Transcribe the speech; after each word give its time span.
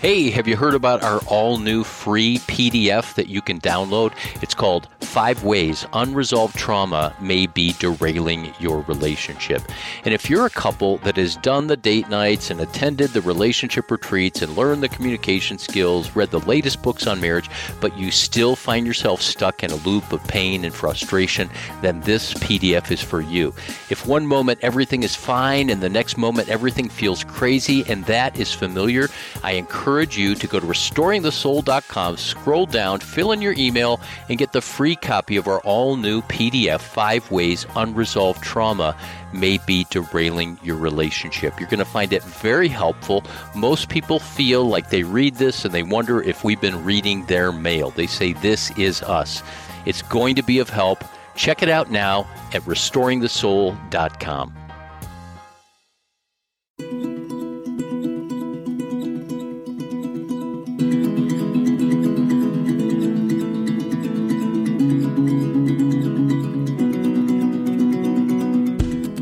Hey, 0.00 0.30
have 0.30 0.46
you 0.46 0.56
heard 0.56 0.74
about 0.74 1.02
our 1.02 1.18
all 1.26 1.58
new 1.58 1.82
free 1.82 2.38
PDF 2.46 3.14
that 3.14 3.26
you 3.26 3.42
can 3.42 3.60
download? 3.60 4.12
It's 4.40 4.54
called 4.54 4.86
Five 5.00 5.42
Ways 5.42 5.86
Unresolved 5.92 6.54
Trauma 6.54 7.12
May 7.20 7.48
Be 7.48 7.72
Derailing 7.72 8.54
Your 8.60 8.82
Relationship. 8.82 9.60
And 10.04 10.14
if 10.14 10.30
you're 10.30 10.46
a 10.46 10.50
couple 10.50 10.98
that 10.98 11.16
has 11.16 11.34
done 11.34 11.66
the 11.66 11.76
date 11.76 12.08
nights 12.08 12.52
and 12.52 12.60
attended 12.60 13.10
the 13.10 13.22
relationship 13.22 13.90
retreats 13.90 14.40
and 14.40 14.56
learned 14.56 14.84
the 14.84 14.88
communication 14.88 15.58
skills, 15.58 16.14
read 16.14 16.30
the 16.30 16.46
latest 16.46 16.80
books 16.80 17.08
on 17.08 17.20
marriage, 17.20 17.50
but 17.80 17.98
you 17.98 18.12
still 18.12 18.54
find 18.54 18.86
yourself 18.86 19.20
stuck 19.20 19.64
in 19.64 19.72
a 19.72 19.76
loop 19.76 20.12
of 20.12 20.24
pain 20.28 20.64
and 20.64 20.72
frustration, 20.72 21.50
then 21.82 22.00
this 22.02 22.34
PDF 22.34 22.92
is 22.92 23.02
for 23.02 23.20
you. 23.20 23.52
If 23.90 24.06
one 24.06 24.28
moment 24.28 24.60
everything 24.62 25.02
is 25.02 25.16
fine 25.16 25.70
and 25.70 25.80
the 25.80 25.88
next 25.88 26.16
moment 26.16 26.50
everything 26.50 26.88
feels 26.88 27.24
crazy 27.24 27.84
and 27.88 28.04
that 28.04 28.38
is 28.38 28.54
familiar, 28.54 29.08
I 29.42 29.54
encourage 29.54 29.87
encourage 29.88 30.18
you 30.18 30.34
to 30.34 30.46
go 30.46 30.60
to 30.60 30.66
restoringthesoul.com, 30.66 32.18
scroll 32.18 32.66
down, 32.66 33.00
fill 33.00 33.32
in 33.32 33.40
your 33.40 33.54
email, 33.56 33.98
and 34.28 34.36
get 34.36 34.52
the 34.52 34.60
free 34.60 34.94
copy 34.94 35.38
of 35.38 35.48
our 35.48 35.60
all 35.60 35.96
new 35.96 36.20
PDF 36.22 36.80
Five 36.80 37.30
Ways 37.30 37.64
Unresolved 37.74 38.42
Trauma 38.42 38.94
May 39.32 39.56
Be 39.66 39.86
Derailing 39.88 40.58
Your 40.62 40.76
Relationship. 40.76 41.58
You're 41.58 41.70
going 41.70 41.78
to 41.78 41.86
find 41.86 42.12
it 42.12 42.22
very 42.22 42.68
helpful. 42.68 43.24
Most 43.56 43.88
people 43.88 44.18
feel 44.18 44.68
like 44.68 44.90
they 44.90 45.04
read 45.04 45.36
this 45.36 45.64
and 45.64 45.72
they 45.72 45.82
wonder 45.82 46.20
if 46.20 46.44
we've 46.44 46.60
been 46.60 46.84
reading 46.84 47.24
their 47.24 47.50
mail. 47.50 47.88
They 47.90 48.06
say, 48.06 48.34
This 48.34 48.70
is 48.78 49.00
us. 49.02 49.42
It's 49.86 50.02
going 50.02 50.34
to 50.34 50.42
be 50.42 50.58
of 50.58 50.68
help. 50.68 51.02
Check 51.34 51.62
it 51.62 51.70
out 51.70 51.90
now 51.90 52.28
at 52.52 52.60
restoringthesoul.com. 52.64 54.54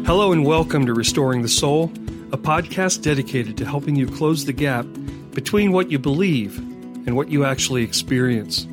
Hello 0.06 0.30
and 0.30 0.46
welcome 0.46 0.86
to 0.86 0.94
Restoring 0.94 1.42
the 1.42 1.48
Soul, 1.48 1.86
a 2.30 2.38
podcast 2.38 3.02
dedicated 3.02 3.56
to 3.56 3.64
helping 3.64 3.96
you 3.96 4.06
close 4.06 4.44
the 4.44 4.52
gap 4.52 4.86
between 5.32 5.72
what 5.72 5.90
you 5.90 5.98
believe 5.98 6.56
and 6.58 7.16
what 7.16 7.28
you 7.28 7.44
actually 7.44 7.82
experience. 7.82 8.68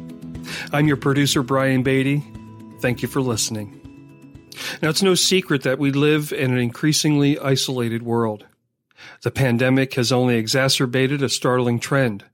I'm 0.71 0.87
your 0.87 0.95
producer, 0.95 1.41
Brian 1.41 1.81
Beatty. 1.81 2.23
Thank 2.81 3.01
you 3.01 3.07
for 3.07 3.19
listening. 3.19 3.81
Now, 4.83 4.89
it's 4.89 5.01
no 5.01 5.15
secret 5.15 5.63
that 5.63 5.79
we 5.79 5.91
live 5.91 6.31
in 6.31 6.51
an 6.51 6.59
increasingly 6.59 7.39
isolated 7.39 8.03
world. 8.03 8.45
The 9.23 9.31
pandemic 9.31 9.95
has 9.95 10.11
only 10.11 10.35
exacerbated 10.35 11.23
a 11.23 11.29
startling 11.29 11.79
trend. 11.79 12.25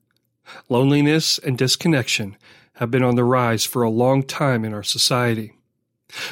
Loneliness 0.67 1.39
and 1.39 1.57
disconnection 1.57 2.35
have 2.73 2.91
been 2.91 3.03
on 3.03 3.15
the 3.15 3.23
rise 3.23 3.63
for 3.63 3.81
a 3.81 3.89
long 3.89 4.23
time 4.23 4.65
in 4.65 4.73
our 4.73 4.83
society. 4.83 5.53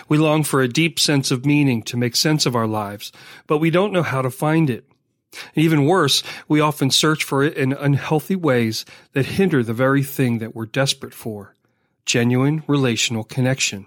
We 0.07 0.17
long 0.17 0.43
for 0.43 0.61
a 0.61 0.67
deep 0.67 0.99
sense 0.99 1.31
of 1.31 1.45
meaning 1.45 1.83
to 1.83 1.97
make 1.97 2.15
sense 2.15 2.45
of 2.45 2.55
our 2.55 2.67
lives, 2.67 3.11
but 3.45 3.59
we 3.59 3.69
don't 3.69 3.93
know 3.93 4.03
how 4.03 4.21
to 4.21 4.29
find 4.29 4.69
it. 4.69 4.85
And 5.55 5.63
even 5.63 5.85
worse, 5.85 6.23
we 6.47 6.59
often 6.59 6.89
search 6.89 7.23
for 7.23 7.43
it 7.43 7.55
in 7.55 7.73
unhealthy 7.73 8.35
ways 8.35 8.85
that 9.13 9.25
hinder 9.25 9.63
the 9.63 9.73
very 9.73 10.03
thing 10.03 10.39
that 10.39 10.55
we're 10.55 10.65
desperate 10.65 11.13
for 11.13 11.53
genuine 12.05 12.63
relational 12.67 13.25
connection. 13.25 13.85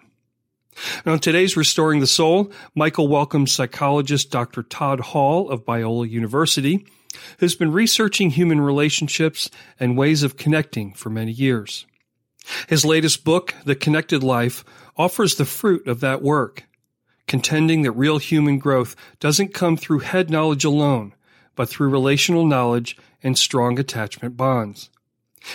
Now, 1.04 1.14
in 1.14 1.18
today's 1.18 1.56
Restoring 1.56 2.00
the 2.00 2.06
Soul, 2.06 2.52
Michael 2.74 3.08
welcomes 3.08 3.50
psychologist 3.50 4.30
Dr. 4.30 4.62
Todd 4.62 5.00
Hall 5.00 5.48
of 5.48 5.64
Biola 5.64 6.08
University, 6.08 6.86
who's 7.38 7.56
been 7.56 7.72
researching 7.72 8.30
human 8.30 8.60
relationships 8.60 9.50
and 9.78 9.96
ways 9.96 10.22
of 10.22 10.36
connecting 10.36 10.92
for 10.92 11.10
many 11.10 11.32
years. 11.32 11.86
His 12.68 12.84
latest 12.84 13.24
book, 13.24 13.54
The 13.64 13.74
Connected 13.74 14.22
Life, 14.22 14.64
offers 14.96 15.34
the 15.34 15.44
fruit 15.44 15.86
of 15.86 16.00
that 16.00 16.22
work, 16.22 16.64
contending 17.26 17.82
that 17.82 17.92
real 17.92 18.18
human 18.18 18.58
growth 18.58 18.96
doesn't 19.18 19.54
come 19.54 19.76
through 19.76 20.00
head 20.00 20.30
knowledge 20.30 20.64
alone, 20.64 21.14
but 21.54 21.68
through 21.68 21.88
relational 21.88 22.46
knowledge 22.46 22.96
and 23.22 23.36
strong 23.36 23.78
attachment 23.78 24.36
bonds. 24.36 24.90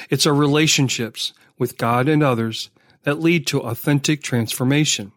It's 0.09 0.25
our 0.25 0.33
relationships 0.33 1.33
with 1.57 1.77
God 1.77 2.07
and 2.07 2.23
others 2.23 2.69
that 3.03 3.19
lead 3.19 3.45
to 3.47 3.61
authentic 3.61 4.21
transformation. 4.21 5.11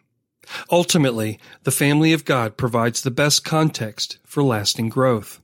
Ultimately, 0.70 1.38
the 1.64 1.70
family 1.70 2.12
of 2.12 2.24
God 2.24 2.56
provides 2.56 3.02
the 3.02 3.10
best 3.10 3.44
context 3.44 4.18
for 4.24 4.42
lasting 4.42 4.88
growth. 4.88 5.40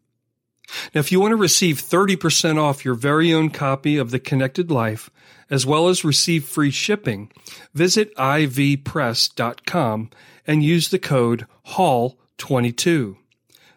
Now, 0.94 1.00
if 1.00 1.12
you 1.12 1.20
want 1.20 1.32
to 1.32 1.36
receive 1.36 1.80
30% 1.80 2.58
off 2.58 2.84
your 2.84 2.94
very 2.94 3.32
own 3.32 3.50
copy 3.50 3.98
of 3.98 4.10
The 4.10 4.18
Connected 4.18 4.70
Life, 4.70 5.10
as 5.50 5.66
well 5.66 5.88
as 5.88 6.04
receive 6.04 6.44
free 6.44 6.70
shipping, 6.70 7.32
visit 7.74 8.14
ivpress.com 8.16 10.10
and 10.46 10.62
use 10.62 10.88
the 10.88 10.98
code 10.98 11.46
HALL22. 11.68 13.16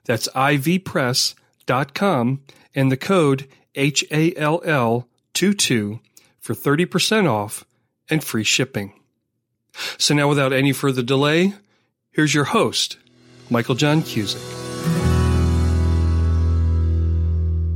That's 0.05 0.27
ivpress.com 0.29 2.41
and 2.75 2.91
the 2.91 2.97
code 2.97 3.47
HALL22 3.75 5.99
for 6.39 6.53
30% 6.53 7.29
off 7.29 7.65
and 8.09 8.23
free 8.23 8.43
shipping. 8.43 8.93
So 9.97 10.15
now 10.15 10.29
without 10.29 10.53
any 10.53 10.71
further 10.71 11.03
delay, 11.03 11.53
here's 12.11 12.33
your 12.33 12.45
host, 12.45 12.97
Michael 13.49 13.75
John 13.75 14.01
Cusick. 14.01 14.53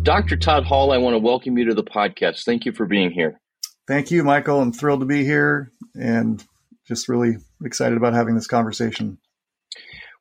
Dr. 0.03 0.35
Todd 0.35 0.65
Hall, 0.65 0.91
I 0.91 0.97
want 0.97 1.13
to 1.13 1.19
welcome 1.19 1.57
you 1.57 1.65
to 1.65 1.75
the 1.75 1.83
podcast. 1.83 2.43
Thank 2.43 2.65
you 2.65 2.71
for 2.71 2.87
being 2.87 3.11
here. 3.11 3.39
Thank 3.87 4.11
you, 4.11 4.23
Michael. 4.23 4.61
I'm 4.61 4.71
thrilled 4.71 5.01
to 5.01 5.05
be 5.05 5.23
here 5.23 5.71
and 5.95 6.43
just 6.87 7.09
really 7.09 7.37
excited 7.63 7.97
about 7.97 8.13
having 8.13 8.35
this 8.35 8.47
conversation. 8.47 9.17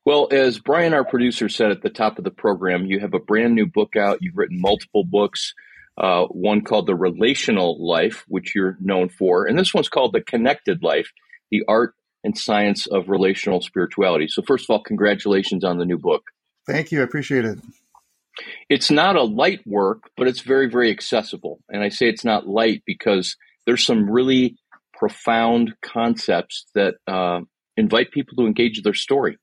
Well, 0.04 0.28
as 0.30 0.58
Brian, 0.58 0.94
our 0.94 1.04
producer, 1.04 1.48
said 1.48 1.70
at 1.70 1.82
the 1.82 1.90
top 1.90 2.18
of 2.18 2.24
the 2.24 2.30
program, 2.30 2.86
you 2.86 3.00
have 3.00 3.12
a 3.12 3.18
brand 3.18 3.54
new 3.54 3.66
book 3.66 3.96
out. 3.96 4.18
You've 4.22 4.36
written 4.36 4.60
multiple 4.60 5.04
books, 5.04 5.54
uh, 5.98 6.24
one 6.24 6.62
called 6.62 6.86
The 6.86 6.94
Relational 6.94 7.86
Life, 7.86 8.24
which 8.26 8.54
you're 8.54 8.78
known 8.80 9.10
for, 9.10 9.46
and 9.46 9.58
this 9.58 9.74
one's 9.74 9.90
called 9.90 10.14
The 10.14 10.22
Connected 10.22 10.82
Life 10.82 11.10
The 11.50 11.62
Art 11.68 11.94
and 12.24 12.36
Science 12.36 12.86
of 12.86 13.08
Relational 13.08 13.60
Spirituality. 13.60 14.26
So, 14.28 14.42
first 14.42 14.64
of 14.64 14.70
all, 14.70 14.82
congratulations 14.82 15.64
on 15.64 15.78
the 15.78 15.84
new 15.84 15.98
book. 15.98 16.22
Thank 16.66 16.92
you. 16.92 17.00
I 17.00 17.04
appreciate 17.04 17.44
it. 17.44 17.58
It's 18.70 18.90
not 18.90 19.16
a 19.16 19.22
light 19.22 19.60
work, 19.66 20.10
but 20.16 20.28
it's 20.28 20.40
very, 20.40 20.68
very 20.70 20.90
accessible. 20.90 21.60
And 21.68 21.82
I 21.82 21.90
say 21.90 22.08
it's 22.08 22.24
not 22.24 22.46
light 22.46 22.82
because 22.86 23.36
there's 23.70 23.86
some 23.86 24.10
really 24.10 24.56
profound 24.92 25.72
concepts 25.80 26.66
that 26.74 26.96
uh, 27.06 27.38
invite 27.76 28.10
people 28.10 28.34
to 28.36 28.46
engage 28.48 28.82
their 28.82 28.94
story. 28.94 29.38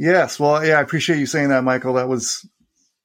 Yes, 0.00 0.40
well, 0.40 0.66
yeah, 0.66 0.78
I 0.78 0.80
appreciate 0.80 1.20
you 1.20 1.26
saying 1.26 1.50
that, 1.50 1.62
Michael. 1.62 1.94
That 1.94 2.08
was 2.08 2.44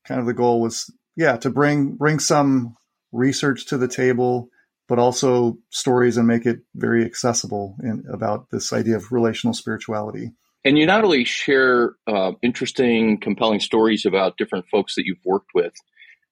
kind 0.08 0.20
of 0.20 0.26
the 0.26 0.34
goal 0.34 0.62
was, 0.62 0.92
yeah, 1.16 1.38
to 1.38 1.52
bring 1.52 1.92
bring 1.92 2.18
some 2.18 2.76
research 3.12 3.68
to 3.68 3.78
the 3.78 3.88
table, 3.88 4.50
but 4.88 4.98
also 4.98 5.60
stories 5.70 6.18
and 6.18 6.28
make 6.28 6.48
it 6.48 6.62
very 6.74 7.06
accessible 7.06 7.76
in, 7.84 8.04
about 8.12 8.48
this 8.50 8.74
idea 8.74 8.96
of 8.96 9.12
relational 9.12 9.54
spirituality. 9.54 10.32
And 10.66 10.76
you 10.76 10.88
not 10.88 11.04
only 11.04 11.24
share 11.24 11.94
uh, 12.08 12.32
interesting, 12.42 13.20
compelling 13.20 13.60
stories 13.60 14.08
about 14.08 14.38
different 14.38 14.66
folks 14.72 14.96
that 14.96 15.06
you've 15.06 15.24
worked 15.24 15.52
with 15.54 15.74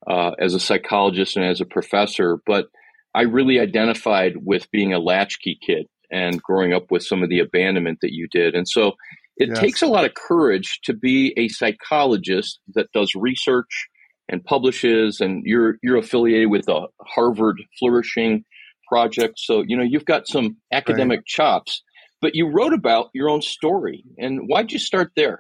uh, 0.08 0.32
as 0.40 0.56
a 0.56 0.60
psychologist 0.60 1.36
and 1.36 1.46
as 1.46 1.62
a 1.62 1.66
professor, 1.66 2.40
but 2.48 2.70
I 3.16 3.22
really 3.22 3.60
identified 3.60 4.34
with 4.44 4.70
being 4.72 4.94
a 4.94 5.00
latchkey 5.00 5.58
kid 5.66 5.88
and 6.12 6.42
growing 6.42 6.74
up 6.74 6.92
with 6.92 7.02
some 7.04 7.24
of 7.24 7.30
the 7.30 7.40
abandonment 7.40 8.00
that 8.02 8.14
you 8.14 8.28
did. 8.30 8.56
And 8.56 8.68
so 8.68 8.94
it 9.38 9.50
yes. 9.50 9.60
takes 9.60 9.82
a 9.82 9.88
lot 9.88 10.06
of 10.06 10.14
courage 10.14 10.80
to 10.84 10.94
be 10.94 11.34
a 11.38 11.48
psychologist 11.48 12.60
that 12.74 12.92
does 12.94 13.16
research 13.16 13.88
and 14.28 14.44
publishes 14.44 15.22
and 15.22 15.44
you're 15.46 15.76
you're 15.82 15.98
affiliated 15.98 16.50
with 16.50 16.68
a 16.68 16.88
Harvard 17.02 17.62
flourishing 17.80 18.44
project. 18.88 19.36
So, 19.38 19.64
you 19.66 19.78
know, 19.78 19.84
you've 19.84 20.06
got 20.06 20.28
some 20.28 20.58
academic 20.72 21.20
right. 21.20 21.26
chops, 21.26 21.84
but 22.22 22.36
you 22.36 22.48
wrote 22.48 22.74
about 22.74 23.10
your 23.14 23.30
own 23.30 23.42
story. 23.42 24.04
And 24.18 24.42
why'd 24.48 24.72
you 24.72 24.80
start 24.80 25.12
there? 25.16 25.40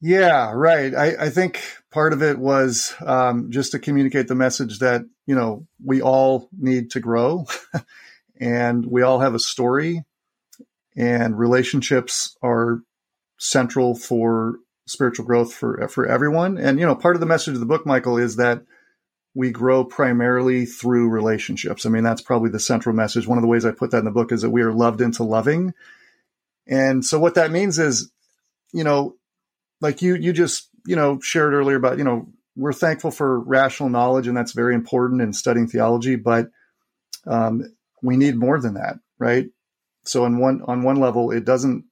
Yeah, 0.00 0.52
right. 0.54 0.94
I, 0.94 1.26
I 1.26 1.30
think 1.30 1.62
part 1.96 2.12
of 2.12 2.22
it 2.22 2.38
was 2.38 2.94
um, 3.06 3.50
just 3.50 3.72
to 3.72 3.78
communicate 3.78 4.28
the 4.28 4.34
message 4.34 4.80
that, 4.80 5.00
you 5.24 5.34
know, 5.34 5.66
we 5.82 6.02
all 6.02 6.46
need 6.52 6.90
to 6.90 7.00
grow 7.00 7.46
and 8.38 8.84
we 8.84 9.00
all 9.00 9.20
have 9.20 9.34
a 9.34 9.38
story 9.38 10.04
and 10.94 11.38
relationships 11.38 12.36
are 12.42 12.82
central 13.38 13.94
for 13.94 14.56
spiritual 14.84 15.24
growth 15.24 15.54
for, 15.54 15.88
for 15.88 16.06
everyone. 16.06 16.58
And, 16.58 16.78
you 16.78 16.84
know, 16.84 16.94
part 16.94 17.16
of 17.16 17.20
the 17.20 17.26
message 17.26 17.54
of 17.54 17.60
the 17.60 17.66
book, 17.66 17.86
Michael, 17.86 18.18
is 18.18 18.36
that 18.36 18.60
we 19.34 19.50
grow 19.50 19.82
primarily 19.82 20.66
through 20.66 21.08
relationships. 21.08 21.86
I 21.86 21.88
mean, 21.88 22.04
that's 22.04 22.20
probably 22.20 22.50
the 22.50 22.60
central 22.60 22.94
message. 22.94 23.26
One 23.26 23.38
of 23.38 23.42
the 23.42 23.48
ways 23.48 23.64
I 23.64 23.70
put 23.70 23.92
that 23.92 24.00
in 24.00 24.04
the 24.04 24.10
book 24.10 24.32
is 24.32 24.42
that 24.42 24.50
we 24.50 24.60
are 24.60 24.72
loved 24.74 25.00
into 25.00 25.22
loving. 25.22 25.72
And 26.66 27.02
so 27.02 27.18
what 27.18 27.36
that 27.36 27.50
means 27.50 27.78
is, 27.78 28.12
you 28.70 28.84
know, 28.84 29.16
like 29.80 30.02
you 30.02 30.14
you 30.14 30.34
just 30.34 30.68
you 30.86 30.96
know 30.96 31.20
shared 31.20 31.54
earlier 31.54 31.76
about 31.76 31.98
you 31.98 32.04
know 32.04 32.28
we're 32.56 32.72
thankful 32.72 33.10
for 33.10 33.40
rational 33.40 33.90
knowledge, 33.90 34.26
and 34.26 34.36
that's 34.36 34.52
very 34.52 34.74
important 34.74 35.20
in 35.20 35.32
studying 35.32 35.68
theology. 35.68 36.16
But 36.16 36.48
um, 37.26 37.62
we 38.02 38.16
need 38.16 38.36
more 38.36 38.60
than 38.60 38.74
that, 38.74 38.96
right? 39.18 39.46
So 40.04 40.24
on 40.24 40.38
one 40.38 40.62
on 40.66 40.82
one 40.82 40.96
level, 40.96 41.30
it 41.30 41.44
doesn't. 41.44 41.84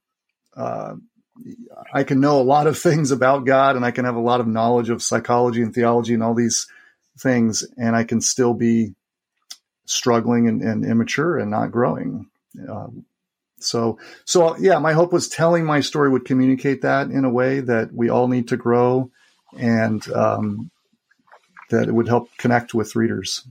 Uh, 0.57 0.95
I 1.93 2.05
can 2.05 2.21
know 2.21 2.41
a 2.41 2.43
lot 2.43 2.67
of 2.67 2.79
things 2.79 3.11
about 3.11 3.45
God, 3.45 3.77
and 3.77 3.85
I 3.85 3.91
can 3.91 4.05
have 4.05 4.17
a 4.17 4.21
lot 4.21 4.41
of 4.41 4.47
knowledge 4.47 4.89
of 4.89 5.03
psychology 5.03 5.63
and 5.63 5.75
theology 5.75 6.15
and 6.15 6.23
all 6.23 6.35
these 6.35 6.67
things, 7.19 7.65
and 7.77 7.95
I 7.95 8.05
can 8.05 8.21
still 8.21 8.55
be 8.55 8.95
struggling 9.87 10.49
and, 10.49 10.63
and 10.63 10.85
immature 10.85 11.39
and 11.39 11.51
not 11.51 11.71
growing. 11.71 12.29
Uh, 12.69 12.89
so, 13.65 13.99
so 14.25 14.57
yeah, 14.59 14.79
my 14.79 14.93
hope 14.93 15.13
was 15.13 15.29
telling 15.29 15.65
my 15.65 15.81
story 15.81 16.11
would 16.11 16.25
communicate 16.25 16.83
that 16.83 17.11
in 17.11 17.25
a 17.25 17.31
way 17.31 17.61
that 17.61 17.93
we 17.93 18.09
all 18.09 18.29
need 18.29 18.49
to 18.49 18.57
grow, 18.57 19.11
and 19.57 20.07
um, 20.13 20.71
that 21.71 21.89
it 21.89 21.95
would 21.95 22.09
help 22.09 22.29
connect 22.39 22.75
with 22.75 22.97
readers. 22.97 23.47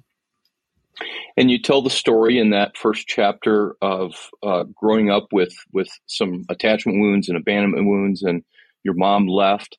And 1.35 1.49
you 1.49 1.59
tell 1.59 1.81
the 1.81 1.89
story 1.89 2.37
in 2.37 2.51
that 2.51 2.77
first 2.77 3.07
chapter 3.07 3.75
of 3.81 4.29
uh, 4.43 4.65
growing 4.75 5.09
up 5.09 5.27
with 5.31 5.53
with 5.71 5.89
some 6.05 6.45
attachment 6.49 6.99
wounds 6.99 7.29
and 7.29 7.37
abandonment 7.37 7.87
wounds, 7.87 8.21
and 8.21 8.43
your 8.83 8.93
mom 8.93 9.27
left. 9.27 9.77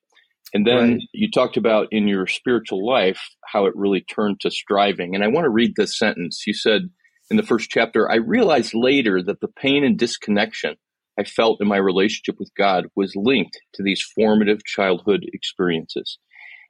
And 0.52 0.66
then 0.66 0.92
right. 0.92 1.00
you 1.12 1.30
talked 1.30 1.56
about 1.56 1.88
in 1.90 2.06
your 2.06 2.26
spiritual 2.26 2.86
life 2.86 3.20
how 3.44 3.66
it 3.66 3.74
really 3.74 4.02
turned 4.02 4.40
to 4.40 4.50
striving. 4.50 5.14
And 5.14 5.24
I 5.24 5.28
want 5.28 5.44
to 5.46 5.50
read 5.50 5.74
this 5.74 5.98
sentence. 5.98 6.44
You 6.46 6.54
said 6.54 6.90
in 7.30 7.36
the 7.36 7.42
first 7.42 7.70
chapter, 7.70 8.10
I 8.10 8.16
realized 8.16 8.74
later 8.74 9.22
that 9.22 9.40
the 9.40 9.48
pain 9.48 9.84
and 9.84 9.98
disconnection 9.98 10.76
I 11.18 11.24
felt 11.24 11.60
in 11.60 11.68
my 11.68 11.76
relationship 11.76 12.36
with 12.38 12.50
God 12.56 12.86
was 12.96 13.14
linked 13.14 13.60
to 13.74 13.82
these 13.82 14.02
formative 14.02 14.64
childhood 14.64 15.24
experiences. 15.32 16.18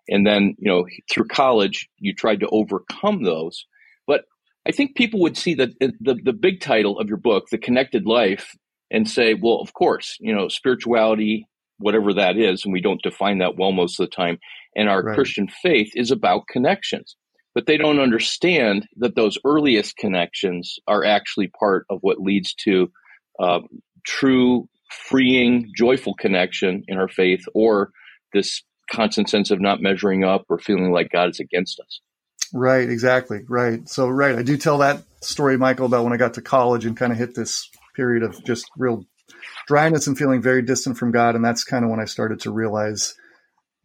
And 0.09 0.27
then, 0.27 0.55
you 0.59 0.71
know, 0.71 0.87
through 1.11 1.29
college, 1.29 1.89
you 1.99 2.15
tried 2.15 2.41
to 2.41 2.49
overcome 2.49 3.23
those. 3.23 3.65
But 4.06 4.25
I 4.67 4.73
think 4.73 4.97
people 4.97 5.21
would 5.21 5.37
see 5.37 5.55
the, 5.55 5.73
the, 5.81 6.19
the 6.23 6.33
big 6.35 6.61
title 6.61 6.99
of 6.99 7.09
your 7.09 7.17
book, 7.17 7.47
The 7.51 7.59
Connected 7.59 8.06
Life, 8.06 8.55
and 8.91 9.09
say, 9.09 9.35
well, 9.35 9.61
of 9.61 9.73
course, 9.73 10.17
you 10.21 10.35
know, 10.35 10.49
spirituality, 10.49 11.49
whatever 11.79 12.12
that 12.15 12.37
is, 12.37 12.65
and 12.65 12.73
we 12.73 12.83
don't 12.83 13.03
define 13.03 13.39
that 13.39 13.56
well 13.56 13.73
most 13.73 13.99
of 13.99 14.06
the 14.06 14.15
time, 14.15 14.39
and 14.77 14.89
our 14.89 15.03
right. 15.03 15.15
Christian 15.15 15.49
faith 15.49 15.91
is 15.95 16.11
about 16.11 16.49
connections. 16.49 17.17
But 17.55 17.67
they 17.67 17.77
don't 17.77 18.01
understand 18.01 18.89
that 18.97 19.15
those 19.15 19.39
earliest 19.45 19.97
connections 19.97 20.79
are 20.89 21.05
actually 21.05 21.49
part 21.49 21.87
of 21.89 21.99
what 22.01 22.21
leads 22.21 22.55
to 22.65 22.91
uh, 23.39 23.61
true, 24.05 24.69
freeing, 24.91 25.71
joyful 25.77 26.15
connection 26.15 26.83
in 26.89 26.99
our 26.99 27.09
faith, 27.09 27.45
or 27.55 27.91
this 28.33 28.62
constant 28.91 29.31
sense 29.31 29.51
of 29.51 29.61
not 29.61 29.81
measuring 29.81 30.25
up 30.25 30.45
or 30.49 30.59
feeling 30.59 30.91
like 30.91 31.11
God 31.12 31.31
is 31.31 31.41
against 31.41 31.81
us. 31.81 32.01
Right, 32.53 32.89
exactly. 32.89 33.41
Right. 33.49 33.89
So, 33.89 34.09
right. 34.09 34.37
I 34.37 34.43
do 34.43 34.56
tell 34.56 34.79
that 34.79 35.03
story, 35.23 35.56
Michael, 35.56 35.87
about 35.87 36.05
when 36.05 36.12
I 36.12 36.17
got 36.17 36.35
to 36.35 36.43
college 36.43 36.85
and 36.85 36.97
kind 36.97 37.12
of 37.12 37.19
hit 37.19 37.35
this 37.35 37.69
period 37.97 38.23
of 38.23 38.45
just 38.45 38.71
real 38.77 39.05
dryness 39.67 40.06
and 40.06 40.19
feeling 40.19 40.43
very 40.43 40.62
distant 40.62 40.99
from 40.99 41.11
God. 41.11 41.35
And 41.35 41.45
that's 41.45 41.65
kind 41.65 41.85
of 41.85 41.91
when 41.91 42.01
I 42.01 42.05
started 42.05 42.41
to 42.41 42.51
realize, 42.51 43.15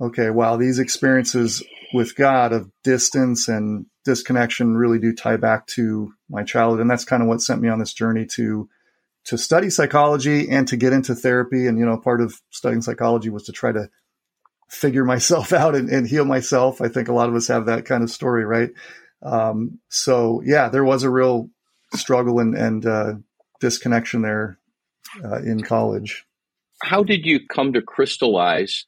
okay, 0.02 0.30
wow, 0.30 0.58
these 0.58 0.80
experiences 0.80 1.64
with 1.94 2.16
God 2.16 2.54
of 2.54 2.72
distance 2.84 3.48
and 3.48 3.86
disconnection 4.06 4.76
really 4.76 5.00
do 5.00 5.14
tie 5.14 5.38
back 5.38 5.68
to 5.68 6.14
my 6.30 6.44
childhood. 6.44 6.82
And 6.82 6.90
that's 6.90 7.06
kind 7.06 7.22
of 7.22 7.28
what 7.28 7.42
sent 7.42 7.62
me 7.62 7.70
on 7.70 7.80
this 7.80 7.94
journey 7.94 8.26
to 8.34 8.70
to 9.26 9.38
study 9.38 9.70
psychology 9.70 10.50
and 10.50 10.68
to 10.70 10.78
get 10.78 10.94
into 10.94 11.14
therapy. 11.14 11.68
And, 11.68 11.78
you 11.78 11.86
know, 11.86 11.98
part 11.98 12.22
of 12.22 12.40
studying 12.50 12.82
psychology 12.82 13.30
was 13.30 13.44
to 13.44 13.52
try 13.52 13.72
to 13.72 13.90
figure 14.70 15.04
myself 15.04 15.52
out 15.54 15.76
and, 15.76 15.90
and, 15.90 16.08
heal 16.08 16.26
myself. 16.26 16.82
I 16.82 16.88
think 16.88 17.10
a 17.10 17.14
lot 17.14 17.30
of 17.30 17.36
us 17.36 17.48
have 17.48 17.66
that 17.66 17.86
kind 17.86 18.04
of 18.04 18.10
story, 18.10 18.46
right? 18.46 18.70
Um, 19.22 19.80
so 19.90 20.42
yeah, 20.46 20.70
there 20.70 20.86
was 20.86 21.04
a 21.04 21.10
real 21.10 21.50
struggle 21.94 22.40
and, 22.40 22.56
and 22.56 22.86
uh, 22.86 23.14
disconnection 23.60 24.22
there 24.22 24.58
uh, 25.24 25.42
in 25.42 25.62
college. 25.62 26.26
How 26.82 27.04
did 27.04 27.26
you 27.26 27.42
come 27.46 27.74
to 27.74 27.82
crystallize 27.82 28.86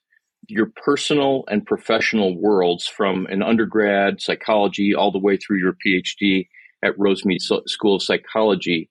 your 0.52 0.72
personal 0.84 1.44
and 1.48 1.66
professional 1.66 2.38
worlds 2.38 2.88
from 2.88 3.26
an 3.28 3.42
undergrad 3.42 4.22
psychology 4.22 4.94
all 4.94 5.12
the 5.12 5.20
way 5.20 5.38
through 5.38 5.60
your 5.60 5.76
PhD 5.86 6.48
at 6.84 6.98
Rosemead 6.98 7.42
School 7.68 7.96
of 7.96 8.04
Psychology? 8.04 8.90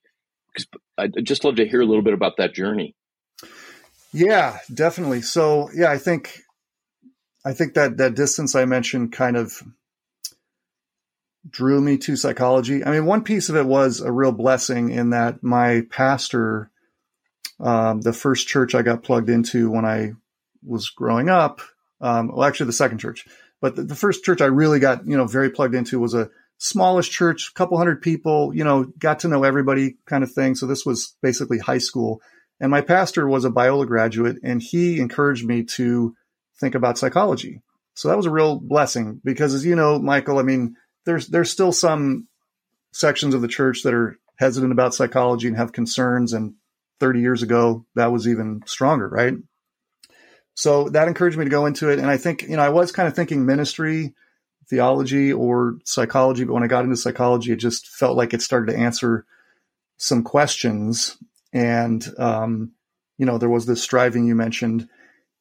I'd 0.99 1.25
just 1.25 1.45
love 1.45 1.57
to 1.57 1.69
hear 1.69 1.81
a 1.81 1.87
little 1.87 2.03
bit 2.03 2.15
about 2.15 2.39
that 2.39 2.55
journey. 2.55 2.97
Yeah, 4.13 4.59
definitely. 4.73 5.23
So 5.23 5.71
yeah, 5.75 5.91
I 5.91 5.99
think 5.99 6.43
I 7.45 7.53
think 7.53 7.75
that 7.75 7.97
that 7.99 8.15
distance 8.15 8.55
I 8.55 8.65
mentioned 8.65 9.13
kind 9.13 9.37
of 9.37 9.63
drew 11.49 11.81
me 11.81 11.97
to 11.99 12.17
psychology. 12.17 12.85
I 12.85 12.91
mean, 12.91 13.07
one 13.07 13.25
piece 13.25 13.49
of 13.49 13.57
it 13.57 13.67
was 13.67 14.01
a 14.01 14.13
real 14.13 14.33
blessing 14.33 14.91
in 14.91 15.11
that 15.11 15.43
my 15.43 15.83
pastor, 15.91 16.71
um, 17.59 18.01
the 18.03 18.13
first 18.13 18.47
church 18.47 18.75
I 18.75 18.83
got 18.83 19.03
plugged 19.03 19.31
into 19.31 19.71
when 19.71 19.85
I 19.85 20.13
was 20.65 20.91
growing 20.91 21.29
up, 21.29 21.61
um, 22.01 22.29
well, 22.29 22.45
actually 22.45 22.67
the 22.67 22.73
second 22.73 22.99
church, 22.99 23.27
but 23.61 23.77
the, 23.77 23.83
the, 23.83 23.95
first 23.95 24.25
church 24.25 24.41
I 24.41 24.47
really 24.47 24.79
got, 24.79 25.07
you 25.07 25.17
know, 25.17 25.27
very 25.27 25.51
plugged 25.51 25.75
into 25.75 25.99
was 25.99 26.15
a 26.15 26.31
smallish 26.59 27.11
church, 27.11 27.51
a 27.51 27.59
couple 27.59 27.79
hundred 27.79 28.03
people, 28.03 28.55
you 28.55 28.65
know, 28.65 28.85
got 28.99 29.21
to 29.21 29.29
know 29.29 29.45
everybody 29.45 29.97
kind 30.07 30.25
of 30.25 30.33
thing. 30.33 30.55
So 30.55 30.67
this 30.67 30.85
was 30.87 31.17
basically 31.23 31.59
high 31.59 31.79
school. 31.79 32.21
And 32.61 32.71
my 32.71 32.81
pastor 32.83 33.27
was 33.27 33.45
a 33.45 33.51
Biola 33.51 33.87
graduate 33.87 34.37
and 34.43 34.63
he 34.63 35.01
encouraged 35.01 35.47
me 35.47 35.65
to 35.77 36.15
think 36.59 36.75
about 36.75 36.99
psychology. 36.99 37.63
So 37.95 38.09
that 38.09 38.17
was 38.17 38.27
a 38.27 38.31
real 38.31 38.59
blessing 38.59 39.21
because, 39.25 39.55
as 39.55 39.65
you 39.65 39.75
know, 39.75 39.99
Michael, 39.99 40.39
I 40.39 40.43
mean, 40.43 40.77
there's 41.07 41.27
there's 41.29 41.51
still 41.51 41.73
some 41.73 42.29
sections 42.93 43.35
of 43.35 43.41
the 43.41 43.49
church 43.49 43.83
that 43.83 43.95
are 43.95 44.17
hesitant 44.39 44.73
about 44.73 44.95
psychology 44.95 45.49
and 45.49 45.57
have 45.57 45.73
concerns. 45.73 46.33
And 46.33 46.55
30 47.01 47.21
years 47.21 47.43
ago, 47.43 47.87
that 47.95 48.13
was 48.13 48.29
even 48.29 48.61
stronger, 48.67 49.09
right? 49.09 49.35
So 50.55 50.89
that 50.91 51.09
encouraged 51.09 51.39
me 51.39 51.45
to 51.45 51.51
go 51.51 51.67
into 51.67 51.91
it. 51.91 51.99
And 51.99 52.11
I 52.11 52.17
think, 52.17 52.43
you 52.43 52.57
know, 52.57 52.63
I 52.63 52.69
was 52.69 52.93
kind 52.93 53.09
of 53.09 53.15
thinking 53.15 53.47
ministry, 53.47 54.15
theology, 54.69 55.33
or 55.33 55.79
psychology. 55.85 56.45
But 56.45 56.55
when 56.55 56.63
I 56.63 56.69
got 56.69 56.85
into 56.85 56.97
psychology, 56.97 57.53
it 57.53 57.57
just 57.57 57.89
felt 57.89 58.17
like 58.17 58.35
it 58.35 58.43
started 58.43 58.73
to 58.73 58.79
answer 58.79 59.25
some 59.97 60.23
questions. 60.23 61.17
And, 61.53 62.07
um, 62.19 62.73
you 63.17 63.27
know, 63.27 63.39
there 63.39 63.49
was 63.49 63.67
this 63.67 63.83
striving 63.83 64.27
you 64.27 64.35
mentioned 64.35 64.89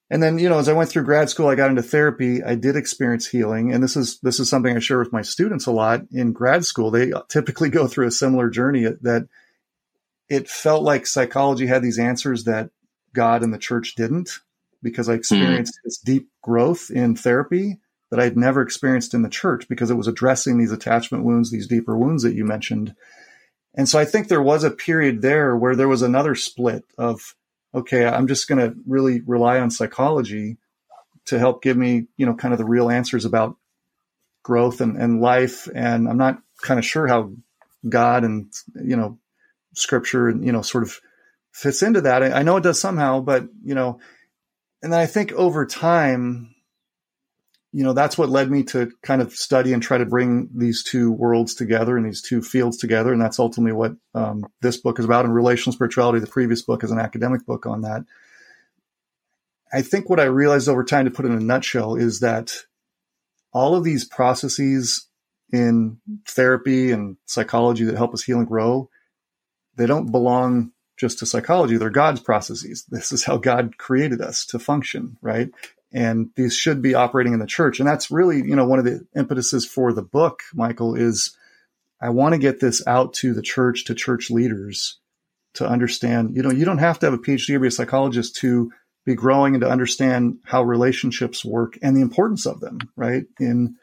and 0.09 0.23
then, 0.23 0.39
you 0.39 0.49
know, 0.49 0.57
as 0.57 0.67
I 0.67 0.73
went 0.73 0.89
through 0.89 1.03
grad 1.03 1.29
school, 1.29 1.47
I 1.47 1.55
got 1.55 1.69
into 1.69 1.83
therapy. 1.83 2.41
I 2.41 2.55
did 2.55 2.75
experience 2.75 3.27
healing. 3.27 3.71
And 3.71 3.83
this 3.83 3.95
is, 3.95 4.19
this 4.21 4.39
is 4.39 4.49
something 4.49 4.75
I 4.75 4.79
share 4.79 4.97
with 4.97 5.13
my 5.13 5.21
students 5.21 5.67
a 5.67 5.71
lot 5.71 6.01
in 6.11 6.33
grad 6.33 6.65
school. 6.65 6.89
They 6.89 7.11
typically 7.27 7.69
go 7.69 7.87
through 7.87 8.07
a 8.07 8.11
similar 8.11 8.49
journey 8.49 8.85
that 9.01 9.27
it 10.27 10.49
felt 10.49 10.83
like 10.83 11.05
psychology 11.05 11.67
had 11.67 11.83
these 11.83 11.99
answers 11.99 12.45
that 12.45 12.71
God 13.13 13.43
and 13.43 13.53
the 13.53 13.59
church 13.59 13.93
didn't 13.95 14.39
because 14.81 15.09
I 15.09 15.13
experienced 15.13 15.73
mm. 15.73 15.83
this 15.83 15.97
deep 15.97 16.29
growth 16.41 16.89
in 16.89 17.15
therapy 17.15 17.79
that 18.11 18.19
I'd 18.19 18.37
never 18.37 18.61
experienced 18.61 19.13
in 19.13 19.21
the 19.21 19.29
church 19.29 19.67
because 19.69 19.91
it 19.91 19.95
was 19.95 20.07
addressing 20.07 20.57
these 20.57 20.71
attachment 20.71 21.23
wounds, 21.23 21.51
these 21.51 21.67
deeper 21.67 21.97
wounds 21.97 22.23
that 22.23 22.33
you 22.33 22.43
mentioned. 22.43 22.95
And 23.75 23.87
so 23.87 23.99
I 23.99 24.05
think 24.05 24.27
there 24.27 24.41
was 24.41 24.63
a 24.63 24.71
period 24.71 25.21
there 25.21 25.55
where 25.55 25.75
there 25.75 25.87
was 25.87 26.01
another 26.01 26.35
split 26.35 26.85
of 26.97 27.35
okay, 27.73 28.05
I'm 28.05 28.27
just 28.27 28.47
going 28.47 28.59
to 28.59 28.75
really 28.87 29.21
rely 29.21 29.59
on 29.59 29.69
psychology 29.69 30.57
to 31.25 31.37
help 31.37 31.61
give 31.61 31.77
me, 31.77 32.07
you 32.17 32.25
know, 32.25 32.33
kind 32.33 32.53
of 32.53 32.57
the 32.57 32.65
real 32.65 32.89
answers 32.89 33.25
about 33.25 33.57
growth 34.43 34.81
and, 34.81 34.97
and 34.97 35.21
life. 35.21 35.67
And 35.73 36.09
I'm 36.09 36.17
not 36.17 36.41
kind 36.63 36.79
of 36.79 36.85
sure 36.85 37.07
how 37.07 37.31
God 37.87 38.23
and, 38.23 38.51
you 38.83 38.95
know, 38.95 39.19
scripture 39.75 40.27
and, 40.27 40.43
you 40.43 40.51
know, 40.51 40.63
sort 40.63 40.83
of 40.83 40.99
fits 41.51 41.83
into 41.83 42.01
that. 42.01 42.23
I, 42.23 42.39
I 42.39 42.43
know 42.43 42.57
it 42.57 42.63
does 42.63 42.81
somehow, 42.81 43.21
but, 43.21 43.47
you 43.63 43.75
know, 43.75 43.99
and 44.81 44.93
then 44.93 44.99
I 44.99 45.05
think 45.05 45.31
over 45.33 45.65
time, 45.65 46.55
you 47.71 47.83
know, 47.83 47.93
that's 47.93 48.17
what 48.17 48.29
led 48.29 48.49
me 48.49 48.63
to 48.63 48.91
kind 49.03 49.21
of 49.21 49.33
study 49.33 49.73
and 49.73 49.83
try 49.83 49.97
to 49.97 50.05
bring 50.05 50.49
these 50.55 50.83
two 50.83 51.11
worlds 51.11 51.53
together 51.53 51.97
and 51.97 52.05
these 52.05 52.21
two 52.21 52.41
fields 52.41 52.77
together. 52.77 53.13
And 53.13 53.21
that's 53.21 53.39
ultimately 53.39 53.73
what 53.73 53.95
um, 54.15 54.45
this 54.61 54.77
book 54.77 54.97
is 54.97 55.05
about. 55.05 55.25
And 55.25 55.35
relational 55.35 55.73
spirituality, 55.73 56.19
the 56.19 56.27
previous 56.27 56.61
book 56.61 56.83
is 56.83 56.91
an 56.91 56.99
academic 56.99 57.45
book 57.45 57.65
on 57.65 57.81
that. 57.81 58.05
I 59.71 59.83
think 59.83 60.09
what 60.09 60.19
I 60.19 60.23
realized 60.23 60.67
over 60.67 60.83
time, 60.83 61.05
to 61.05 61.11
put 61.11 61.25
in 61.25 61.31
a 61.31 61.39
nutshell, 61.39 61.95
is 61.95 62.21
that 62.21 62.53
all 63.53 63.75
of 63.75 63.83
these 63.83 64.03
processes 64.03 65.07
in 65.51 65.99
therapy 66.27 66.91
and 66.91 67.17
psychology 67.25 67.83
that 67.83 67.95
help 67.95 68.13
us 68.13 68.23
heal 68.23 68.39
and 68.39 68.47
grow, 68.47 68.89
they 69.75 69.85
don't 69.85 70.11
belong 70.11 70.71
just 70.99 71.19
to 71.19 71.25
psychology. 71.25 71.77
They're 71.77 71.89
God's 71.89 72.19
processes. 72.19 72.85
This 72.89 73.11
is 73.11 73.23
how 73.23 73.37
God 73.37 73.77
created 73.77 74.21
us 74.21 74.45
to 74.47 74.59
function, 74.59 75.17
right? 75.21 75.49
and 75.91 76.29
these 76.35 76.55
should 76.55 76.81
be 76.81 76.93
operating 76.93 77.33
in 77.33 77.39
the 77.39 77.47
church. 77.47 77.79
And 77.79 77.87
that's 77.87 78.11
really, 78.11 78.37
you 78.37 78.55
know, 78.55 78.65
one 78.65 78.79
of 78.79 78.85
the 78.85 79.05
impetuses 79.15 79.65
for 79.65 79.91
the 79.91 80.01
book, 80.01 80.41
Michael, 80.53 80.95
is 80.95 81.35
I 82.01 82.09
want 82.09 82.33
to 82.33 82.39
get 82.39 82.59
this 82.59 82.85
out 82.87 83.13
to 83.15 83.33
the 83.33 83.41
church, 83.41 83.85
to 83.85 83.95
church 83.95 84.29
leaders 84.29 84.99
to 85.55 85.67
understand, 85.67 86.35
you 86.35 86.43
know, 86.43 86.51
you 86.51 86.63
don't 86.63 86.77
have 86.77 86.99
to 86.99 87.07
have 87.07 87.13
a 87.13 87.17
PhD 87.17 87.55
or 87.55 87.59
be 87.59 87.67
a 87.67 87.71
psychologist 87.71 88.35
to 88.37 88.71
be 89.05 89.15
growing 89.15 89.55
and 89.55 89.61
to 89.61 89.69
understand 89.69 90.37
how 90.45 90.61
relationships 90.61 91.43
work 91.43 91.77
and 91.81 91.97
the 91.97 92.01
importance 92.01 92.45
of 92.45 92.59
them, 92.59 92.77
right? 92.95 93.25
In 93.39 93.75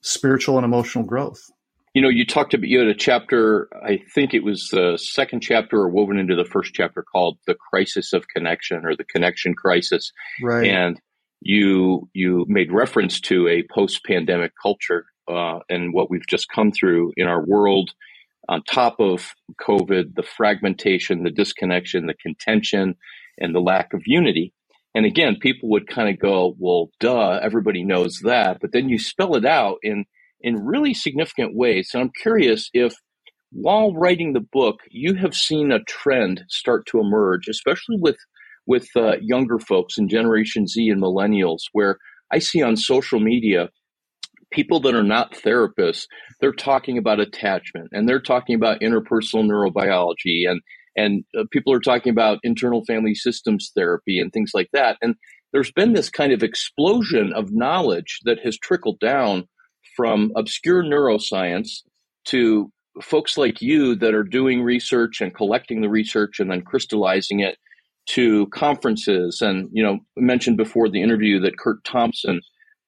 spiritual 0.00 0.56
and 0.56 0.64
emotional 0.64 1.04
growth. 1.04 1.50
You 1.94 2.00
know, 2.00 2.08
you 2.08 2.24
talked 2.24 2.54
about 2.54 2.68
you 2.68 2.78
had 2.78 2.88
a 2.88 2.94
chapter. 2.94 3.68
I 3.84 3.98
think 4.14 4.32
it 4.32 4.42
was 4.42 4.68
the 4.70 4.96
second 4.96 5.40
chapter, 5.42 5.76
or 5.76 5.90
woven 5.90 6.18
into 6.18 6.34
the 6.34 6.44
first 6.44 6.72
chapter, 6.72 7.02
called 7.02 7.38
"The 7.46 7.54
Crisis 7.54 8.14
of 8.14 8.28
Connection" 8.28 8.86
or 8.86 8.96
"The 8.96 9.04
Connection 9.04 9.54
Crisis." 9.54 10.12
Right. 10.42 10.70
And 10.70 10.98
you 11.42 12.08
you 12.14 12.46
made 12.48 12.72
reference 12.72 13.20
to 13.22 13.46
a 13.48 13.64
post-pandemic 13.74 14.52
culture 14.60 15.04
uh, 15.28 15.58
and 15.68 15.92
what 15.92 16.08
we've 16.10 16.26
just 16.26 16.48
come 16.48 16.72
through 16.72 17.12
in 17.16 17.26
our 17.26 17.44
world. 17.44 17.90
On 18.48 18.62
top 18.64 18.96
of 18.98 19.30
COVID, 19.60 20.14
the 20.16 20.22
fragmentation, 20.22 21.22
the 21.22 21.30
disconnection, 21.30 22.06
the 22.06 22.14
contention, 22.14 22.96
and 23.38 23.54
the 23.54 23.60
lack 23.60 23.92
of 23.92 24.02
unity. 24.06 24.52
And 24.94 25.06
again, 25.06 25.36
people 25.40 25.68
would 25.70 25.86
kind 25.86 26.08
of 26.08 26.18
go, 26.18 26.56
"Well, 26.58 26.90
duh, 27.00 27.38
everybody 27.42 27.84
knows 27.84 28.20
that," 28.24 28.60
but 28.60 28.72
then 28.72 28.88
you 28.88 28.98
spell 28.98 29.36
it 29.36 29.44
out 29.44 29.76
in 29.82 30.06
in 30.42 30.64
really 30.64 30.94
significant 30.94 31.56
ways. 31.56 31.90
And 31.92 32.02
I'm 32.02 32.12
curious 32.20 32.68
if 32.72 32.94
while 33.50 33.92
writing 33.92 34.32
the 34.32 34.46
book, 34.52 34.80
you 34.90 35.14
have 35.14 35.34
seen 35.34 35.72
a 35.72 35.82
trend 35.84 36.44
start 36.48 36.86
to 36.86 37.00
emerge, 37.00 37.48
especially 37.48 37.96
with 38.00 38.16
with 38.66 38.88
uh, 38.96 39.16
younger 39.20 39.58
folks 39.58 39.98
in 39.98 40.08
Generation 40.08 40.66
Z 40.66 40.88
and 40.88 41.02
millennials, 41.02 41.62
where 41.72 41.98
I 42.32 42.38
see 42.38 42.62
on 42.62 42.76
social 42.76 43.20
media 43.20 43.68
people 44.52 44.80
that 44.80 44.94
are 44.94 45.02
not 45.02 45.32
therapists, 45.32 46.06
they're 46.40 46.52
talking 46.52 46.98
about 46.98 47.20
attachment 47.20 47.88
and 47.92 48.08
they're 48.08 48.20
talking 48.20 48.54
about 48.54 48.80
interpersonal 48.80 49.44
neurobiology 49.46 50.48
and 50.48 50.60
and 50.94 51.24
uh, 51.38 51.44
people 51.50 51.72
are 51.72 51.80
talking 51.80 52.10
about 52.10 52.38
internal 52.42 52.84
family 52.84 53.14
systems 53.14 53.72
therapy 53.74 54.18
and 54.18 54.30
things 54.30 54.50
like 54.52 54.68
that. 54.74 54.98
And 55.00 55.14
there's 55.52 55.72
been 55.72 55.94
this 55.94 56.10
kind 56.10 56.32
of 56.34 56.42
explosion 56.42 57.32
of 57.32 57.50
knowledge 57.50 58.20
that 58.24 58.40
has 58.44 58.58
trickled 58.58 59.00
down 59.00 59.48
from 59.96 60.32
obscure 60.36 60.82
neuroscience 60.82 61.82
to 62.26 62.70
folks 63.00 63.38
like 63.38 63.62
you 63.62 63.94
that 63.96 64.14
are 64.14 64.24
doing 64.24 64.62
research 64.62 65.20
and 65.20 65.34
collecting 65.34 65.80
the 65.80 65.88
research 65.88 66.40
and 66.40 66.50
then 66.50 66.62
crystallizing 66.62 67.40
it 67.40 67.56
to 68.06 68.46
conferences. 68.48 69.40
And 69.40 69.68
you 69.72 69.82
know 69.82 70.00
mentioned 70.16 70.56
before 70.56 70.88
the 70.88 71.02
interview 71.02 71.40
that 71.40 71.58
Curt 71.58 71.84
Thompson 71.84 72.40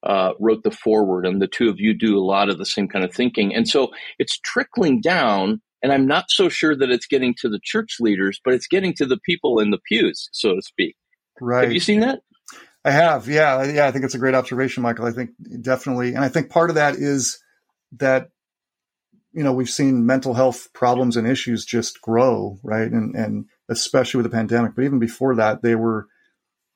uh, 0.04 0.32
wrote 0.38 0.62
the 0.62 0.70
foreword 0.70 1.26
and 1.26 1.40
the 1.40 1.48
two 1.48 1.68
of 1.68 1.80
you 1.80 1.94
do 1.94 2.18
a 2.18 2.24
lot 2.24 2.50
of 2.50 2.58
the 2.58 2.66
same 2.66 2.88
kind 2.88 3.04
of 3.04 3.12
thinking. 3.12 3.54
And 3.54 3.66
so 3.66 3.90
it's 4.18 4.38
trickling 4.40 5.00
down 5.00 5.62
and 5.82 5.92
I'm 5.92 6.06
not 6.06 6.26
so 6.28 6.48
sure 6.48 6.76
that 6.76 6.90
it's 6.90 7.06
getting 7.06 7.34
to 7.38 7.48
the 7.48 7.60
church 7.62 7.96
leaders 8.00 8.38
but 8.44 8.52
it's 8.54 8.66
getting 8.66 8.92
to 8.94 9.06
the 9.06 9.18
people 9.24 9.60
in 9.60 9.70
the 9.70 9.78
pews 9.88 10.28
so 10.32 10.54
to 10.54 10.62
speak. 10.62 10.96
Right 11.40 11.62
have 11.64 11.72
you 11.72 11.80
seen 11.80 12.00
that 12.00 12.20
I 12.84 12.90
have, 12.90 13.28
yeah, 13.28 13.64
yeah. 13.64 13.86
I 13.86 13.90
think 13.90 14.04
it's 14.04 14.14
a 14.14 14.18
great 14.18 14.34
observation, 14.34 14.82
Michael. 14.82 15.06
I 15.06 15.12
think 15.12 15.30
definitely, 15.62 16.14
and 16.14 16.24
I 16.24 16.28
think 16.28 16.50
part 16.50 16.70
of 16.70 16.76
that 16.76 16.96
is 16.96 17.42
that 17.92 18.28
you 19.32 19.42
know 19.42 19.52
we've 19.52 19.70
seen 19.70 20.04
mental 20.06 20.34
health 20.34 20.68
problems 20.74 21.16
and 21.16 21.26
issues 21.26 21.64
just 21.64 22.02
grow, 22.02 22.58
right, 22.62 22.90
and 22.90 23.14
and 23.14 23.46
especially 23.68 24.18
with 24.18 24.30
the 24.30 24.36
pandemic, 24.36 24.74
but 24.74 24.84
even 24.84 24.98
before 24.98 25.36
that, 25.36 25.62
they 25.62 25.74
were, 25.74 26.06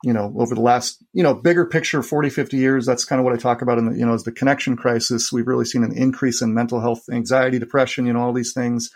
you 0.02 0.12
know, 0.12 0.32
over 0.38 0.54
the 0.54 0.60
last, 0.60 1.04
you 1.12 1.22
know, 1.22 1.34
bigger 1.34 1.66
picture, 1.66 2.02
40, 2.02 2.30
50 2.30 2.56
years. 2.56 2.86
That's 2.86 3.04
kind 3.04 3.20
of 3.20 3.24
what 3.24 3.34
I 3.34 3.36
talk 3.36 3.60
about 3.60 3.78
in 3.78 3.90
the, 3.90 3.98
you 3.98 4.06
know, 4.06 4.14
as 4.14 4.24
the 4.24 4.32
connection 4.32 4.76
crisis. 4.76 5.32
We've 5.32 5.46
really 5.46 5.64
seen 5.66 5.84
an 5.84 5.96
increase 5.96 6.40
in 6.40 6.54
mental 6.54 6.80
health, 6.80 7.02
anxiety, 7.12 7.58
depression, 7.58 8.06
you 8.06 8.12
know, 8.14 8.20
all 8.20 8.32
these 8.32 8.52
things, 8.52 8.90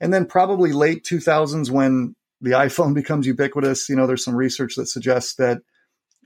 and 0.00 0.12
then 0.12 0.26
probably 0.26 0.72
late 0.72 1.04
2000s 1.04 1.70
when 1.70 2.14
the 2.40 2.50
iPhone 2.50 2.94
becomes 3.00 3.26
ubiquitous. 3.26 3.88
You 3.88 3.96
know, 3.96 4.06
there's 4.06 4.24
some 4.24 4.36
research 4.36 4.74
that 4.76 4.88
suggests 4.88 5.34
that 5.36 5.62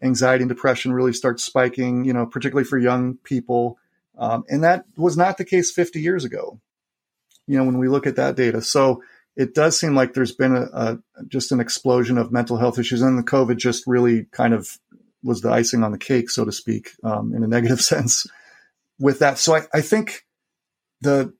anxiety 0.02 0.42
and 0.42 0.48
depression 0.48 0.92
really 0.92 1.12
start 1.12 1.40
spiking, 1.40 2.04
you 2.04 2.12
know, 2.12 2.26
particularly 2.26 2.64
for 2.64 2.78
young 2.78 3.16
people. 3.24 3.78
Um, 4.18 4.44
and 4.48 4.62
that 4.64 4.84
was 4.96 5.16
not 5.16 5.38
the 5.38 5.44
case 5.44 5.70
50 5.70 6.00
years 6.00 6.24
ago, 6.24 6.60
you 7.46 7.56
know, 7.56 7.64
when 7.64 7.78
we 7.78 7.88
look 7.88 8.06
at 8.06 8.16
that 8.16 8.36
data. 8.36 8.62
So 8.62 9.02
it 9.36 9.54
does 9.54 9.78
seem 9.78 9.94
like 9.94 10.14
there's 10.14 10.34
been 10.34 10.56
a, 10.56 10.62
a 10.72 10.98
just 11.26 11.52
an 11.52 11.60
explosion 11.60 12.18
of 12.18 12.32
mental 12.32 12.56
health 12.56 12.78
issues, 12.78 13.02
and 13.02 13.18
the 13.18 13.22
COVID 13.22 13.56
just 13.56 13.84
really 13.86 14.26
kind 14.30 14.54
of 14.54 14.78
was 15.22 15.40
the 15.40 15.50
icing 15.50 15.82
on 15.82 15.92
the 15.92 15.98
cake, 15.98 16.30
so 16.30 16.44
to 16.44 16.52
speak, 16.52 16.92
um, 17.02 17.34
in 17.34 17.42
a 17.42 17.48
negative 17.48 17.80
sense. 17.92 18.26
With 19.00 19.18
that, 19.18 19.38
so 19.38 19.56
I, 19.56 19.62
I 19.72 19.80
think 19.80 20.24
the 21.00 21.34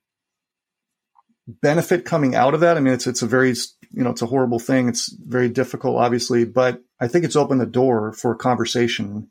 benefit 1.47 2.05
coming 2.05 2.35
out 2.35 2.53
of 2.53 2.59
that. 2.61 2.77
I 2.77 2.79
mean, 2.79 2.93
it's 2.93 3.07
it's 3.07 3.21
a 3.21 3.27
very 3.27 3.53
you 3.91 4.03
know 4.03 4.09
it's 4.09 4.21
a 4.21 4.27
horrible 4.27 4.59
thing. 4.59 4.89
It's 4.89 5.09
very 5.13 5.49
difficult, 5.49 5.97
obviously, 5.97 6.45
but 6.45 6.81
I 6.99 7.07
think 7.07 7.25
it's 7.25 7.35
opened 7.35 7.61
the 7.61 7.65
door 7.65 8.13
for 8.13 8.31
a 8.31 8.37
conversation 8.37 9.29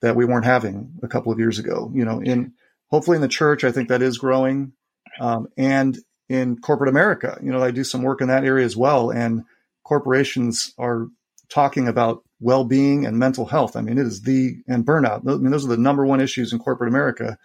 that 0.00 0.16
we 0.16 0.24
weren't 0.24 0.44
having 0.44 0.92
a 1.02 1.08
couple 1.08 1.32
of 1.32 1.38
years 1.38 1.58
ago. 1.58 1.90
You 1.94 2.04
know, 2.04 2.20
in 2.20 2.54
hopefully 2.88 3.16
in 3.16 3.22
the 3.22 3.28
church, 3.28 3.64
I 3.64 3.72
think 3.72 3.88
that 3.88 4.02
is 4.02 4.18
growing, 4.18 4.72
um, 5.20 5.48
and 5.56 5.98
in 6.28 6.58
corporate 6.58 6.88
America, 6.88 7.38
you 7.42 7.52
know, 7.52 7.62
I 7.62 7.70
do 7.70 7.84
some 7.84 8.02
work 8.02 8.20
in 8.20 8.28
that 8.28 8.44
area 8.44 8.64
as 8.64 8.76
well, 8.76 9.10
and 9.10 9.44
corporations 9.84 10.72
are 10.78 11.08
talking 11.50 11.88
about 11.88 12.24
well-being 12.40 13.04
and 13.04 13.18
mental 13.18 13.44
health. 13.44 13.76
I 13.76 13.82
mean, 13.82 13.98
it 13.98 14.06
is 14.06 14.22
the 14.22 14.56
and 14.66 14.86
burnout. 14.86 15.28
I 15.28 15.36
mean, 15.36 15.50
those 15.50 15.66
are 15.66 15.68
the 15.68 15.76
number 15.76 16.06
one 16.06 16.20
issues 16.20 16.52
in 16.52 16.58
corporate 16.58 16.88
America 16.88 17.38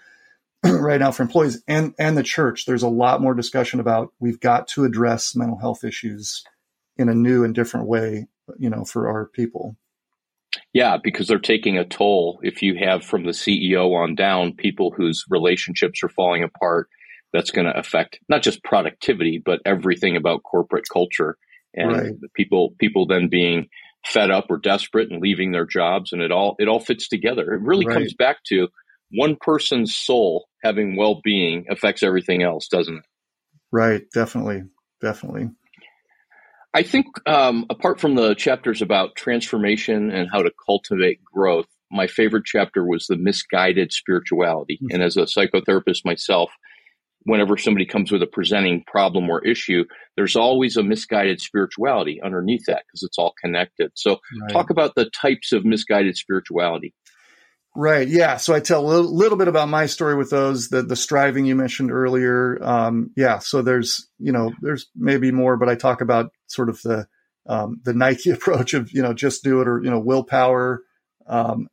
right 0.63 0.99
now 0.99 1.11
for 1.11 1.23
employees 1.23 1.61
and 1.67 1.93
and 1.99 2.17
the 2.17 2.23
church. 2.23 2.65
There's 2.65 2.83
a 2.83 2.89
lot 2.89 3.21
more 3.21 3.33
discussion 3.33 3.79
about 3.79 4.13
we've 4.19 4.39
got 4.39 4.67
to 4.69 4.85
address 4.85 5.35
mental 5.35 5.59
health 5.59 5.83
issues 5.83 6.43
in 6.97 7.09
a 7.09 7.13
new 7.13 7.43
and 7.43 7.53
different 7.53 7.87
way 7.87 8.27
you 8.57 8.69
know, 8.69 8.83
for 8.83 9.09
our 9.09 9.25
people. 9.25 9.75
Yeah, 10.73 10.97
because 11.01 11.27
they're 11.27 11.39
taking 11.39 11.77
a 11.77 11.85
toll. 11.85 12.39
If 12.41 12.61
you 12.61 12.77
have 12.79 13.03
from 13.03 13.23
the 13.23 13.31
CEO 13.31 13.95
on 13.95 14.15
down 14.15 14.53
people 14.53 14.93
whose 14.95 15.25
relationships 15.29 16.03
are 16.03 16.09
falling 16.09 16.43
apart, 16.43 16.89
that's 17.33 17.51
going 17.51 17.65
to 17.65 17.77
affect 17.77 18.19
not 18.29 18.41
just 18.41 18.63
productivity, 18.63 19.41
but 19.43 19.59
everything 19.65 20.15
about 20.15 20.43
corporate 20.43 20.85
culture 20.91 21.37
and 21.73 21.91
right. 21.91 22.13
people 22.33 22.73
people 22.79 23.05
then 23.05 23.27
being 23.27 23.67
fed 24.05 24.31
up 24.31 24.45
or 24.49 24.57
desperate 24.57 25.11
and 25.11 25.21
leaving 25.21 25.51
their 25.51 25.65
jobs 25.65 26.13
and 26.13 26.21
it 26.21 26.31
all 26.31 26.55
it 26.59 26.67
all 26.67 26.79
fits 26.79 27.07
together. 27.07 27.53
It 27.53 27.61
really 27.61 27.85
right. 27.85 27.95
comes 27.95 28.13
back 28.13 28.37
to 28.47 28.69
one 29.11 29.37
person's 29.39 29.95
soul 29.95 30.47
having 30.63 30.95
well-being 30.95 31.65
affects 31.69 32.03
everything 32.03 32.43
else, 32.43 32.67
doesn't 32.67 32.97
it? 32.97 33.03
Right, 33.71 34.03
definitely. 34.13 34.63
Definitely. 35.01 35.49
I 36.73 36.83
think 36.83 37.07
um, 37.27 37.65
apart 37.69 37.99
from 37.99 38.15
the 38.15 38.35
chapters 38.35 38.81
about 38.81 39.15
transformation 39.15 40.11
and 40.11 40.29
how 40.31 40.43
to 40.43 40.51
cultivate 40.65 41.23
growth, 41.23 41.67
my 41.91 42.07
favorite 42.07 42.45
chapter 42.45 42.85
was 42.85 43.07
the 43.07 43.15
misguided 43.15 43.93
spirituality. 43.93 44.79
Mm-hmm. 44.83 44.95
And 44.95 45.03
as 45.03 45.17
a 45.17 45.21
psychotherapist 45.21 46.05
myself, 46.05 46.51
whenever 47.23 47.57
somebody 47.57 47.85
comes 47.85 48.11
with 48.11 48.21
a 48.21 48.27
presenting 48.27 48.83
problem 48.85 49.29
or 49.29 49.45
issue, 49.45 49.85
there's 50.15 50.35
always 50.35 50.77
a 50.77 50.83
misguided 50.83 51.41
spirituality 51.41 52.21
underneath 52.23 52.65
that 52.67 52.83
because 52.87 53.03
it's 53.03 53.17
all 53.17 53.33
connected. 53.41 53.91
So, 53.95 54.17
right. 54.41 54.51
talk 54.51 54.69
about 54.69 54.95
the 54.95 55.09
types 55.09 55.51
of 55.51 55.65
misguided 55.65 56.15
spirituality. 56.17 56.93
Right. 57.79 58.07
Yeah. 58.07 58.37
So 58.37 58.55
I 58.55 58.59
tell 58.59 58.83
a 58.83 58.87
little, 58.87 59.15
little, 59.15 59.37
bit 59.37 59.47
about 59.47 59.69
my 59.69 59.85
story 59.85 60.15
with 60.15 60.31
those, 60.31 60.69
the, 60.69 60.81
the 60.81 60.95
striving 60.95 61.45
you 61.45 61.55
mentioned 61.55 61.91
earlier. 61.91 62.57
Um, 62.59 63.11
yeah. 63.15 63.37
So 63.37 63.61
there's, 63.61 64.09
you 64.17 64.31
know, 64.31 64.51
there's 64.61 64.87
maybe 64.95 65.31
more, 65.31 65.57
but 65.57 65.69
I 65.69 65.75
talk 65.75 66.01
about 66.01 66.31
sort 66.47 66.69
of 66.69 66.81
the, 66.81 67.07
um, 67.45 67.79
the 67.83 67.93
Nike 67.93 68.31
approach 68.31 68.73
of, 68.73 68.91
you 68.91 69.03
know, 69.03 69.13
just 69.13 69.43
do 69.43 69.61
it 69.61 69.67
or, 69.67 69.79
you 69.83 69.91
know, 69.91 69.99
willpower, 69.99 70.81
um, 71.27 71.67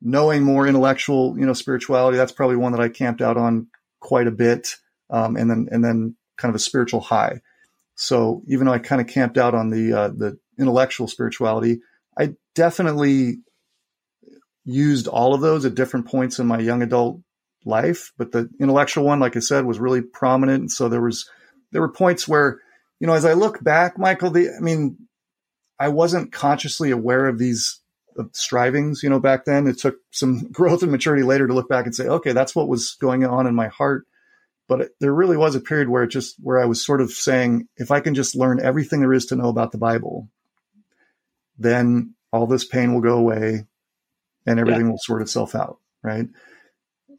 knowing 0.00 0.44
more 0.44 0.68
intellectual, 0.68 1.36
you 1.36 1.44
know, 1.44 1.54
spirituality. 1.54 2.16
That's 2.16 2.30
probably 2.30 2.54
one 2.54 2.70
that 2.70 2.80
I 2.80 2.88
camped 2.88 3.20
out 3.20 3.36
on 3.36 3.66
quite 3.98 4.28
a 4.28 4.30
bit. 4.30 4.76
Um, 5.10 5.34
and 5.34 5.50
then, 5.50 5.66
and 5.72 5.84
then 5.84 6.14
kind 6.38 6.50
of 6.50 6.54
a 6.54 6.60
spiritual 6.60 7.00
high. 7.00 7.40
So 7.96 8.44
even 8.46 8.66
though 8.66 8.74
I 8.74 8.78
kind 8.78 9.00
of 9.00 9.08
camped 9.08 9.38
out 9.38 9.56
on 9.56 9.70
the, 9.70 9.92
uh, 9.92 10.08
the 10.16 10.38
intellectual 10.56 11.08
spirituality, 11.08 11.80
I 12.16 12.36
definitely 12.54 13.38
used 14.66 15.06
all 15.06 15.32
of 15.32 15.40
those 15.40 15.64
at 15.64 15.74
different 15.74 16.06
points 16.06 16.38
in 16.38 16.46
my 16.46 16.58
young 16.58 16.82
adult 16.82 17.20
life, 17.64 18.12
but 18.18 18.32
the 18.32 18.50
intellectual 18.60 19.04
one, 19.04 19.20
like 19.20 19.36
I 19.36 19.40
said, 19.40 19.64
was 19.64 19.78
really 19.78 20.02
prominent. 20.02 20.60
And 20.60 20.70
So 20.70 20.88
there 20.88 21.00
was 21.00 21.28
there 21.72 21.80
were 21.80 21.92
points 21.92 22.28
where, 22.28 22.60
you 23.00 23.06
know, 23.06 23.14
as 23.14 23.24
I 23.24 23.32
look 23.32 23.62
back, 23.62 23.98
Michael, 23.98 24.30
the 24.30 24.50
I 24.50 24.60
mean, 24.60 24.98
I 25.78 25.88
wasn't 25.88 26.32
consciously 26.32 26.90
aware 26.90 27.26
of 27.26 27.38
these 27.38 27.80
strivings, 28.32 29.02
you 29.02 29.10
know, 29.10 29.20
back 29.20 29.44
then. 29.44 29.66
It 29.66 29.78
took 29.78 29.96
some 30.10 30.48
growth 30.52 30.82
and 30.82 30.90
maturity 30.90 31.22
later 31.22 31.46
to 31.46 31.54
look 31.54 31.68
back 31.68 31.86
and 31.86 31.94
say, 31.94 32.06
okay, 32.06 32.32
that's 32.32 32.54
what 32.54 32.68
was 32.68 32.96
going 33.00 33.24
on 33.24 33.46
in 33.46 33.54
my 33.54 33.68
heart. 33.68 34.04
But 34.68 34.80
it, 34.80 34.90
there 34.98 35.14
really 35.14 35.36
was 35.36 35.54
a 35.54 35.60
period 35.60 35.88
where 35.88 36.02
it 36.02 36.08
just 36.08 36.34
where 36.40 36.60
I 36.60 36.64
was 36.64 36.84
sort 36.84 37.00
of 37.00 37.12
saying, 37.12 37.68
if 37.76 37.92
I 37.92 38.00
can 38.00 38.16
just 38.16 38.34
learn 38.34 38.60
everything 38.60 39.00
there 39.00 39.12
is 39.12 39.26
to 39.26 39.36
know 39.36 39.48
about 39.48 39.70
the 39.70 39.78
Bible, 39.78 40.28
then 41.56 42.14
all 42.32 42.48
this 42.48 42.64
pain 42.64 42.92
will 42.92 43.00
go 43.00 43.16
away 43.16 43.66
and 44.46 44.60
everything 44.60 44.86
yeah. 44.86 44.90
will 44.90 44.98
sort 44.98 45.22
itself 45.22 45.54
out, 45.54 45.78
right? 46.02 46.26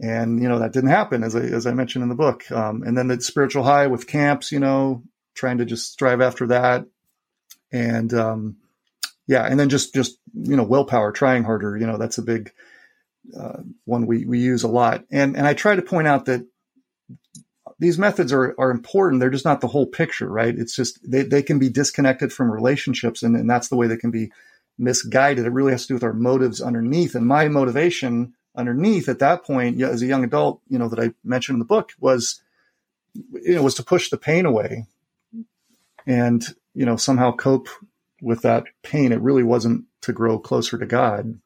And 0.02 0.42
you 0.42 0.48
know 0.48 0.60
that 0.60 0.74
didn't 0.74 0.90
happen, 0.90 1.24
as 1.24 1.36
I 1.36 1.42
as 1.42 1.66
I 1.66 1.74
mentioned 1.74 2.04
in 2.04 2.10
the 2.10 2.16
book. 2.16 2.50
Um, 2.52 2.84
and 2.84 2.98
then 2.98 3.08
the 3.08 3.20
spiritual 3.22 3.64
high 3.64 3.88
with 3.88 4.08
camps, 4.08 4.52
you 4.52 4.60
know, 4.60 5.04
trying 5.34 5.58
to 5.58 5.66
just 5.66 5.92
strive 5.92 6.22
after 6.22 6.48
that, 6.48 6.86
and 7.72 8.14
um, 8.14 8.58
yeah, 9.28 9.44
and 9.46 9.60
then 9.60 9.70
just 9.70 9.94
just 9.94 10.18
you 10.34 10.56
know 10.56 10.64
willpower, 10.64 11.12
trying 11.12 11.44
harder. 11.44 11.78
You 11.78 11.88
know, 11.88 11.98
that's 11.98 12.18
a 12.18 12.24
big 12.24 12.52
uh, 13.38 13.62
one 13.86 14.06
we 14.06 14.26
we 14.26 14.40
use 14.40 14.64
a 14.64 14.68
lot. 14.68 15.04
And 15.12 15.36
and 15.36 15.48
I 15.48 15.54
try 15.54 15.76
to 15.76 15.82
point 15.82 16.08
out 16.08 16.26
that 16.26 16.46
these 17.80 17.98
methods 17.98 18.32
are 18.32 18.56
are 18.58 18.72
important. 18.72 19.20
They're 19.20 19.30
just 19.30 19.46
not 19.46 19.62
the 19.62 19.68
whole 19.68 19.86
picture, 19.86 20.30
right? 20.30 20.58
It's 20.58 20.76
just 20.76 21.00
they 21.10 21.24
they 21.24 21.44
can 21.44 21.60
be 21.60 21.70
disconnected 21.70 22.32
from 22.32 22.52
relationships, 22.52 23.24
and 23.24 23.36
and 23.36 23.50
that's 23.50 23.68
the 23.68 23.76
way 23.76 23.88
they 23.88 23.98
can 23.98 24.12
be 24.12 24.32
misguided. 24.78 25.46
It 25.46 25.52
really 25.52 25.72
has 25.72 25.84
to 25.84 25.88
do 25.90 25.94
with 25.96 26.04
our 26.04 26.14
motives 26.14 26.62
underneath. 26.62 27.16
And 27.16 27.26
my 27.26 27.48
motivation 27.48 28.34
underneath 28.56 29.10
at 29.10 29.20
that 29.20 29.44
point, 29.44 29.82
as 29.82 30.02
a 30.02 30.08
young 30.08 30.24
adult, 30.24 30.62
you 30.68 30.78
know, 30.78 30.90
that 30.90 31.00
I 31.00 31.14
mentioned 31.24 31.56
in 31.56 31.60
the 31.60 31.66
book 31.66 31.94
was, 32.00 32.42
you 33.14 33.56
know, 33.56 33.64
was 33.64 33.76
to 33.76 33.84
push 33.84 34.10
the 34.10 34.18
pain 34.18 34.46
away 34.46 34.86
and, 36.06 36.44
you 36.74 36.86
know, 36.86 36.96
somehow 36.96 37.36
cope 37.36 37.70
with 38.22 38.42
that 38.42 38.66
pain. 38.84 39.12
It 39.12 39.22
really 39.22 39.44
wasn't 39.44 39.86
to 40.02 40.14
grow 40.14 40.40
closer 40.40 40.78
to 40.78 40.86
God. 40.86 41.40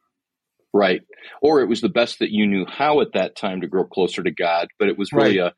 Right. 0.73 1.01
Or 1.41 1.59
it 1.61 1.67
was 1.67 1.81
the 1.81 1.89
best 1.89 2.19
that 2.19 2.31
you 2.31 2.47
knew 2.47 2.65
how 2.65 3.01
at 3.01 3.13
that 3.13 3.35
time 3.35 3.61
to 3.61 3.67
grow 3.67 3.83
closer 3.83 4.23
to 4.23 4.31
God, 4.31 4.69
but 4.79 4.88
it 4.88 4.97
was 4.97 5.11
really 5.11 5.39
right. 5.39 5.51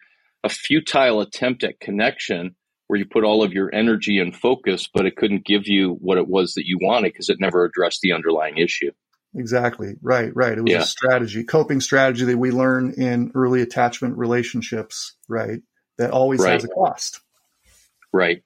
a, 0.43 0.47
a 0.47 0.49
futile 0.49 1.21
attempt 1.21 1.63
at 1.63 1.79
connection 1.79 2.55
where 2.93 2.99
you 2.99 3.07
put 3.07 3.23
all 3.23 3.41
of 3.41 3.53
your 3.53 3.73
energy 3.73 4.19
and 4.19 4.35
focus, 4.35 4.87
but 4.93 5.07
it 5.07 5.15
couldn't 5.15 5.43
give 5.43 5.67
you 5.67 5.97
what 5.99 6.19
it 6.19 6.27
was 6.27 6.53
that 6.53 6.67
you 6.67 6.77
wanted 6.79 7.11
because 7.11 7.27
it 7.27 7.39
never 7.39 7.65
addressed 7.65 8.01
the 8.03 8.13
underlying 8.13 8.59
issue. 8.59 8.91
Exactly. 9.33 9.95
Right. 10.03 10.31
Right. 10.35 10.55
It 10.55 10.61
was 10.61 10.71
yeah. 10.71 10.81
a 10.81 10.85
strategy, 10.85 11.43
coping 11.43 11.81
strategy 11.81 12.25
that 12.25 12.37
we 12.37 12.51
learn 12.51 12.93
in 12.95 13.31
early 13.33 13.63
attachment 13.63 14.15
relationships, 14.15 15.15
right? 15.27 15.61
That 15.97 16.11
always 16.11 16.39
right. 16.41 16.53
has 16.53 16.65
a 16.65 16.67
cost. 16.67 17.19
Right. 18.13 18.43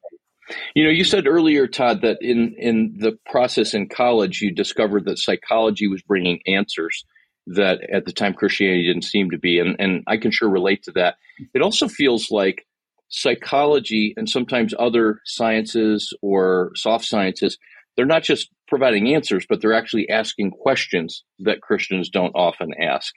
You 0.74 0.86
know, 0.86 0.92
you 0.92 1.04
said 1.04 1.28
earlier, 1.28 1.68
Todd, 1.68 2.04
that 2.04 2.20
in 2.22 2.56
in 2.58 2.96
the 3.00 3.20
process 3.30 3.74
in 3.74 3.90
college, 3.90 4.42
you 4.42 4.54
discovered 4.54 5.04
that 5.08 5.20
psychology 5.20 5.90
was 5.90 6.02
bringing 6.04 6.40
answers 6.48 7.04
that 7.48 7.82
at 7.94 8.06
the 8.06 8.14
time 8.14 8.34
Christianity 8.34 8.88
didn't 8.88 9.04
seem 9.04 9.32
to 9.32 9.38
be, 9.38 9.60
and 9.60 9.76
and 9.78 10.04
I 10.08 10.16
can 10.16 10.32
sure 10.32 10.50
relate 10.50 10.84
to 10.84 10.92
that. 10.94 11.16
It 11.54 11.62
also 11.62 11.90
feels 11.90 12.32
like 12.32 12.66
psychology 13.10 14.14
and 14.18 14.30
sometimes 14.30 14.74
other 14.78 15.22
sciences 15.26 16.14
or 16.22 16.72
soft 16.76 17.06
sciences, 17.06 17.58
they're 17.96 18.06
not 18.06 18.24
just 18.24 18.50
providing 18.68 19.14
answers, 19.14 19.46
but 19.48 19.62
they're 19.62 19.74
actually 19.74 20.10
asking 20.10 20.52
questions 20.52 21.24
that 21.40 21.62
Christians 21.62 22.10
don't 22.10 22.36
often 22.36 22.72
ask. 22.82 23.14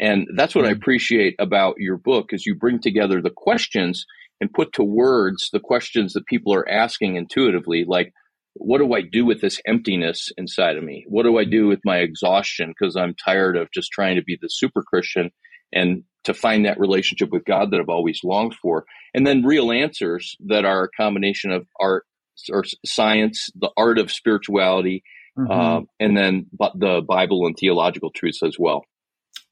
And 0.00 0.26
that's 0.34 0.54
what 0.54 0.64
I 0.64 0.68
mm-hmm. 0.72 0.78
appreciate 0.78 1.36
about 1.38 1.76
your 1.78 1.96
book 1.96 2.32
is 2.32 2.46
you 2.46 2.56
bring 2.56 2.80
together 2.80 3.22
the 3.22 3.30
questions 3.30 4.04
and 4.40 4.52
put 4.52 4.72
to 4.72 4.82
words 4.82 5.50
the 5.52 5.60
questions 5.60 6.14
that 6.14 6.26
people 6.26 6.52
are 6.52 6.68
asking 6.68 7.16
intuitively, 7.16 7.84
like, 7.86 8.12
what 8.54 8.78
do 8.78 8.94
I 8.94 9.02
do 9.02 9.24
with 9.24 9.40
this 9.40 9.60
emptiness 9.66 10.30
inside 10.36 10.76
of 10.76 10.84
me? 10.84 11.04
What 11.08 11.24
do 11.24 11.38
I 11.38 11.44
do 11.44 11.66
with 11.66 11.80
my 11.84 11.98
exhaustion? 11.98 12.68
Because 12.68 12.96
I'm 12.96 13.14
tired 13.14 13.56
of 13.56 13.70
just 13.72 13.90
trying 13.92 14.16
to 14.16 14.22
be 14.22 14.38
the 14.40 14.48
super 14.48 14.82
Christian 14.82 15.30
and 15.74 16.04
to 16.24 16.34
find 16.34 16.64
that 16.64 16.80
relationship 16.80 17.30
with 17.30 17.44
God 17.44 17.70
that 17.70 17.80
I've 17.80 17.88
always 17.88 18.20
longed 18.24 18.54
for. 18.54 18.86
And 19.12 19.26
then 19.26 19.44
real 19.44 19.70
answers 19.70 20.36
that 20.46 20.64
are 20.64 20.84
a 20.84 20.96
combination 20.96 21.50
of 21.50 21.66
art 21.78 22.04
or 22.50 22.64
science, 22.84 23.50
the 23.54 23.70
art 23.76 23.98
of 23.98 24.10
spirituality, 24.10 25.04
mm-hmm. 25.38 25.50
uh, 25.50 25.80
and 26.00 26.16
then 26.16 26.46
the 26.74 27.02
Bible 27.06 27.46
and 27.46 27.56
theological 27.56 28.10
truths 28.10 28.42
as 28.42 28.56
well. 28.58 28.84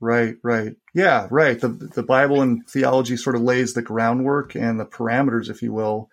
Right, 0.01 0.35
right. 0.43 0.75
Yeah, 0.95 1.29
right. 1.31 1.61
The 1.61 1.69
the 1.69 2.03
Bible 2.03 2.43
and 2.43 2.69
theology 2.69 3.17
sort 3.17 3.37
of 3.37 3.43
lays 3.43 3.75
the 3.75 3.83
groundwork 3.83 4.57
and 4.57 4.81
the 4.81 4.85
parameters, 4.85 5.49
if 5.49 5.63
you 5.63 5.73
will, 5.73 6.09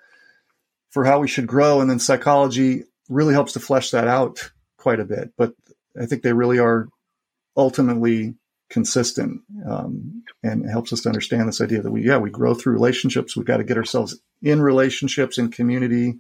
for 0.92 1.06
how 1.06 1.20
we 1.20 1.28
should 1.28 1.48
grow. 1.48 1.82
And 1.82 1.90
then 1.90 1.98
psychology 1.98 2.84
really 3.10 3.34
helps 3.34 3.54
to 3.54 3.60
flesh 3.60 3.90
that 3.92 4.08
out 4.08 4.52
quite 4.78 5.00
a 5.00 5.06
bit. 5.06 5.32
But 5.36 5.54
I 6.00 6.06
think 6.06 6.22
they 6.22 6.34
really 6.34 6.60
are 6.60 6.88
ultimately 7.58 8.36
consistent 8.70 9.42
um, 9.68 10.24
and 10.44 10.70
helps 10.70 10.94
us 10.94 11.02
to 11.02 11.10
understand 11.10 11.48
this 11.48 11.62
idea 11.62 11.82
that 11.82 11.92
we 11.92 12.06
yeah 12.06 12.18
we 12.18 12.30
grow 12.30 12.54
through 12.54 12.74
relationships 12.74 13.36
we've 13.36 13.46
got 13.46 13.58
to 13.58 13.64
get 13.64 13.78
ourselves 13.78 14.20
in 14.42 14.62
relationships 14.62 15.38
in 15.38 15.50
community 15.50 16.14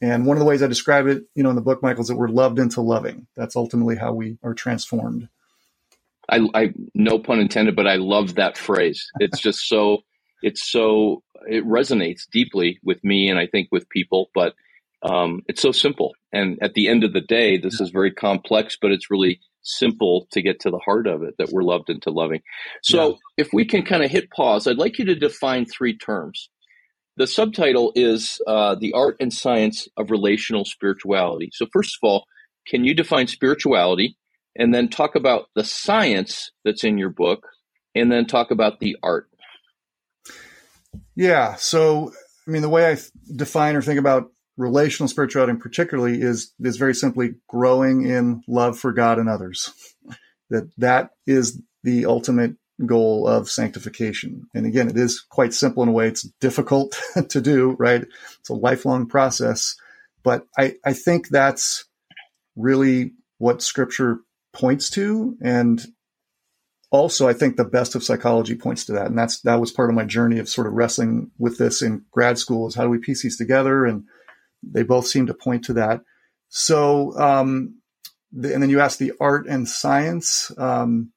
and 0.00 0.26
one 0.26 0.36
of 0.36 0.40
the 0.40 0.46
ways 0.46 0.62
i 0.62 0.66
describe 0.66 1.06
it 1.06 1.24
you 1.34 1.42
know 1.42 1.50
in 1.50 1.56
the 1.56 1.62
book 1.62 1.82
michael 1.82 2.02
is 2.02 2.08
that 2.08 2.16
we're 2.16 2.28
loved 2.28 2.58
into 2.58 2.80
loving 2.80 3.26
that's 3.36 3.56
ultimately 3.56 3.96
how 3.96 4.12
we 4.12 4.38
are 4.42 4.54
transformed 4.54 5.28
I, 6.28 6.48
I 6.54 6.74
no 6.94 7.18
pun 7.18 7.40
intended, 7.40 7.76
but 7.76 7.86
I 7.86 7.96
love 7.96 8.36
that 8.36 8.56
phrase. 8.56 9.10
It's 9.18 9.40
just 9.40 9.68
so 9.68 9.98
it's 10.42 10.62
so 10.70 11.22
it 11.48 11.66
resonates 11.66 12.22
deeply 12.30 12.78
with 12.82 13.02
me 13.04 13.28
and 13.28 13.38
I 13.38 13.46
think 13.46 13.68
with 13.70 13.88
people. 13.88 14.30
But 14.34 14.54
um, 15.02 15.42
it's 15.48 15.60
so 15.60 15.72
simple, 15.72 16.14
and 16.32 16.58
at 16.62 16.74
the 16.74 16.88
end 16.88 17.04
of 17.04 17.12
the 17.12 17.20
day, 17.20 17.58
this 17.58 17.80
is 17.80 17.90
very 17.90 18.12
complex, 18.12 18.78
but 18.80 18.92
it's 18.92 19.10
really 19.10 19.40
simple 19.62 20.26
to 20.32 20.42
get 20.42 20.60
to 20.60 20.70
the 20.70 20.78
heart 20.78 21.06
of 21.06 21.22
it 21.22 21.34
that 21.38 21.50
we're 21.50 21.62
loved 21.62 21.90
into 21.90 22.10
loving. 22.10 22.42
So, 22.82 23.10
yeah. 23.10 23.16
if 23.38 23.52
we 23.52 23.64
can 23.64 23.82
kind 23.82 24.02
of 24.02 24.10
hit 24.10 24.30
pause, 24.30 24.66
I'd 24.66 24.78
like 24.78 24.98
you 24.98 25.04
to 25.06 25.14
define 25.14 25.66
three 25.66 25.96
terms. 25.96 26.48
The 27.16 27.26
subtitle 27.26 27.92
is 27.94 28.40
uh, 28.46 28.74
the 28.74 28.92
art 28.94 29.16
and 29.20 29.32
science 29.32 29.88
of 29.96 30.10
relational 30.10 30.64
spirituality. 30.64 31.50
So, 31.52 31.66
first 31.72 31.98
of 32.02 32.08
all, 32.08 32.24
can 32.66 32.84
you 32.84 32.94
define 32.94 33.26
spirituality? 33.26 34.16
and 34.56 34.74
then 34.74 34.88
talk 34.88 35.14
about 35.14 35.46
the 35.54 35.64
science 35.64 36.50
that's 36.64 36.84
in 36.84 36.98
your 36.98 37.10
book, 37.10 37.46
and 37.94 38.10
then 38.10 38.26
talk 38.26 38.50
about 38.50 38.80
the 38.80 38.96
art. 39.02 39.28
Yeah. 41.14 41.56
So, 41.56 42.12
I 42.46 42.50
mean, 42.50 42.62
the 42.62 42.68
way 42.68 42.90
I 42.90 42.96
define 43.34 43.76
or 43.76 43.82
think 43.82 43.98
about 43.98 44.30
relational 44.56 45.08
spirituality, 45.08 45.58
particularly, 45.58 46.20
is 46.20 46.52
is 46.60 46.76
very 46.76 46.94
simply 46.94 47.34
growing 47.48 48.06
in 48.06 48.42
love 48.46 48.78
for 48.78 48.92
God 48.92 49.18
and 49.18 49.28
others. 49.28 49.72
That 50.50 50.70
that 50.78 51.10
is 51.26 51.60
the 51.82 52.06
ultimate 52.06 52.56
goal 52.84 53.26
of 53.26 53.48
sanctification. 53.48 54.46
And 54.54 54.66
again, 54.66 54.88
it 54.88 54.96
is 54.96 55.24
quite 55.30 55.54
simple 55.54 55.82
in 55.82 55.88
a 55.88 55.92
way. 55.92 56.08
It's 56.08 56.28
difficult 56.40 57.00
to 57.28 57.40
do, 57.40 57.76
right? 57.78 58.04
It's 58.40 58.50
a 58.50 58.54
lifelong 58.54 59.06
process, 59.06 59.74
but 60.22 60.46
I 60.58 60.76
I 60.84 60.92
think 60.92 61.28
that's 61.28 61.84
really 62.56 63.12
what 63.38 63.62
Scripture 63.62 64.20
points 64.52 64.90
to. 64.90 65.36
And 65.40 65.84
also, 66.90 67.26
I 67.26 67.32
think 67.32 67.56
the 67.56 67.64
best 67.64 67.94
of 67.94 68.04
psychology 68.04 68.54
points 68.54 68.84
to 68.84 68.92
that. 68.92 69.06
And 69.06 69.18
that's, 69.18 69.40
that 69.40 69.60
was 69.60 69.72
part 69.72 69.88
of 69.88 69.96
my 69.96 70.04
journey 70.04 70.38
of 70.38 70.48
sort 70.48 70.66
of 70.66 70.74
wrestling 70.74 71.30
with 71.38 71.58
this 71.58 71.80
in 71.80 72.04
grad 72.10 72.38
school 72.38 72.68
is 72.68 72.74
how 72.74 72.82
do 72.84 72.90
we 72.90 72.98
piece 72.98 73.22
these 73.22 73.38
together? 73.38 73.86
And 73.86 74.04
they 74.62 74.82
both 74.82 75.06
seem 75.06 75.26
to 75.26 75.34
point 75.34 75.64
to 75.64 75.74
that. 75.74 76.00
So, 76.48 77.18
um, 77.18 77.80
the, 78.32 78.52
and 78.52 78.62
then 78.62 78.70
you 78.70 78.80
asked 78.80 78.98
the 78.98 79.12
art 79.20 79.46
and 79.46 79.68
science. 79.68 80.50
Um, 80.58 81.12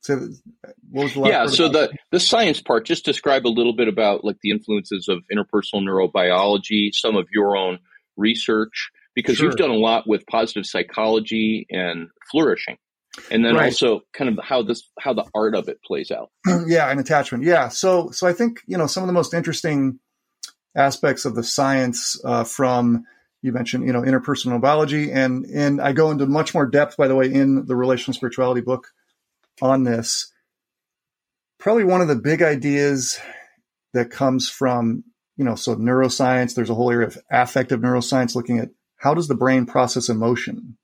so 0.00 0.28
yeah, 1.16 1.46
so 1.46 1.68
the 1.68 1.90
the 2.12 2.20
science 2.20 2.60
part. 2.60 2.86
Just 2.86 3.04
describe 3.04 3.44
a 3.44 3.48
little 3.48 3.74
bit 3.74 3.88
about 3.88 4.24
like 4.24 4.36
the 4.40 4.50
influences 4.50 5.08
of 5.08 5.24
interpersonal 5.32 5.82
neurobiology, 5.82 6.90
some 6.92 7.16
of 7.16 7.26
your 7.32 7.56
own 7.56 7.80
research, 8.16 8.90
because 9.16 9.38
sure. 9.38 9.46
you've 9.46 9.56
done 9.56 9.70
a 9.70 9.76
lot 9.76 10.06
with 10.06 10.24
positive 10.26 10.64
psychology 10.64 11.66
and 11.70 12.08
flourishing 12.30 12.76
and 13.30 13.44
then 13.44 13.54
right. 13.54 13.66
also 13.66 14.00
kind 14.12 14.28
of 14.30 14.44
how 14.44 14.62
this 14.62 14.88
how 14.98 15.12
the 15.12 15.24
art 15.34 15.54
of 15.54 15.68
it 15.68 15.82
plays 15.82 16.10
out 16.10 16.30
yeah 16.66 16.90
and 16.90 17.00
attachment 17.00 17.44
yeah 17.44 17.68
so 17.68 18.10
so 18.10 18.26
i 18.26 18.32
think 18.32 18.60
you 18.66 18.76
know 18.76 18.86
some 18.86 19.02
of 19.02 19.06
the 19.06 19.12
most 19.12 19.34
interesting 19.34 19.98
aspects 20.76 21.24
of 21.24 21.34
the 21.34 21.42
science 21.42 22.20
uh, 22.24 22.44
from 22.44 23.04
you 23.42 23.52
mentioned 23.52 23.86
you 23.86 23.92
know 23.92 24.02
interpersonal 24.02 24.60
biology 24.60 25.10
and 25.10 25.44
and 25.46 25.80
i 25.80 25.92
go 25.92 26.10
into 26.10 26.26
much 26.26 26.52
more 26.52 26.66
depth 26.66 26.96
by 26.96 27.08
the 27.08 27.14
way 27.14 27.32
in 27.32 27.66
the 27.66 27.76
relational 27.76 28.14
spirituality 28.14 28.60
book 28.60 28.88
on 29.62 29.84
this 29.84 30.32
probably 31.58 31.84
one 31.84 32.00
of 32.00 32.08
the 32.08 32.16
big 32.16 32.42
ideas 32.42 33.18
that 33.92 34.10
comes 34.10 34.48
from 34.48 35.04
you 35.36 35.44
know 35.44 35.54
so 35.54 35.76
neuroscience 35.76 36.54
there's 36.54 36.70
a 36.70 36.74
whole 36.74 36.90
area 36.90 37.06
of 37.06 37.18
affective 37.30 37.80
neuroscience 37.80 38.34
looking 38.34 38.58
at 38.58 38.70
how 38.96 39.14
does 39.14 39.28
the 39.28 39.34
brain 39.34 39.66
process 39.66 40.08
emotion? 40.08 40.76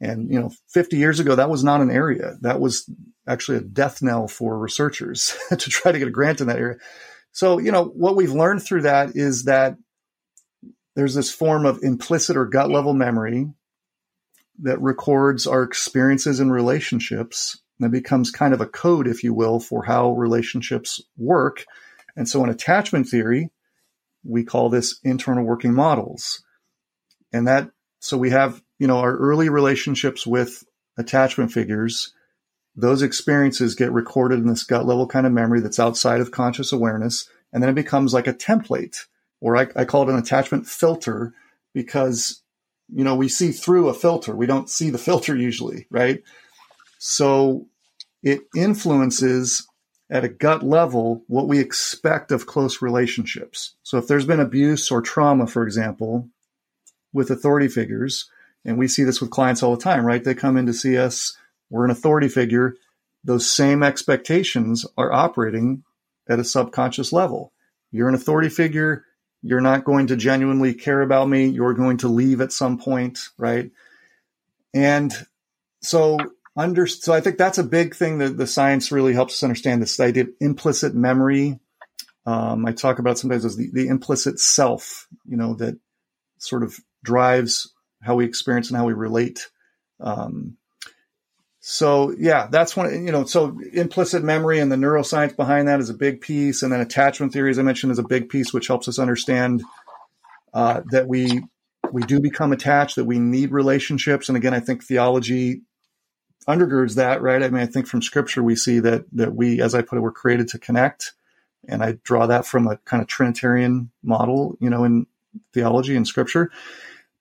And, 0.00 0.30
you 0.30 0.40
know, 0.40 0.50
50 0.68 0.96
years 0.96 1.20
ago, 1.20 1.34
that 1.34 1.50
was 1.50 1.64
not 1.64 1.80
an 1.80 1.90
area. 1.90 2.36
That 2.40 2.60
was 2.60 2.88
actually 3.26 3.58
a 3.58 3.62
death 3.62 4.02
knell 4.02 4.28
for 4.28 4.58
researchers 4.58 5.36
to 5.50 5.56
try 5.56 5.92
to 5.92 5.98
get 5.98 6.08
a 6.08 6.12
grant 6.12 6.40
in 6.40 6.46
that 6.48 6.58
area. 6.58 6.76
So, 7.34 7.58
you 7.58 7.72
know, 7.72 7.84
what 7.84 8.14
we've 8.14 8.32
learned 8.32 8.62
through 8.62 8.82
that 8.82 9.16
is 9.16 9.44
that 9.44 9.76
there's 10.94 11.16
this 11.16 11.32
form 11.32 11.66
of 11.66 11.80
implicit 11.82 12.36
or 12.36 12.46
gut 12.46 12.70
level 12.70 12.94
memory 12.94 13.48
that 14.62 14.80
records 14.80 15.44
our 15.44 15.64
experiences 15.64 16.38
and 16.38 16.52
relationships. 16.52 17.60
That 17.80 17.90
becomes 17.90 18.30
kind 18.30 18.54
of 18.54 18.60
a 18.60 18.66
code, 18.66 19.08
if 19.08 19.24
you 19.24 19.34
will, 19.34 19.58
for 19.58 19.84
how 19.84 20.12
relationships 20.12 21.00
work. 21.16 21.66
And 22.14 22.28
so 22.28 22.44
in 22.44 22.50
attachment 22.50 23.08
theory, 23.08 23.50
we 24.22 24.44
call 24.44 24.68
this 24.68 25.00
internal 25.02 25.44
working 25.44 25.74
models. 25.74 26.44
And 27.32 27.48
that, 27.48 27.68
so 27.98 28.16
we 28.16 28.30
have, 28.30 28.62
you 28.78 28.86
know, 28.86 28.98
our 28.98 29.16
early 29.16 29.48
relationships 29.48 30.24
with 30.24 30.62
attachment 30.96 31.50
figures. 31.50 32.14
Those 32.76 33.02
experiences 33.02 33.74
get 33.74 33.92
recorded 33.92 34.40
in 34.40 34.46
this 34.46 34.64
gut 34.64 34.86
level 34.86 35.06
kind 35.06 35.26
of 35.26 35.32
memory 35.32 35.60
that's 35.60 35.78
outside 35.78 36.20
of 36.20 36.30
conscious 36.30 36.72
awareness. 36.72 37.28
And 37.52 37.62
then 37.62 37.70
it 37.70 37.74
becomes 37.74 38.12
like 38.12 38.26
a 38.26 38.34
template, 38.34 39.06
or 39.40 39.56
I, 39.56 39.68
I 39.76 39.84
call 39.84 40.02
it 40.02 40.12
an 40.12 40.18
attachment 40.18 40.66
filter 40.66 41.32
because 41.72 42.42
you 42.92 43.04
know, 43.04 43.14
we 43.14 43.28
see 43.28 43.52
through 43.52 43.88
a 43.88 43.94
filter. 43.94 44.34
We 44.34 44.46
don't 44.46 44.68
see 44.68 44.90
the 44.90 44.98
filter 44.98 45.36
usually, 45.36 45.86
right? 45.90 46.22
So 46.98 47.66
it 48.22 48.42
influences 48.54 49.66
at 50.10 50.24
a 50.24 50.28
gut 50.28 50.62
level 50.62 51.22
what 51.26 51.48
we 51.48 51.58
expect 51.58 52.30
of 52.30 52.46
close 52.46 52.82
relationships. 52.82 53.74
So 53.82 53.98
if 53.98 54.06
there's 54.06 54.26
been 54.26 54.40
abuse 54.40 54.90
or 54.90 55.00
trauma, 55.00 55.46
for 55.46 55.64
example, 55.64 56.28
with 57.12 57.30
authority 57.30 57.68
figures, 57.68 58.28
and 58.64 58.78
we 58.78 58.88
see 58.88 59.04
this 59.04 59.20
with 59.20 59.30
clients 59.30 59.62
all 59.62 59.74
the 59.74 59.82
time, 59.82 60.04
right? 60.04 60.22
They 60.22 60.34
come 60.34 60.56
in 60.56 60.66
to 60.66 60.72
see 60.72 60.96
us, 60.96 61.36
we're 61.70 61.84
an 61.84 61.90
authority 61.90 62.28
figure. 62.28 62.76
Those 63.24 63.50
same 63.50 63.82
expectations 63.82 64.86
are 64.96 65.12
operating 65.12 65.84
at 66.28 66.38
a 66.38 66.44
subconscious 66.44 67.12
level. 67.12 67.52
You're 67.90 68.08
an 68.08 68.14
authority 68.14 68.48
figure. 68.48 69.04
You're 69.42 69.60
not 69.60 69.84
going 69.84 70.08
to 70.08 70.16
genuinely 70.16 70.74
care 70.74 71.02
about 71.02 71.28
me. 71.28 71.46
You're 71.46 71.74
going 71.74 71.98
to 71.98 72.08
leave 72.08 72.40
at 72.40 72.52
some 72.52 72.78
point, 72.78 73.18
right? 73.36 73.70
And 74.72 75.12
so 75.82 76.18
under, 76.56 76.86
so 76.86 77.12
I 77.12 77.20
think 77.20 77.36
that's 77.38 77.58
a 77.58 77.64
big 77.64 77.94
thing 77.94 78.18
that 78.18 78.36
the 78.36 78.46
science 78.46 78.90
really 78.90 79.12
helps 79.12 79.34
us 79.34 79.42
understand 79.42 79.82
this 79.82 80.00
idea 80.00 80.24
of 80.24 80.30
implicit 80.40 80.94
memory. 80.94 81.60
Um, 82.26 82.64
I 82.64 82.72
talk 82.72 82.98
about 82.98 83.18
sometimes 83.18 83.44
as 83.44 83.56
the, 83.56 83.70
the 83.72 83.88
implicit 83.88 84.40
self, 84.40 85.06
you 85.26 85.36
know, 85.36 85.54
that 85.54 85.78
sort 86.38 86.62
of 86.62 86.78
drives 87.02 87.72
how 88.02 88.16
we 88.16 88.24
experience 88.24 88.68
and 88.68 88.76
how 88.76 88.86
we 88.86 88.92
relate. 88.92 89.50
Um, 90.00 90.56
so 91.66 92.14
yeah, 92.18 92.46
that's 92.50 92.76
one, 92.76 93.06
you 93.06 93.10
know, 93.10 93.24
so 93.24 93.58
implicit 93.72 94.22
memory 94.22 94.58
and 94.58 94.70
the 94.70 94.76
neuroscience 94.76 95.34
behind 95.34 95.66
that 95.66 95.80
is 95.80 95.88
a 95.88 95.94
big 95.94 96.20
piece. 96.20 96.62
And 96.62 96.70
then 96.70 96.82
attachment 96.82 97.32
theory, 97.32 97.48
as 97.48 97.58
I 97.58 97.62
mentioned, 97.62 97.90
is 97.90 97.98
a 97.98 98.06
big 98.06 98.28
piece, 98.28 98.52
which 98.52 98.66
helps 98.66 98.86
us 98.86 98.98
understand, 98.98 99.62
uh, 100.52 100.82
that 100.90 101.08
we, 101.08 101.42
we 101.90 102.02
do 102.02 102.20
become 102.20 102.52
attached, 102.52 102.96
that 102.96 103.06
we 103.06 103.18
need 103.18 103.50
relationships. 103.50 104.28
And 104.28 104.36
again, 104.36 104.52
I 104.52 104.60
think 104.60 104.84
theology 104.84 105.62
undergirds 106.46 106.96
that, 106.96 107.22
right? 107.22 107.42
I 107.42 107.48
mean, 107.48 107.62
I 107.62 107.66
think 107.66 107.86
from 107.86 108.02
scripture, 108.02 108.42
we 108.42 108.56
see 108.56 108.80
that, 108.80 109.06
that 109.12 109.34
we, 109.34 109.62
as 109.62 109.74
I 109.74 109.80
put 109.80 109.96
it, 109.96 110.02
we're 110.02 110.12
created 110.12 110.48
to 110.48 110.58
connect. 110.58 111.14
And 111.66 111.82
I 111.82 111.92
draw 112.04 112.26
that 112.26 112.44
from 112.44 112.66
a 112.66 112.76
kind 112.84 113.00
of 113.00 113.08
Trinitarian 113.08 113.90
model, 114.02 114.58
you 114.60 114.68
know, 114.68 114.84
in 114.84 115.06
theology 115.54 115.96
and 115.96 116.06
scripture. 116.06 116.50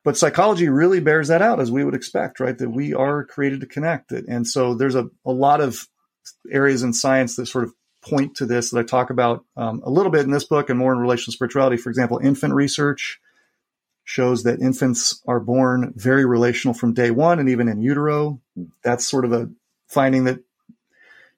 But 0.03 0.17
psychology 0.17 0.67
really 0.67 0.99
bears 0.99 1.29
that 1.29 1.41
out 1.41 1.59
as 1.59 1.71
we 1.71 1.83
would 1.83 1.95
expect, 1.95 2.39
right? 2.39 2.57
That 2.57 2.69
we 2.69 2.93
are 2.93 3.23
created 3.23 3.61
to 3.61 3.67
connect. 3.67 4.11
And 4.11 4.45
so 4.45 4.73
there's 4.73 4.95
a, 4.95 5.09
a 5.25 5.31
lot 5.31 5.61
of 5.61 5.87
areas 6.51 6.83
in 6.83 6.93
science 6.93 7.35
that 7.37 7.45
sort 7.45 7.63
of 7.63 7.73
point 8.01 8.35
to 8.35 8.45
this 8.45 8.71
that 8.71 8.79
I 8.79 8.83
talk 8.83 9.09
about 9.09 9.45
um, 9.55 9.81
a 9.85 9.89
little 9.89 10.11
bit 10.11 10.25
in 10.25 10.31
this 10.31 10.43
book 10.43 10.69
and 10.69 10.77
more 10.77 10.91
in 10.91 10.99
relation 10.99 11.25
to 11.25 11.31
spirituality. 11.31 11.77
For 11.77 11.89
example, 11.89 12.19
infant 12.19 12.53
research 12.53 13.21
shows 14.03 14.43
that 14.43 14.59
infants 14.59 15.21
are 15.27 15.39
born 15.39 15.93
very 15.95 16.25
relational 16.25 16.73
from 16.73 16.93
day 16.93 17.11
one 17.11 17.39
and 17.39 17.49
even 17.49 17.69
in 17.69 17.81
utero. 17.81 18.41
That's 18.83 19.05
sort 19.05 19.23
of 19.23 19.31
a 19.31 19.49
finding 19.87 20.25
that, 20.25 20.39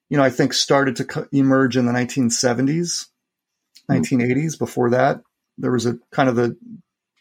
you 0.10 0.18
know, 0.18 0.24
I 0.24 0.32
think 0.32 0.54
started 0.54 0.96
to 0.98 1.28
emerge 1.32 1.78
in 1.78 1.86
the 1.86 1.92
1970s, 1.92 3.08
1980s. 3.90 4.58
Before 4.58 4.90
that, 4.90 5.22
there 5.58 5.72
was 5.72 5.86
a 5.86 6.00
kind 6.12 6.30
of 6.30 6.36
the 6.36 6.58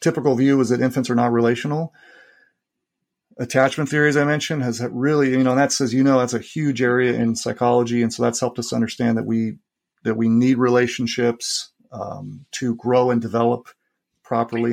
typical 0.04 0.36
view 0.36 0.60
is 0.60 0.68
that 0.68 0.80
infants 0.80 1.10
are 1.10 1.14
not 1.14 1.32
relational. 1.32 1.92
Attachment 3.38 3.88
theory, 3.88 4.08
as 4.08 4.16
I 4.16 4.24
mentioned, 4.24 4.62
has 4.62 4.80
really, 4.92 5.30
you 5.30 5.42
know, 5.42 5.56
that's 5.56 5.80
as 5.80 5.92
you 5.92 6.04
know, 6.04 6.18
that's 6.18 6.34
a 6.34 6.38
huge 6.38 6.80
area 6.80 7.14
in 7.14 7.34
psychology, 7.34 8.02
and 8.02 8.12
so 8.12 8.22
that's 8.22 8.38
helped 8.38 8.60
us 8.60 8.72
understand 8.72 9.18
that 9.18 9.26
we 9.26 9.56
that 10.04 10.16
we 10.16 10.28
need 10.28 10.58
relationships 10.58 11.72
um, 11.90 12.44
to 12.52 12.76
grow 12.76 13.10
and 13.10 13.20
develop 13.20 13.68
properly. 14.22 14.72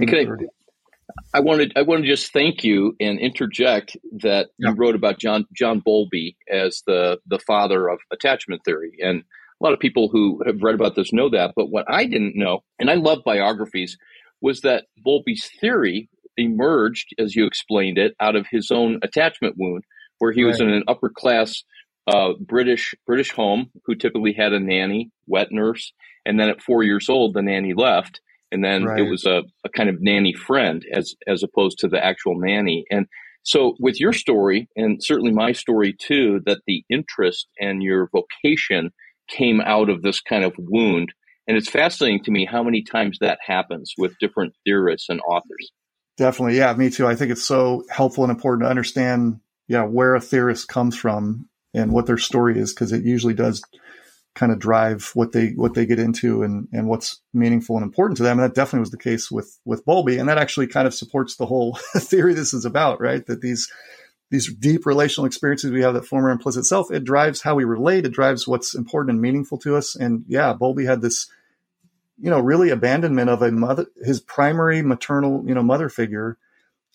I 1.34 1.40
wanted 1.40 1.74
I 1.76 1.82
want 1.82 2.04
to 2.04 2.08
just 2.08 2.32
thank 2.32 2.64
you 2.64 2.96
and 3.00 3.20
interject 3.20 3.98
that 4.20 4.50
yeah. 4.60 4.70
you 4.70 4.76
wrote 4.76 4.96
about 4.96 5.18
John 5.18 5.46
John 5.54 5.80
Bowlby 5.80 6.38
as 6.48 6.84
the 6.86 7.20
the 7.26 7.40
father 7.40 7.90
of 7.90 8.00
attachment 8.12 8.64
theory, 8.64 8.98
and 9.02 9.22
a 9.22 9.64
lot 9.64 9.74
of 9.74 9.80
people 9.80 10.10
who 10.10 10.44
have 10.46 10.62
read 10.62 10.76
about 10.76 10.96
this 10.96 11.14
know 11.14 11.30
that. 11.30 11.54
But 11.56 11.72
what 11.72 11.86
I 11.90 12.06
didn't 12.06 12.36
know, 12.36 12.64
and 12.78 12.92
I 12.92 12.96
love 12.96 13.20
biographies, 13.26 13.98
was 14.42 14.62
that 14.62 14.86
Bowlby's 14.98 15.50
theory 15.60 16.10
emerged, 16.38 17.14
as 17.20 17.36
you 17.36 17.46
explained 17.46 17.98
it, 17.98 18.16
out 18.20 18.36
of 18.36 18.48
his 18.50 18.72
own 18.72 19.00
attachment 19.04 19.56
wound, 19.58 19.84
where 20.20 20.32
he 20.32 20.44
right. 20.44 20.50
was 20.50 20.62
in 20.62 20.70
an 20.70 20.84
upper 20.88 21.10
class 21.10 21.64
uh, 22.08 22.34
British 22.40 22.96
British 23.06 23.32
home 23.32 23.70
who 23.86 23.96
typically 23.96 24.34
had 24.34 24.54
a 24.54 24.60
nanny, 24.60 25.12
wet 25.28 25.52
nurse, 25.52 25.94
and 26.26 26.40
then 26.40 26.50
at 26.50 26.62
four 26.62 26.84
years 26.84 27.10
old, 27.10 27.34
the 27.34 27.42
nanny 27.42 27.74
left 27.74 28.22
and 28.52 28.64
then 28.64 28.84
right. 28.84 29.00
it 29.00 29.10
was 29.10 29.26
a, 29.26 29.44
a 29.64 29.70
kind 29.70 29.90
of 29.90 30.02
nanny 30.02 30.34
friend 30.34 30.86
as 30.94 31.16
as 31.28 31.44
opposed 31.44 31.80
to 31.80 31.88
the 31.88 32.04
actual 32.04 32.38
nanny 32.38 32.86
and 32.92 33.08
so 33.44 33.76
with 33.80 34.00
your 34.00 34.14
story 34.14 34.68
and 34.76 35.04
certainly 35.04 35.32
my 35.32 35.52
story 35.52 35.96
too 35.98 36.42
that 36.46 36.62
the 36.68 36.84
interest 36.90 37.48
and 37.60 37.82
your 37.82 38.10
vocation 38.12 38.92
came 39.28 39.62
out 39.62 39.90
of 39.90 40.02
this 40.02 40.20
kind 40.20 40.44
of 40.44 40.54
wound 40.58 41.14
and 41.52 41.58
it's 41.58 41.70
fascinating 41.70 42.24
to 42.24 42.32
me 42.32 42.46
how 42.46 42.64
many 42.64 42.82
times 42.82 43.18
that 43.20 43.40
happens 43.46 43.94
with 43.98 44.18
different 44.20 44.54
theorists 44.64 45.10
and 45.10 45.20
authors 45.28 45.72
definitely 46.16 46.56
yeah 46.56 46.74
me 46.74 46.90
too 46.90 47.06
i 47.06 47.14
think 47.14 47.30
it's 47.30 47.44
so 47.44 47.84
helpful 47.90 48.24
and 48.24 48.32
important 48.32 48.66
to 48.66 48.70
understand 48.70 49.42
yeah 49.68 49.84
where 49.84 50.16
a 50.16 50.22
theorist 50.22 50.70
comes 50.70 50.96
from 50.96 51.50
and 51.74 51.92
what 51.92 52.06
their 52.06 52.18
story 52.18 52.58
is 52.58 52.74
because 52.74 52.94
it 52.94 53.04
usually 53.04 53.34
does 53.34 53.62
kind 54.34 54.54
of 54.54 54.60
drive 54.60 55.12
what 55.14 55.34
they 55.34 55.50
what 55.50 55.74
they 55.74 55.86
get 55.86 56.00
into 56.00 56.42
and 56.42 56.70
and 56.72 56.88
what's 56.88 57.20
meaningful 57.34 57.76
and 57.76 57.84
important 57.84 58.16
to 58.16 58.24
them. 58.24 58.40
And 58.40 58.50
that 58.50 58.56
definitely 58.56 58.80
was 58.80 58.92
the 58.92 58.98
case 58.98 59.30
with 59.30 59.60
with 59.66 59.84
Bowlby, 59.84 60.18
and 60.18 60.30
that 60.30 60.38
actually 60.38 60.68
kind 60.68 60.88
of 60.88 60.94
supports 60.94 61.36
the 61.36 61.46
whole 61.46 61.76
theory 61.98 62.34
this 62.34 62.54
is 62.54 62.64
about, 62.64 63.02
right? 63.02 63.26
That 63.26 63.42
these 63.42 63.70
these 64.32 64.54
deep 64.54 64.86
relational 64.86 65.26
experiences 65.26 65.72
we 65.72 65.82
have 65.82 65.94
that 65.94 66.06
form 66.06 66.24
our 66.24 66.32
implicit 66.32 66.66
self, 66.66 66.90
it 66.90 67.04
drives 67.04 67.42
how 67.42 67.54
we 67.54 67.66
relate, 67.66 68.06
it 68.06 68.14
drives 68.14 68.48
what's 68.48 68.74
important 68.74 69.12
and 69.12 69.22
meaningful 69.22 69.58
to 69.60 69.76
us. 69.76 69.96
And 69.96 70.24
yeah, 70.28 70.54
Bowlby 70.54 70.86
had 70.86 71.02
this, 71.02 71.30
you 72.20 72.30
know, 72.30 72.40
really 72.40 72.70
abandonment 72.70 73.30
of 73.30 73.42
a 73.42 73.52
mother, 73.52 73.88
his 74.04 74.20
primary 74.20 74.82
maternal, 74.82 75.44
you 75.48 75.54
know, 75.54 75.64
mother 75.64 75.90
figure 75.90 76.38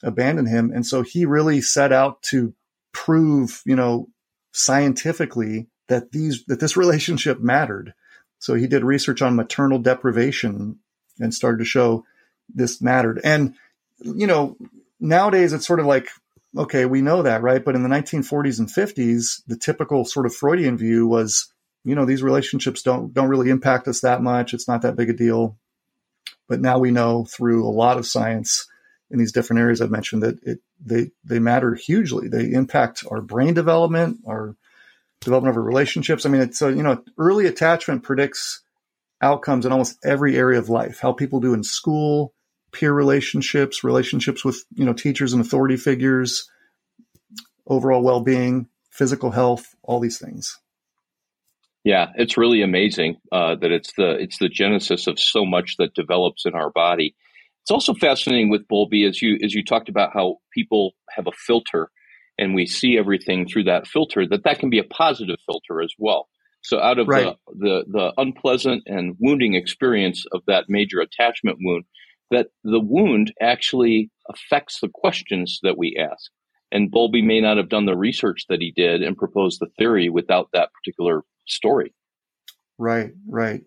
abandoned 0.02 0.48
him. 0.48 0.70
And 0.74 0.86
so 0.86 1.02
he 1.02 1.24
really 1.24 1.60
set 1.60 1.92
out 1.92 2.22
to 2.24 2.54
prove, 2.92 3.62
you 3.64 3.76
know, 3.76 4.08
scientifically 4.52 5.68
that 5.88 6.12
these 6.12 6.44
that 6.46 6.60
this 6.60 6.76
relationship 6.76 7.40
mattered. 7.40 7.94
So 8.38 8.54
he 8.54 8.66
did 8.66 8.84
research 8.84 9.22
on 9.22 9.36
maternal 9.36 9.78
deprivation 9.78 10.78
and 11.18 11.34
started 11.34 11.58
to 11.58 11.64
show 11.64 12.04
this 12.54 12.80
mattered. 12.80 13.20
And 13.24 13.54
you 13.98 14.26
know, 14.26 14.56
nowadays 15.00 15.52
it's 15.52 15.66
sort 15.66 15.80
of 15.80 15.86
like 15.86 16.08
okay, 16.56 16.86
we 16.86 17.02
know 17.02 17.22
that, 17.22 17.42
right? 17.42 17.64
But 17.64 17.74
in 17.74 17.82
the 17.82 17.88
1940s 17.88 18.58
and 18.58 18.68
50s, 18.68 19.42
the 19.46 19.56
typical 19.56 20.04
sort 20.04 20.26
of 20.26 20.34
Freudian 20.34 20.78
view 20.78 21.06
was, 21.06 21.52
you 21.86 21.94
know, 21.94 22.04
these 22.04 22.22
relationships 22.22 22.82
don't 22.82 23.14
don't 23.14 23.28
really 23.28 23.48
impact 23.48 23.86
us 23.86 24.00
that 24.00 24.20
much. 24.20 24.52
It's 24.52 24.66
not 24.66 24.82
that 24.82 24.96
big 24.96 25.08
a 25.08 25.12
deal. 25.12 25.56
But 26.48 26.60
now 26.60 26.78
we 26.78 26.90
know 26.90 27.24
through 27.24 27.64
a 27.64 27.70
lot 27.70 27.96
of 27.96 28.06
science 28.06 28.68
in 29.08 29.20
these 29.20 29.30
different 29.30 29.60
areas 29.60 29.80
I've 29.80 29.90
mentioned 29.90 30.24
that 30.24 30.42
it 30.42 30.58
they 30.84 31.12
they 31.24 31.38
matter 31.38 31.76
hugely. 31.76 32.26
They 32.26 32.52
impact 32.52 33.04
our 33.08 33.20
brain 33.20 33.54
development, 33.54 34.18
our 34.26 34.56
development 35.20 35.52
of 35.52 35.58
our 35.58 35.62
relationships. 35.62 36.26
I 36.26 36.28
mean, 36.28 36.40
it's 36.40 36.60
a, 36.60 36.72
you 36.72 36.82
know, 36.82 37.02
early 37.18 37.46
attachment 37.46 38.02
predicts 38.02 38.62
outcomes 39.22 39.64
in 39.64 39.70
almost 39.70 40.04
every 40.04 40.36
area 40.36 40.58
of 40.58 40.68
life. 40.68 40.98
How 40.98 41.12
people 41.12 41.38
do 41.38 41.54
in 41.54 41.62
school, 41.62 42.34
peer 42.72 42.92
relationships, 42.92 43.84
relationships 43.84 44.44
with 44.44 44.64
you 44.74 44.84
know 44.84 44.92
teachers 44.92 45.32
and 45.32 45.40
authority 45.40 45.76
figures, 45.76 46.50
overall 47.64 48.02
well-being, 48.02 48.66
physical 48.90 49.30
health, 49.30 49.76
all 49.84 50.00
these 50.00 50.18
things. 50.18 50.58
Yeah, 51.86 52.08
it's 52.16 52.36
really 52.36 52.62
amazing 52.62 53.14
uh, 53.30 53.54
that 53.60 53.70
it's 53.70 53.92
the 53.96 54.16
it's 54.18 54.38
the 54.38 54.48
genesis 54.48 55.06
of 55.06 55.20
so 55.20 55.44
much 55.44 55.76
that 55.78 55.94
develops 55.94 56.44
in 56.44 56.54
our 56.54 56.68
body. 56.68 57.14
It's 57.62 57.70
also 57.70 57.94
fascinating 57.94 58.50
with 58.50 58.66
Bowlby 58.66 59.04
as 59.04 59.22
you 59.22 59.38
as 59.44 59.54
you 59.54 59.64
talked 59.64 59.88
about 59.88 60.10
how 60.12 60.38
people 60.52 60.94
have 61.10 61.28
a 61.28 61.32
filter 61.46 61.88
and 62.38 62.56
we 62.56 62.66
see 62.66 62.98
everything 62.98 63.46
through 63.46 63.64
that 63.64 63.86
filter, 63.86 64.26
that 64.28 64.42
that 64.42 64.58
can 64.58 64.68
be 64.68 64.80
a 64.80 64.84
positive 64.84 65.36
filter 65.46 65.80
as 65.80 65.92
well. 65.96 66.26
So 66.64 66.80
out 66.80 66.98
of 66.98 67.06
right. 67.06 67.36
the, 67.46 67.54
the, 67.56 67.84
the 67.88 68.12
unpleasant 68.18 68.82
and 68.86 69.14
wounding 69.20 69.54
experience 69.54 70.24
of 70.32 70.42
that 70.48 70.64
major 70.68 70.98
attachment 70.98 71.58
wound, 71.60 71.84
that 72.32 72.48
the 72.64 72.80
wound 72.80 73.32
actually 73.40 74.10
affects 74.28 74.80
the 74.80 74.90
questions 74.92 75.60
that 75.62 75.78
we 75.78 75.96
ask. 75.96 76.32
And 76.72 76.90
Bowlby 76.90 77.22
may 77.22 77.40
not 77.40 77.58
have 77.58 77.68
done 77.68 77.86
the 77.86 77.96
research 77.96 78.46
that 78.48 78.60
he 78.60 78.72
did 78.74 79.02
and 79.02 79.16
proposed 79.16 79.60
the 79.60 79.70
theory 79.78 80.08
without 80.08 80.48
that 80.52 80.70
particular 80.72 81.22
story. 81.46 81.94
Right, 82.78 83.12
right. 83.28 83.62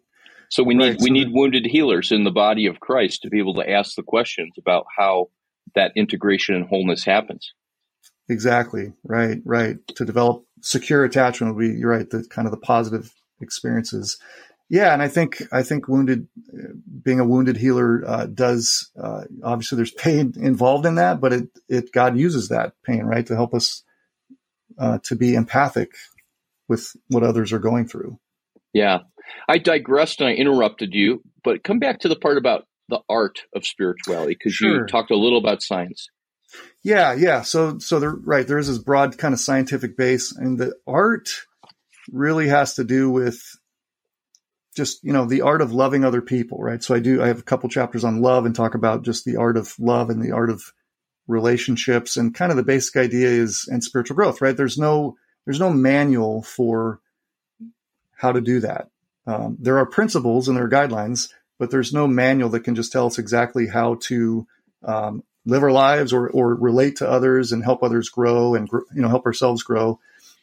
So 0.50 0.64
we 0.64 0.74
need 0.74 0.90
right. 0.90 1.00
we 1.00 1.08
so 1.08 1.14
need 1.14 1.28
wounded 1.32 1.66
healers 1.66 2.12
in 2.12 2.24
the 2.24 2.32
body 2.32 2.66
of 2.66 2.80
Christ 2.80 3.22
to 3.22 3.30
be 3.30 3.40
able 3.40 3.56
to 3.56 3.70
ask 3.70 3.96
the 3.96 4.04
questions 4.04 4.54
about 4.58 4.86
how 4.98 5.30
that 5.76 5.92
integration 5.96 6.56
and 6.56 6.66
wholeness 6.68 7.04
happens. 7.04 7.54
Exactly. 8.28 8.94
Right. 9.04 9.42
Right. 9.46 9.78
To 9.96 10.06
develop 10.06 10.46
secure 10.62 11.04
attachment 11.04 11.56
would 11.56 11.62
be, 11.62 11.78
you're 11.80 11.92
right, 11.92 12.10
the 12.10 12.24
kind 12.30 12.48
of 12.48 12.52
the 12.52 12.58
positive 12.58 13.14
experiences. 13.42 14.18
yeah, 14.70 14.94
and 14.94 15.02
I 15.02 15.08
think 15.08 15.42
I 15.52 15.64
think 15.64 15.88
wounded, 15.88 16.28
being 17.04 17.20
a 17.20 17.26
wounded 17.26 17.58
healer 17.58 18.04
uh, 18.06 18.26
does 18.28 18.92
uh, 19.02 19.24
obviously 19.44 19.78
there's 19.78 19.92
pain 19.92 20.34
involved 20.38 20.86
in 20.86 20.96
that, 20.96 21.20
but 21.20 21.34
it 21.34 21.50
it 21.68 21.92
God 21.92 22.18
uses 22.18 22.50
that 22.50 22.74
pain 22.84 23.04
right 23.04 23.26
to 23.26 23.36
help 23.36 23.54
us 23.54 23.84
uh, 24.78 25.00
to 25.04 25.16
be 25.16 25.34
empathic 25.34 25.92
with 26.70 26.92
what 27.08 27.24
others 27.24 27.52
are 27.52 27.60
going 27.60 27.88
through. 27.88 28.18
Yeah, 28.74 29.00
I 29.48 29.58
digressed 29.58 30.22
and 30.22 30.30
I 30.30 30.34
interrupted 30.34 30.94
you, 30.94 31.22
but 31.44 31.64
come 31.64 31.80
back 31.80 32.00
to 32.02 32.08
the 32.08 32.16
part 32.16 32.38
about 32.38 32.66
the 32.88 33.02
art 33.10 33.42
of 33.56 33.66
spirituality 33.66 34.36
because 34.36 34.54
sure. 34.54 34.82
you 34.82 34.86
talked 34.86 35.12
a 35.12 35.18
little 35.18 35.40
about 35.40 35.62
science. 35.62 36.08
Yeah, 36.84 37.14
yeah. 37.14 37.42
So 37.42 37.80
so 37.80 38.00
there 38.00 38.12
right 38.12 38.48
there 38.48 38.58
is 38.58 38.68
this 38.68 38.78
broad 38.78 39.18
kind 39.18 39.34
of 39.34 39.40
scientific 39.40 39.98
base, 39.98 40.36
and 40.36 40.58
the 40.58 40.74
art 40.88 41.30
really 42.12 42.48
has 42.48 42.76
to 42.76 42.84
do 42.84 43.10
with 43.10 43.42
just 44.76 45.04
you 45.04 45.12
know 45.12 45.26
the 45.26 45.42
art 45.42 45.62
of 45.62 45.74
loving 45.74 46.06
other 46.06 46.22
people 46.22 46.60
right 46.60 46.84
so 46.84 46.96
i 46.96 47.00
do 47.00 47.22
i 47.22 47.28
have 47.28 47.40
a 47.40 47.44
couple 47.44 47.68
chapters 47.70 48.04
on 48.04 48.22
love 48.22 48.46
and 48.46 48.56
talk 48.56 48.76
about 48.76 49.04
just 49.04 49.26
the 49.26 49.36
art 49.36 49.58
of 49.58 49.74
love 49.80 50.10
and 50.10 50.22
the 50.22 50.32
art 50.32 50.50
of 50.50 50.62
relationships 51.28 52.18
and 52.18 52.34
kind 52.34 52.52
of 52.52 52.56
the 52.56 52.64
basic 52.64 52.96
idea 52.96 53.28
is 53.28 53.68
and 53.70 53.84
spiritual 53.84 54.16
growth 54.16 54.42
right 54.42 54.58
there's 54.58 54.78
no 54.78 55.16
there's 55.50 55.60
no 55.60 55.74
manual 55.74 56.44
for 56.44 57.00
how 58.16 58.32
to 58.32 58.40
do 58.40 58.60
that. 58.60 58.90
Um, 59.26 59.58
there 59.60 59.80
are 59.80 59.86
principles 59.88 60.48
and 60.48 60.56
there 60.56 60.66
are 60.66 60.70
guidelines 60.70 61.30
but 61.60 61.70
there's 61.70 61.94
no 61.94 62.08
manual 62.08 62.50
that 62.50 62.62
can 62.62 62.74
just 62.74 62.92
tell 62.92 63.06
us 63.06 63.20
exactly 63.20 63.68
how 63.68 63.96
to 64.02 64.48
um, 64.84 65.24
live 65.46 65.62
our 65.62 65.72
lives 65.72 66.14
or, 66.14 66.30
or 66.30 66.56
relate 66.56 66.96
to 66.96 67.10
others 67.10 67.52
and 67.52 67.64
help 67.64 67.84
others 67.84 68.10
grow 68.10 68.56
and 68.56 68.70
you 68.72 69.02
know 69.02 69.10
help 69.10 69.26
ourselves 69.26 69.62
grow. 69.62 70.00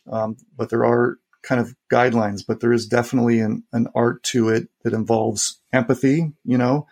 Um, 0.08 0.36
but 0.56 0.68
there 0.68 0.84
are 0.84 1.18
kind 1.42 1.60
of 1.60 1.74
guidelines, 1.90 2.42
but 2.46 2.60
there 2.60 2.72
is 2.72 2.86
definitely 2.86 3.40
an, 3.40 3.64
an 3.72 3.88
art 3.94 4.22
to 4.24 4.50
it 4.50 4.68
that 4.82 4.92
involves 4.92 5.58
empathy, 5.72 6.32
you 6.44 6.58
know, 6.58 6.86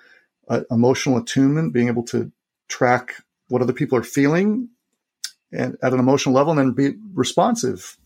uh, 0.48 0.62
emotional 0.70 1.18
attunement, 1.18 1.74
being 1.74 1.88
able 1.88 2.04
to 2.04 2.32
track 2.68 3.14
what 3.48 3.62
other 3.62 3.72
people 3.72 3.98
are 3.98 4.02
feeling 4.02 4.70
and 5.52 5.76
at 5.82 5.92
an 5.92 5.98
emotional 5.98 6.34
level 6.34 6.58
and 6.58 6.58
then 6.58 6.72
be 6.72 6.98
responsive 7.12 7.98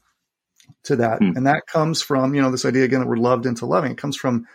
to 0.84 0.96
that. 0.96 1.20
Mm. 1.20 1.36
And 1.36 1.46
that 1.46 1.66
comes 1.66 2.02
from, 2.02 2.34
you 2.34 2.42
know, 2.42 2.50
this 2.50 2.64
idea 2.64 2.84
again 2.84 3.00
that 3.00 3.08
we're 3.08 3.16
loved 3.16 3.46
into 3.46 3.66
loving. 3.66 3.92
It 3.92 3.98
comes 3.98 4.16
from 4.16 4.46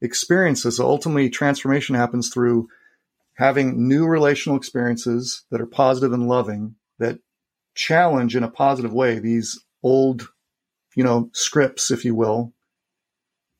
experiences. 0.00 0.76
So 0.76 0.86
ultimately 0.86 1.30
transformation 1.30 1.94
happens 1.94 2.30
through 2.30 2.68
having 3.34 3.88
new 3.88 4.06
relational 4.06 4.56
experiences 4.56 5.44
that 5.50 5.60
are 5.60 5.66
positive 5.66 6.12
and 6.12 6.28
loving 6.28 6.76
that 6.98 7.18
challenge 7.74 8.36
in 8.36 8.42
a 8.42 8.50
positive 8.50 8.92
way 8.92 9.18
these 9.18 9.58
old 9.82 10.28
you 10.94 11.04
know, 11.04 11.30
scripts, 11.32 11.90
if 11.90 12.04
you 12.04 12.14
will, 12.14 12.52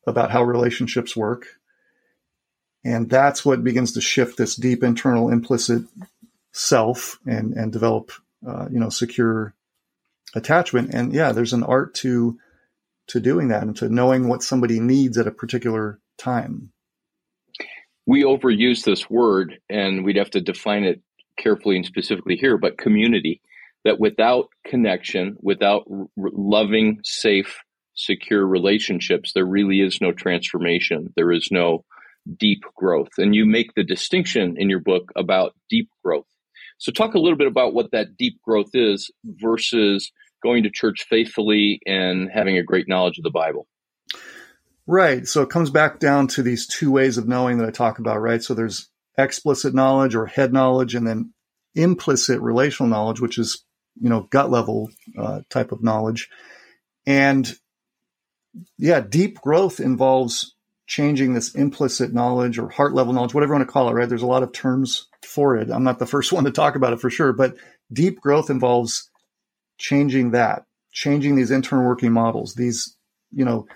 about 0.07 0.31
how 0.31 0.43
relationships 0.43 1.17
work. 1.17 1.47
And 2.85 3.09
that's 3.09 3.45
what 3.45 3.65
begins 3.65 3.93
to 3.93 4.01
shift 4.01 4.37
this 4.37 4.57
deep 4.57 4.83
internal 4.83 5.31
implicit 5.31 5.85
self 6.53 7.19
and, 7.27 7.55
and 7.55 7.73
develop, 7.73 8.11
uh, 8.47 8.67
you 8.71 8.81
know, 8.81 8.89
secure 8.89 9.55
attachment. 10.35 10.92
And 10.95 11.12
yeah, 11.12 11.33
there's 11.33 11.53
an 11.53 11.62
art 11.62 11.95
to, 11.97 12.38
to 13.09 13.21
doing 13.21 13.49
that 13.49 13.62
and 13.62 13.77
to 13.77 13.88
knowing 13.88 14.29
what 14.29 14.42
somebody 14.42 14.81
needs 14.81 15.18
at 15.18 15.27
a 15.27 15.33
particular 15.33 16.01
time. 16.18 16.73
We 18.07 18.25
overuse 18.25 18.85
this 18.85 19.09
word 19.09 19.59
and 19.68 20.05
we'd 20.05 20.16
have 20.16 20.31
to 20.31 20.40
define 20.40 20.85
it 20.85 21.01
carefully 21.38 21.77
and 21.77 21.87
specifically 21.87 22.37
here, 22.37 22.59
but 22.59 22.79
community 22.79 23.40
that 23.85 23.99
without 23.99 24.49
connection, 24.66 25.37
without 25.40 25.85
r- 25.90 26.07
loving, 26.16 27.01
safe, 27.05 27.59
secure 27.95 28.47
relationships, 28.47 29.33
there 29.35 29.45
really 29.45 29.81
is 29.81 30.01
no 30.01 30.12
transformation. 30.12 31.12
There 31.16 31.33
is 31.33 31.49
no 31.51 31.85
deep 32.38 32.62
growth. 32.77 33.11
And 33.18 33.35
you 33.35 33.45
make 33.45 33.75
the 33.75 33.85
distinction 33.85 34.55
in 34.57 34.71
your 34.71 34.81
book 34.81 35.11
about 35.16 35.55
deep 35.68 35.88
growth. 36.05 36.27
So, 36.79 36.90
talk 36.92 37.14
a 37.14 37.18
little 37.18 37.38
bit 37.38 37.47
about 37.47 37.75
what 37.75 37.92
that 37.92 38.16
deep 38.16 38.40
growth 38.42 38.71
is 38.75 39.11
versus 39.25 40.11
going 40.42 40.64
to 40.64 40.70
church 40.70 41.07
faithfully 41.09 41.81
and 41.87 42.31
having 42.33 42.59
a 42.59 42.62
great 42.62 42.88
knowledge 42.88 43.18
of 43.18 43.24
the 43.24 43.31
Bible. 43.31 43.66
Right. 44.87 45.26
So, 45.26 45.42
it 45.42 45.50
comes 45.50 45.70
back 45.70 46.00
down 46.00 46.26
to 46.28 46.42
these 46.42 46.66
two 46.66 46.90
ways 46.90 47.18
of 47.18 47.28
knowing 47.28 47.59
that 47.59 47.68
I 47.68 47.70
talk 47.70 47.98
about, 47.98 48.20
right? 48.20 48.42
So, 48.42 48.55
there's 48.55 48.88
explicit 49.16 49.74
knowledge 49.74 50.14
or 50.14 50.26
head 50.26 50.52
knowledge, 50.52 50.94
and 50.94 51.07
then 51.07 51.33
implicit 51.74 52.40
relational 52.40 52.90
knowledge, 52.90 53.20
which 53.20 53.38
is 53.38 53.64
you 54.00 54.09
know, 54.09 54.22
gut 54.31 54.50
level 54.50 54.90
uh, 55.18 55.40
type 55.50 55.72
of 55.72 55.83
knowledge. 55.83 56.28
And 57.07 57.52
yeah, 58.78 59.00
deep 59.00 59.40
growth 59.40 59.81
involves 59.81 60.55
changing 60.87 61.35
this 61.35 61.55
implicit 61.55 62.12
knowledge 62.12 62.59
or 62.59 62.68
heart 62.68 62.94
level 62.94 63.12
knowledge, 63.12 63.35
whatever 63.35 63.52
you 63.52 63.59
want 63.59 63.68
to 63.68 63.72
call 63.72 63.88
it, 63.88 63.92
right? 63.92 64.09
There's 64.09 64.22
a 64.22 64.26
lot 64.26 64.42
of 64.42 64.52
terms 64.52 65.09
for 65.24 65.57
it. 65.57 65.70
I'm 65.70 65.85
not 65.85 65.98
the 65.98 66.07
first 66.07 66.33
one 66.33 66.44
to 66.44 66.50
talk 66.50 66.74
about 66.76 66.92
it 66.92 67.00
for 67.00 67.11
sure, 67.11 67.33
but 67.33 67.57
deep 67.92 68.20
growth 68.20 68.50
involves 68.50 69.11
changing 69.83 70.31
that, 70.31 70.64
changing 70.92 71.35
these 71.35 71.51
internal 71.51 71.85
working 71.85 72.12
models, 72.12 72.55
these, 72.55 72.97
you 73.33 73.45
know, 73.45 73.66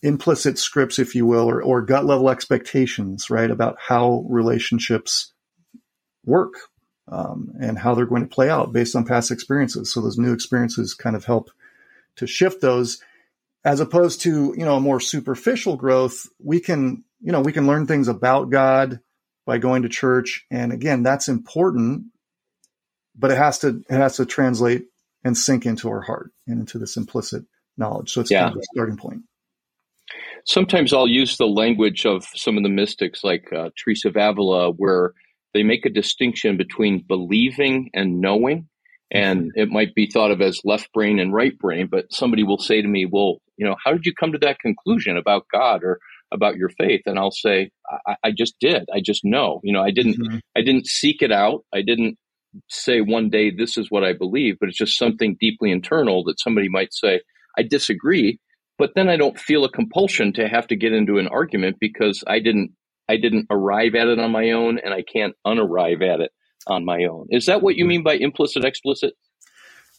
implicit 0.00 0.56
scripts, 0.56 1.00
if 1.00 1.16
you 1.16 1.26
will, 1.26 1.50
or, 1.50 1.60
or 1.60 1.82
gut 1.82 2.04
level 2.04 2.30
expectations, 2.30 3.28
right? 3.28 3.50
About 3.50 3.76
how 3.80 4.24
relationships 4.28 5.32
work, 6.24 6.54
um, 7.08 7.52
and 7.60 7.76
how 7.76 7.94
they're 7.94 8.06
going 8.06 8.22
to 8.22 8.34
play 8.34 8.48
out 8.48 8.72
based 8.72 8.94
on 8.94 9.04
past 9.04 9.32
experiences. 9.32 9.92
So 9.92 10.00
those 10.00 10.16
new 10.16 10.32
experiences 10.32 10.94
kind 10.94 11.16
of 11.16 11.24
help 11.24 11.50
to 12.16 12.26
shift 12.28 12.60
those 12.60 13.02
as 13.64 13.80
opposed 13.80 14.20
to, 14.22 14.54
you 14.56 14.64
know, 14.64 14.76
a 14.76 14.80
more 14.80 15.00
superficial 15.00 15.76
growth. 15.76 16.26
We 16.38 16.60
can, 16.60 17.02
you 17.20 17.32
know, 17.32 17.40
we 17.40 17.52
can 17.52 17.66
learn 17.66 17.86
things 17.86 18.06
about 18.06 18.50
God 18.50 19.00
by 19.44 19.58
going 19.58 19.82
to 19.82 19.88
church. 19.88 20.46
And 20.50 20.72
again, 20.72 21.02
that's 21.02 21.28
important, 21.28 22.04
but 23.16 23.32
it 23.32 23.38
has 23.38 23.58
to, 23.60 23.82
it 23.90 23.96
has 23.96 24.16
to 24.16 24.26
translate 24.26 24.84
and 25.24 25.36
sink 25.36 25.66
into 25.66 25.88
our 25.88 26.02
heart 26.02 26.30
and 26.46 26.60
into 26.60 26.78
this 26.78 26.96
implicit 26.96 27.44
knowledge. 27.76 28.10
So 28.10 28.20
it's 28.20 28.30
yeah. 28.30 28.44
kind 28.44 28.56
of 28.56 28.58
a 28.58 28.64
starting 28.74 28.96
point. 28.96 29.22
Sometimes 30.44 30.92
I'll 30.92 31.08
use 31.08 31.36
the 31.36 31.46
language 31.46 32.04
of 32.04 32.26
some 32.34 32.56
of 32.56 32.62
the 32.62 32.68
mystics 32.68 33.22
like 33.22 33.52
uh, 33.52 33.70
Teresa 33.76 34.08
of 34.08 34.16
Avila, 34.16 34.72
where 34.72 35.12
they 35.54 35.62
make 35.62 35.86
a 35.86 35.90
distinction 35.90 36.56
between 36.56 37.04
believing 37.06 37.90
and 37.94 38.20
knowing. 38.20 38.68
And 39.10 39.42
mm-hmm. 39.42 39.60
it 39.60 39.68
might 39.68 39.94
be 39.94 40.06
thought 40.10 40.30
of 40.30 40.40
as 40.40 40.60
left 40.64 40.90
brain 40.92 41.18
and 41.18 41.32
right 41.32 41.56
brain, 41.58 41.88
but 41.90 42.12
somebody 42.12 42.42
will 42.42 42.58
say 42.58 42.80
to 42.80 42.88
me, 42.88 43.06
well, 43.06 43.38
you 43.56 43.66
know, 43.66 43.76
how 43.84 43.92
did 43.92 44.06
you 44.06 44.14
come 44.18 44.32
to 44.32 44.38
that 44.38 44.58
conclusion 44.58 45.16
about 45.16 45.46
God 45.52 45.84
or 45.84 45.98
about 46.32 46.56
your 46.56 46.70
faith? 46.70 47.02
And 47.04 47.18
I'll 47.18 47.30
say, 47.30 47.70
I, 48.06 48.16
I 48.24 48.30
just 48.36 48.54
did. 48.58 48.88
I 48.92 49.00
just 49.00 49.20
know. 49.22 49.60
You 49.62 49.74
know, 49.74 49.82
I 49.82 49.90
didn't 49.90 50.14
mm-hmm. 50.14 50.38
I 50.56 50.62
didn't 50.62 50.86
seek 50.86 51.20
it 51.20 51.30
out. 51.30 51.60
I 51.74 51.82
didn't 51.82 52.16
say 52.68 53.00
one 53.00 53.30
day 53.30 53.50
this 53.50 53.76
is 53.76 53.90
what 53.90 54.04
I 54.04 54.12
believe, 54.12 54.56
but 54.60 54.68
it's 54.68 54.78
just 54.78 54.98
something 54.98 55.36
deeply 55.40 55.70
internal 55.70 56.24
that 56.24 56.40
somebody 56.40 56.68
might 56.68 56.92
say, 56.92 57.20
I 57.58 57.62
disagree, 57.62 58.38
but 58.78 58.90
then 58.94 59.08
I 59.08 59.16
don't 59.16 59.38
feel 59.38 59.64
a 59.64 59.70
compulsion 59.70 60.32
to 60.34 60.48
have 60.48 60.66
to 60.68 60.76
get 60.76 60.92
into 60.92 61.18
an 61.18 61.28
argument 61.28 61.76
because 61.80 62.22
I 62.26 62.40
didn't 62.40 62.72
I 63.08 63.16
didn't 63.16 63.46
arrive 63.50 63.94
at 63.94 64.08
it 64.08 64.18
on 64.18 64.30
my 64.30 64.52
own 64.52 64.78
and 64.78 64.94
I 64.94 65.02
can't 65.02 65.34
unarrive 65.46 66.02
at 66.02 66.20
it 66.20 66.30
on 66.66 66.84
my 66.84 67.04
own. 67.04 67.26
Is 67.30 67.46
that 67.46 67.62
what 67.62 67.74
you 67.76 67.84
mm-hmm. 67.84 67.88
mean 67.88 68.02
by 68.04 68.14
implicit 68.14 68.64
explicit? 68.64 69.14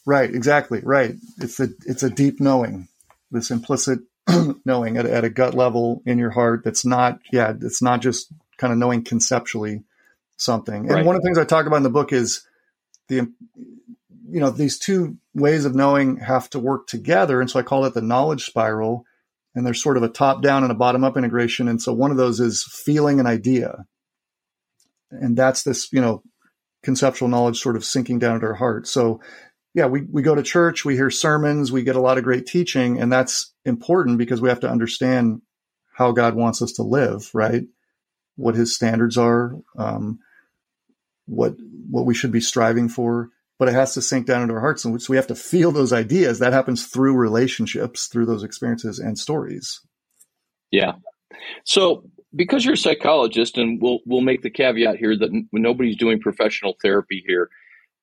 Right, 0.06 0.34
exactly. 0.34 0.82
Right. 0.84 1.16
It's 1.38 1.60
a 1.60 1.70
it's 1.86 2.04
a 2.04 2.10
deep 2.10 2.40
knowing, 2.40 2.88
this 3.32 3.52
implicit 3.52 4.00
knowing 4.66 4.98
at, 4.98 5.06
at 5.06 5.24
a 5.24 5.30
gut 5.30 5.54
level 5.54 6.02
in 6.06 6.18
your 6.18 6.32
heart 6.32 6.64
that's 6.64 6.86
not 6.86 7.20
yeah, 7.32 7.54
it's 7.62 7.82
not 7.82 8.02
just 8.02 8.32
kind 8.58 8.74
of 8.74 8.80
knowing 8.80 9.04
conceptually 9.04 9.84
something. 10.44 10.86
And 10.86 10.92
right. 10.92 11.06
one 11.06 11.16
of 11.16 11.22
the 11.22 11.28
things 11.28 11.38
I 11.38 11.46
talk 11.46 11.66
about 11.66 11.78
in 11.78 11.84
the 11.84 11.90
book 11.90 12.14
is 12.14 12.46
the 13.08 13.32
you 14.26 14.40
know, 14.40 14.50
these 14.50 14.80
two 14.80 15.18
ways 15.36 15.66
of 15.66 15.76
knowing 15.76 16.18
have 16.18 16.50
to 16.52 16.60
work 16.60 16.88
together 16.88 17.40
and 17.40 17.50
so 17.50 17.60
I 17.60 17.64
call 17.64 17.86
it 17.86 17.94
the 17.94 18.02
knowledge 18.02 18.46
spiral 18.46 19.06
and 19.56 19.66
there's 19.66 19.82
sort 19.82 19.98
of 19.98 20.04
a 20.04 20.10
top 20.10 20.42
down 20.42 20.64
and 20.64 20.72
a 20.72 20.76
bottom 20.76 21.04
up 21.04 21.18
integration. 21.18 21.68
And 21.68 21.82
so 21.82 21.94
one 21.94 22.12
of 22.12 22.18
those 22.18 22.40
is 22.40 22.64
feeling 22.64 23.20
an 23.20 23.28
idea. 23.28 23.86
And 25.12 25.38
that's 25.38 25.64
this, 25.64 25.92
you 25.94 26.02
know, 26.02 26.24
conceptual 26.82 27.28
knowledge 27.30 27.60
sort 27.60 27.76
of 27.76 27.86
sinking 27.86 28.20
down 28.20 28.40
to 28.40 28.48
our 28.48 28.54
heart. 28.56 28.88
So 28.88 29.22
yeah, 29.74 29.88
we, 29.88 30.02
we 30.02 30.22
go 30.22 30.36
to 30.36 30.44
church, 30.44 30.86
we 30.86 30.96
hear 30.96 31.10
sermons, 31.10 31.72
we 31.72 31.84
get 31.84 31.96
a 31.96 32.02
lot 32.02 32.18
of 32.18 32.24
great 32.24 32.46
teaching, 32.46 33.00
and 33.00 33.12
that's 33.12 33.54
important 33.66 34.20
because 34.20 34.40
we 34.40 34.50
have 34.50 34.60
to 34.60 34.70
understand 34.70 35.42
how 35.94 36.12
God 36.12 36.36
wants 36.36 36.62
us 36.62 36.74
to 36.74 36.84
live, 36.84 37.30
right? 37.34 37.64
What 38.36 38.56
his 38.56 38.76
standards 38.76 39.18
are, 39.18 39.56
um, 39.78 40.20
what 41.26 41.54
what 41.90 42.06
we 42.06 42.14
should 42.14 42.32
be 42.32 42.42
striving 42.42 42.90
for 42.90 43.30
but 43.60 43.70
it 43.70 43.76
has 43.76 43.94
to 43.94 44.02
sink 44.02 44.26
down 44.26 44.42
into 44.42 44.54
our 44.56 44.60
hearts. 44.60 44.84
And 44.84 45.02
so 45.02 45.12
we 45.12 45.16
have 45.16 45.28
to 45.28 45.36
feel 45.36 45.72
those 45.72 45.94
ideas. 45.94 46.40
That 46.40 46.52
happens 46.52 46.88
through 46.88 47.16
relationships, 47.16 48.08
through 48.08 48.26
those 48.26 48.44
experiences 48.44 49.00
and 49.00 49.18
stories. 49.18 49.80
Yeah. 50.72 50.94
So 51.64 52.04
because 52.36 52.66
you're 52.66 52.74
a 52.74 52.78
psychologist, 52.78 53.58
and 53.58 53.82
we'll 53.82 54.00
we'll 54.06 54.22
make 54.22 54.42
the 54.42 54.50
caveat 54.50 54.98
here 54.98 55.18
that 55.18 55.46
nobody's 55.52 55.98
doing 55.98 56.20
professional 56.20 56.76
therapy 56.82 57.24
here. 57.26 57.50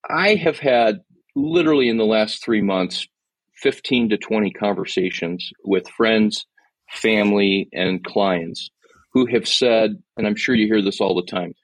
I 0.08 0.36
have 0.36 0.58
had 0.58 1.00
literally 1.36 1.88
in 1.88 1.98
the 1.98 2.06
last 2.06 2.42
three 2.42 2.62
months, 2.62 3.06
fifteen 3.54 4.08
to 4.10 4.16
twenty 4.16 4.52
conversations 4.52 5.50
with 5.64 5.88
friends, 5.88 6.46
family, 6.90 7.68
and 7.72 8.02
clients 8.04 8.70
who 9.12 9.26
have 9.26 9.48
said, 9.48 9.96
and 10.16 10.26
I'm 10.26 10.36
sure 10.36 10.54
you 10.54 10.68
hear 10.68 10.82
this 10.82 11.00
all 11.00 11.16
the 11.16 11.30
time, 11.30 11.54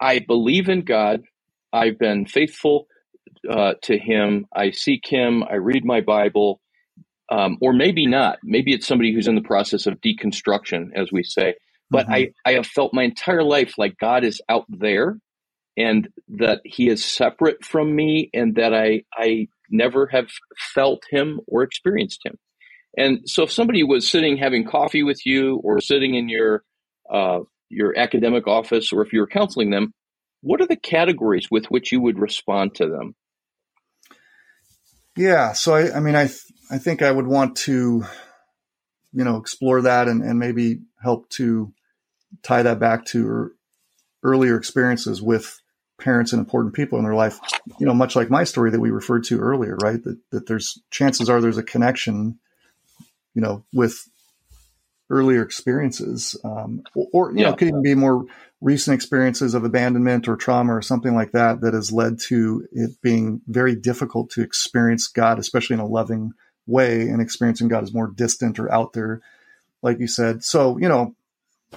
I 0.00 0.20
believe 0.20 0.68
in 0.68 0.82
God. 0.82 1.22
I've 1.72 1.98
been 1.98 2.26
faithful 2.26 2.86
uh, 3.48 3.74
to 3.82 3.98
Him. 3.98 4.46
I 4.54 4.70
seek 4.70 5.06
Him. 5.06 5.42
I 5.44 5.54
read 5.54 5.84
my 5.84 6.00
Bible. 6.00 6.60
Um, 7.30 7.58
or 7.60 7.72
maybe 7.72 8.06
not. 8.06 8.38
Maybe 8.42 8.72
it's 8.72 8.86
somebody 8.86 9.12
who's 9.12 9.28
in 9.28 9.34
the 9.34 9.42
process 9.42 9.86
of 9.86 10.00
deconstruction, 10.00 10.90
as 10.94 11.12
we 11.12 11.22
say. 11.22 11.54
But 11.90 12.06
mm-hmm. 12.06 12.14
I, 12.14 12.28
I 12.46 12.52
have 12.52 12.66
felt 12.66 12.94
my 12.94 13.02
entire 13.02 13.42
life 13.42 13.74
like 13.76 13.98
God 13.98 14.24
is 14.24 14.40
out 14.48 14.64
there 14.68 15.18
and 15.76 16.08
that 16.38 16.60
He 16.64 16.88
is 16.88 17.04
separate 17.04 17.64
from 17.64 17.94
me 17.94 18.30
and 18.32 18.54
that 18.56 18.74
I, 18.74 19.02
I 19.14 19.48
never 19.70 20.06
have 20.06 20.28
felt 20.74 21.02
Him 21.10 21.40
or 21.46 21.62
experienced 21.62 22.22
Him. 22.24 22.38
And 22.96 23.28
so 23.28 23.44
if 23.44 23.52
somebody 23.52 23.84
was 23.84 24.10
sitting 24.10 24.38
having 24.38 24.64
coffee 24.66 25.02
with 25.02 25.24
you 25.24 25.60
or 25.62 25.80
sitting 25.80 26.14
in 26.14 26.28
your 26.28 26.64
uh, 27.12 27.40
your 27.68 27.98
academic 27.98 28.46
office 28.46 28.92
or 28.92 29.02
if 29.02 29.12
you 29.12 29.20
were 29.20 29.26
counseling 29.26 29.70
them, 29.70 29.92
what 30.40 30.60
are 30.60 30.66
the 30.66 30.76
categories 30.76 31.48
with 31.50 31.66
which 31.66 31.92
you 31.92 32.00
would 32.00 32.18
respond 32.18 32.74
to 32.76 32.88
them? 32.88 33.14
Yeah, 35.16 35.52
so 35.52 35.74
I, 35.74 35.96
I 35.96 36.00
mean, 36.00 36.14
I 36.14 36.26
th- 36.26 36.44
I 36.70 36.78
think 36.78 37.02
I 37.02 37.10
would 37.10 37.26
want 37.26 37.56
to, 37.56 38.04
you 39.12 39.24
know, 39.24 39.36
explore 39.36 39.82
that 39.82 40.06
and, 40.06 40.22
and 40.22 40.38
maybe 40.38 40.80
help 41.02 41.28
to 41.30 41.72
tie 42.42 42.62
that 42.62 42.78
back 42.78 43.06
to 43.06 43.26
er, 43.26 43.52
earlier 44.22 44.56
experiences 44.56 45.20
with 45.20 45.60
parents 45.98 46.32
and 46.32 46.38
important 46.38 46.74
people 46.74 46.98
in 46.98 47.04
their 47.04 47.14
life. 47.14 47.40
You 47.80 47.86
know, 47.86 47.94
much 47.94 48.14
like 48.14 48.30
my 48.30 48.44
story 48.44 48.70
that 48.70 48.80
we 48.80 48.90
referred 48.90 49.24
to 49.24 49.40
earlier, 49.40 49.76
right? 49.82 50.02
That 50.04 50.18
that 50.30 50.46
there's 50.46 50.80
chances 50.90 51.28
are 51.28 51.40
there's 51.40 51.58
a 51.58 51.64
connection, 51.64 52.38
you 53.34 53.42
know, 53.42 53.64
with 53.72 54.08
earlier 55.10 55.42
experiences, 55.42 56.36
um, 56.44 56.82
or, 56.94 57.06
or, 57.12 57.32
you 57.32 57.40
yeah. 57.40 57.50
know, 57.50 57.56
could 57.56 57.68
even 57.68 57.82
be 57.82 57.94
more 57.94 58.26
recent 58.60 58.94
experiences 58.94 59.54
of 59.54 59.64
abandonment 59.64 60.28
or 60.28 60.36
trauma 60.36 60.74
or 60.74 60.82
something 60.82 61.14
like 61.14 61.32
that 61.32 61.60
that 61.60 61.74
has 61.74 61.92
led 61.92 62.18
to 62.18 62.66
it 62.72 62.90
being 63.02 63.40
very 63.46 63.74
difficult 63.74 64.30
to 64.30 64.42
experience 64.42 65.06
God, 65.06 65.38
especially 65.38 65.74
in 65.74 65.80
a 65.80 65.86
loving 65.86 66.32
way, 66.66 67.02
and 67.02 67.22
experiencing 67.22 67.68
God 67.68 67.84
as 67.84 67.94
more 67.94 68.08
distant 68.08 68.58
or 68.58 68.72
out 68.72 68.92
there, 68.92 69.20
like 69.82 70.00
you 70.00 70.08
said. 70.08 70.44
So, 70.44 70.76
you 70.78 70.88
know, 70.88 71.14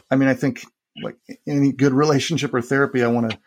I 0.10 0.16
mean, 0.16 0.28
I 0.28 0.34
think 0.34 0.66
like 1.02 1.18
any 1.48 1.72
good 1.72 1.94
relationship 1.94 2.54
or 2.54 2.62
therapy, 2.62 3.04
I 3.04 3.08
want 3.08 3.32
to 3.32 3.40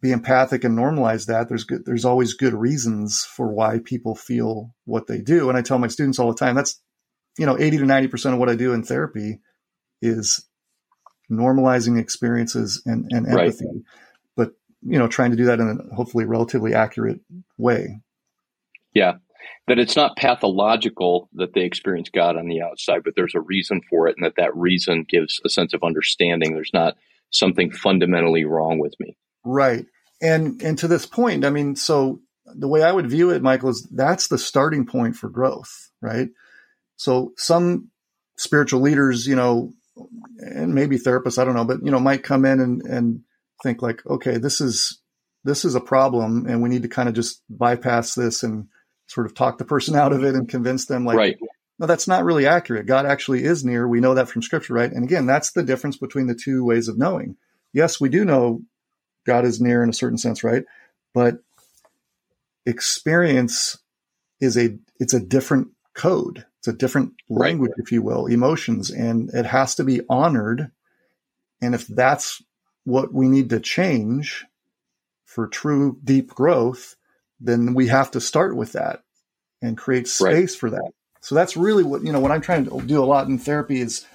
be 0.00 0.12
empathic 0.12 0.64
and 0.64 0.76
normalize 0.76 1.26
that. 1.26 1.48
There's 1.48 1.64
good, 1.64 1.86
there's 1.86 2.04
always 2.04 2.34
good 2.34 2.52
reasons 2.52 3.24
for 3.24 3.48
why 3.48 3.78
people 3.78 4.14
feel 4.14 4.74
what 4.84 5.06
they 5.06 5.22
do. 5.22 5.48
And 5.48 5.56
I 5.56 5.62
tell 5.62 5.78
my 5.78 5.88
students 5.88 6.18
all 6.18 6.28
the 6.28 6.38
time, 6.38 6.54
that's 6.54 6.80
you 7.38 7.46
know, 7.46 7.58
80 7.58 7.78
to 7.78 7.84
90% 7.84 8.32
of 8.32 8.38
what 8.38 8.48
I 8.48 8.54
do 8.54 8.72
in 8.72 8.82
therapy 8.82 9.40
is 10.00 10.46
normalizing 11.30 11.98
experiences 11.98 12.82
and, 12.84 13.06
and 13.10 13.26
empathy, 13.26 13.66
right. 13.66 13.82
but, 14.36 14.52
you 14.82 14.98
know, 14.98 15.08
trying 15.08 15.30
to 15.30 15.36
do 15.36 15.46
that 15.46 15.60
in 15.60 15.68
a 15.68 15.94
hopefully 15.94 16.24
relatively 16.24 16.74
accurate 16.74 17.20
way. 17.58 18.00
Yeah. 18.92 19.14
That 19.66 19.78
it's 19.78 19.96
not 19.96 20.16
pathological 20.16 21.28
that 21.34 21.54
they 21.54 21.62
experience 21.62 22.10
God 22.10 22.36
on 22.36 22.48
the 22.48 22.62
outside, 22.62 23.02
but 23.04 23.14
there's 23.16 23.34
a 23.34 23.40
reason 23.40 23.80
for 23.88 24.08
it, 24.08 24.16
and 24.16 24.24
that 24.24 24.36
that 24.36 24.54
reason 24.54 25.06
gives 25.08 25.40
a 25.44 25.48
sense 25.48 25.74
of 25.74 25.82
understanding. 25.82 26.54
There's 26.54 26.72
not 26.72 26.96
something 27.30 27.70
fundamentally 27.70 28.44
wrong 28.44 28.78
with 28.78 28.94
me. 29.00 29.16
Right. 29.44 29.86
And 30.22 30.62
and 30.62 30.78
to 30.78 30.88
this 30.88 31.06
point, 31.06 31.44
I 31.44 31.50
mean, 31.50 31.76
so 31.76 32.20
the 32.46 32.68
way 32.68 32.82
I 32.82 32.92
would 32.92 33.10
view 33.10 33.30
it, 33.30 33.42
Michael, 33.42 33.70
is 33.70 33.86
that's 33.90 34.28
the 34.28 34.38
starting 34.38 34.86
point 34.86 35.16
for 35.16 35.28
growth, 35.28 35.90
right? 36.00 36.28
So 36.96 37.32
some 37.36 37.90
spiritual 38.36 38.80
leaders, 38.80 39.26
you 39.26 39.36
know, 39.36 39.72
and 40.38 40.74
maybe 40.74 40.98
therapists, 40.98 41.38
I 41.38 41.44
don't 41.44 41.54
know, 41.54 41.64
but 41.64 41.84
you 41.84 41.90
know, 41.90 42.00
might 42.00 42.22
come 42.22 42.44
in 42.44 42.60
and, 42.60 42.82
and 42.82 43.20
think 43.62 43.82
like, 43.82 44.04
okay, 44.06 44.38
this 44.38 44.60
is 44.60 45.00
this 45.44 45.64
is 45.64 45.74
a 45.74 45.80
problem, 45.80 46.46
and 46.46 46.62
we 46.62 46.70
need 46.70 46.82
to 46.82 46.88
kind 46.88 47.08
of 47.08 47.14
just 47.14 47.42
bypass 47.50 48.14
this 48.14 48.42
and 48.42 48.68
sort 49.06 49.26
of 49.26 49.34
talk 49.34 49.58
the 49.58 49.64
person 49.64 49.94
out 49.94 50.12
of 50.12 50.24
it 50.24 50.34
and 50.34 50.48
convince 50.48 50.86
them 50.86 51.04
like, 51.04 51.18
right. 51.18 51.38
no, 51.78 51.86
that's 51.86 52.08
not 52.08 52.24
really 52.24 52.46
accurate. 52.46 52.86
God 52.86 53.04
actually 53.04 53.44
is 53.44 53.62
near. 53.62 53.86
We 53.86 54.00
know 54.00 54.14
that 54.14 54.30
from 54.30 54.40
Scripture, 54.40 54.72
right? 54.72 54.90
And 54.90 55.04
again, 55.04 55.26
that's 55.26 55.52
the 55.52 55.62
difference 55.62 55.98
between 55.98 56.28
the 56.28 56.34
two 56.34 56.64
ways 56.64 56.88
of 56.88 56.96
knowing. 56.96 57.36
Yes, 57.74 58.00
we 58.00 58.08
do 58.08 58.24
know 58.24 58.62
God 59.26 59.44
is 59.44 59.60
near 59.60 59.82
in 59.82 59.90
a 59.90 59.94
certain 59.94 60.16
sense, 60.16 60.42
right? 60.42 60.64
But 61.12 61.38
experience 62.64 63.78
is 64.40 64.56
a 64.56 64.78
it's 64.98 65.14
a 65.14 65.20
different 65.20 65.68
code. 65.94 66.44
It's 66.58 66.68
a 66.68 66.72
different 66.72 67.14
language, 67.28 67.72
right. 67.76 67.84
if 67.84 67.92
you 67.92 68.02
will, 68.02 68.26
emotions, 68.26 68.90
and 68.90 69.30
it 69.32 69.46
has 69.46 69.74
to 69.76 69.84
be 69.84 70.00
honored. 70.08 70.70
And 71.60 71.74
if 71.74 71.86
that's 71.86 72.42
what 72.84 73.12
we 73.12 73.28
need 73.28 73.50
to 73.50 73.60
change 73.60 74.44
for 75.24 75.46
true 75.46 75.98
deep 76.04 76.28
growth, 76.28 76.96
then 77.40 77.74
we 77.74 77.88
have 77.88 78.10
to 78.12 78.20
start 78.20 78.56
with 78.56 78.72
that 78.72 79.02
and 79.62 79.76
create 79.76 80.06
space 80.08 80.52
right. 80.52 80.58
for 80.58 80.70
that. 80.70 80.92
So 81.20 81.34
that's 81.34 81.56
really 81.56 81.84
what, 81.84 82.04
you 82.04 82.12
know, 82.12 82.20
what 82.20 82.30
I'm 82.30 82.42
trying 82.42 82.66
to 82.66 82.80
do 82.82 83.02
a 83.02 83.06
lot 83.06 83.28
in 83.28 83.38
therapy 83.38 83.80
is, 83.80 84.06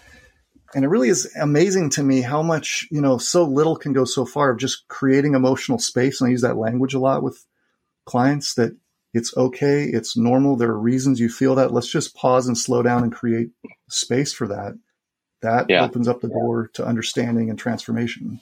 and 0.75 0.85
it 0.85 0.89
really 0.89 1.09
is 1.09 1.33
amazing 1.41 1.89
to 1.91 2.03
me 2.03 2.21
how 2.21 2.43
much, 2.43 2.87
you 2.91 3.01
know, 3.01 3.17
so 3.17 3.43
little 3.43 3.75
can 3.75 3.93
go 3.93 4.05
so 4.05 4.25
far 4.25 4.51
of 4.51 4.59
just 4.59 4.87
creating 4.87 5.33
emotional 5.33 5.79
space. 5.79 6.21
And 6.21 6.27
I 6.27 6.31
use 6.31 6.41
that 6.41 6.57
language 6.57 6.93
a 6.93 6.99
lot 6.99 7.23
with 7.23 7.43
clients 8.05 8.53
that 8.55 8.77
it's 9.13 9.35
okay. 9.35 9.83
It's 9.83 10.15
normal. 10.15 10.55
There 10.55 10.69
are 10.69 10.79
reasons 10.79 11.19
you 11.19 11.29
feel 11.29 11.55
that. 11.55 11.73
Let's 11.73 11.91
just 11.91 12.15
pause 12.15 12.47
and 12.47 12.57
slow 12.57 12.83
down 12.83 13.03
and 13.03 13.11
create 13.11 13.49
space 13.89 14.33
for 14.33 14.47
that. 14.47 14.73
That 15.41 15.67
yeah. 15.69 15.83
opens 15.83 16.07
up 16.07 16.21
the 16.21 16.27
door 16.27 16.69
to 16.73 16.85
understanding 16.85 17.49
and 17.49 17.57
transformation. 17.57 18.41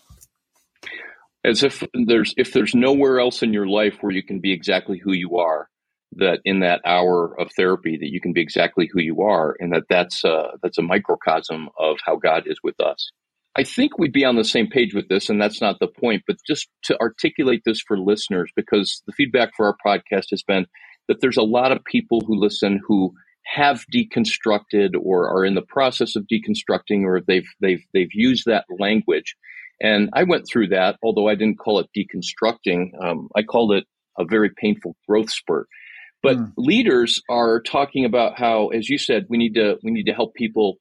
As 1.46 1.64
if 1.64 1.84
there's 1.94 2.34
if 2.38 2.52
there's 2.52 2.76
nowhere 2.76 3.20
else 3.20 3.44
in 3.44 3.54
your 3.54 3.68
life 3.68 3.98
where 4.02 4.12
you 4.12 4.24
can 4.24 4.40
be 4.40 4.52
exactly 4.52 4.98
who 4.98 5.14
you 5.14 5.38
are, 5.38 5.70
that 6.14 6.40
in 6.44 6.60
that 6.62 6.82
hour 6.86 7.40
of 7.40 7.52
therapy 7.56 7.98
that 7.98 8.12
you 8.12 8.20
can 8.20 8.34
be 8.34 8.42
exactly 8.42 8.90
who 8.92 9.00
you 9.00 9.22
are, 9.22 9.56
and 9.60 9.72
that 9.74 9.84
that's 9.90 10.24
a, 10.26 10.58
that's 10.62 10.78
a 10.78 10.82
microcosm 10.82 11.70
of 11.80 11.98
how 12.06 12.18
God 12.18 12.44
is 12.48 12.60
with 12.64 12.80
us. 12.82 13.12
I 13.58 13.64
think 13.64 13.98
we'd 13.98 14.14
be 14.14 14.26
on 14.26 14.36
the 14.36 14.44
same 14.44 14.68
page 14.68 14.94
with 14.94 15.08
this, 15.10 15.30
and 15.30 15.42
that's 15.42 15.62
not 15.62 15.80
the 15.80 15.88
point, 15.88 16.24
but 16.28 16.38
just 16.46 16.70
to 16.84 17.00
articulate 17.00 17.64
this 17.66 17.82
for 17.82 17.98
listeners, 17.98 18.52
because 18.56 19.02
the 19.08 19.14
feedback 19.14 19.50
for 19.58 19.66
our 19.66 19.76
podcast 19.86 20.28
has 20.30 20.44
been 20.44 20.68
that 21.08 21.22
there's 21.22 21.38
a 21.38 21.44
lot 21.44 21.72
of 21.72 21.84
people 21.84 22.22
who 22.22 22.40
listen 22.40 22.80
who 22.88 23.14
have 23.46 23.86
deconstructed 23.94 24.92
or 25.02 25.30
are 25.30 25.46
in 25.46 25.56
the 25.56 25.62
process 25.62 26.16
of 26.16 26.28
deconstructing 26.32 27.04
or 27.04 27.22
they've 27.26 27.48
they've 27.62 27.84
they've 27.94 28.14
used 28.14 28.46
that 28.46 28.66
language. 28.80 29.36
And 29.82 30.10
I 30.14 30.24
went 30.24 30.46
through 30.52 30.70
that, 30.70 30.98
although 31.02 31.30
I 31.30 31.36
didn't 31.36 31.60
call 31.60 31.80
it 31.80 31.88
deconstructing. 31.98 32.90
Um, 33.02 33.30
I 33.36 33.44
called 33.44 33.74
it 33.74 33.86
a 34.20 34.26
very 34.26 34.50
painful 34.50 34.96
growth 35.08 35.30
spurt. 35.32 35.68
But 36.24 36.38
mm. 36.38 36.52
leaders 36.58 37.22
are 37.30 37.62
talking 37.62 38.04
about 38.04 38.38
how, 38.38 38.68
as 38.70 38.90
you 38.90 38.98
said, 38.98 39.26
we 39.30 39.38
need 39.38 39.54
to 39.56 39.78
we 39.84 39.92
need 39.92 40.06
to 40.06 40.14
help 40.14 40.34
people 40.34 40.78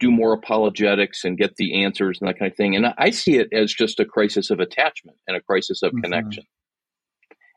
do 0.00 0.10
more 0.10 0.32
apologetics 0.32 1.24
and 1.24 1.38
get 1.38 1.56
the 1.56 1.84
answers 1.84 2.18
and 2.20 2.28
that 2.28 2.38
kind 2.38 2.50
of 2.50 2.56
thing. 2.56 2.76
And 2.76 2.86
I 2.98 3.10
see 3.10 3.36
it 3.36 3.48
as 3.52 3.72
just 3.72 4.00
a 4.00 4.04
crisis 4.04 4.50
of 4.50 4.60
attachment 4.60 5.18
and 5.26 5.36
a 5.36 5.40
crisis 5.40 5.82
of 5.82 5.92
mm-hmm. 5.92 6.02
connection. 6.02 6.44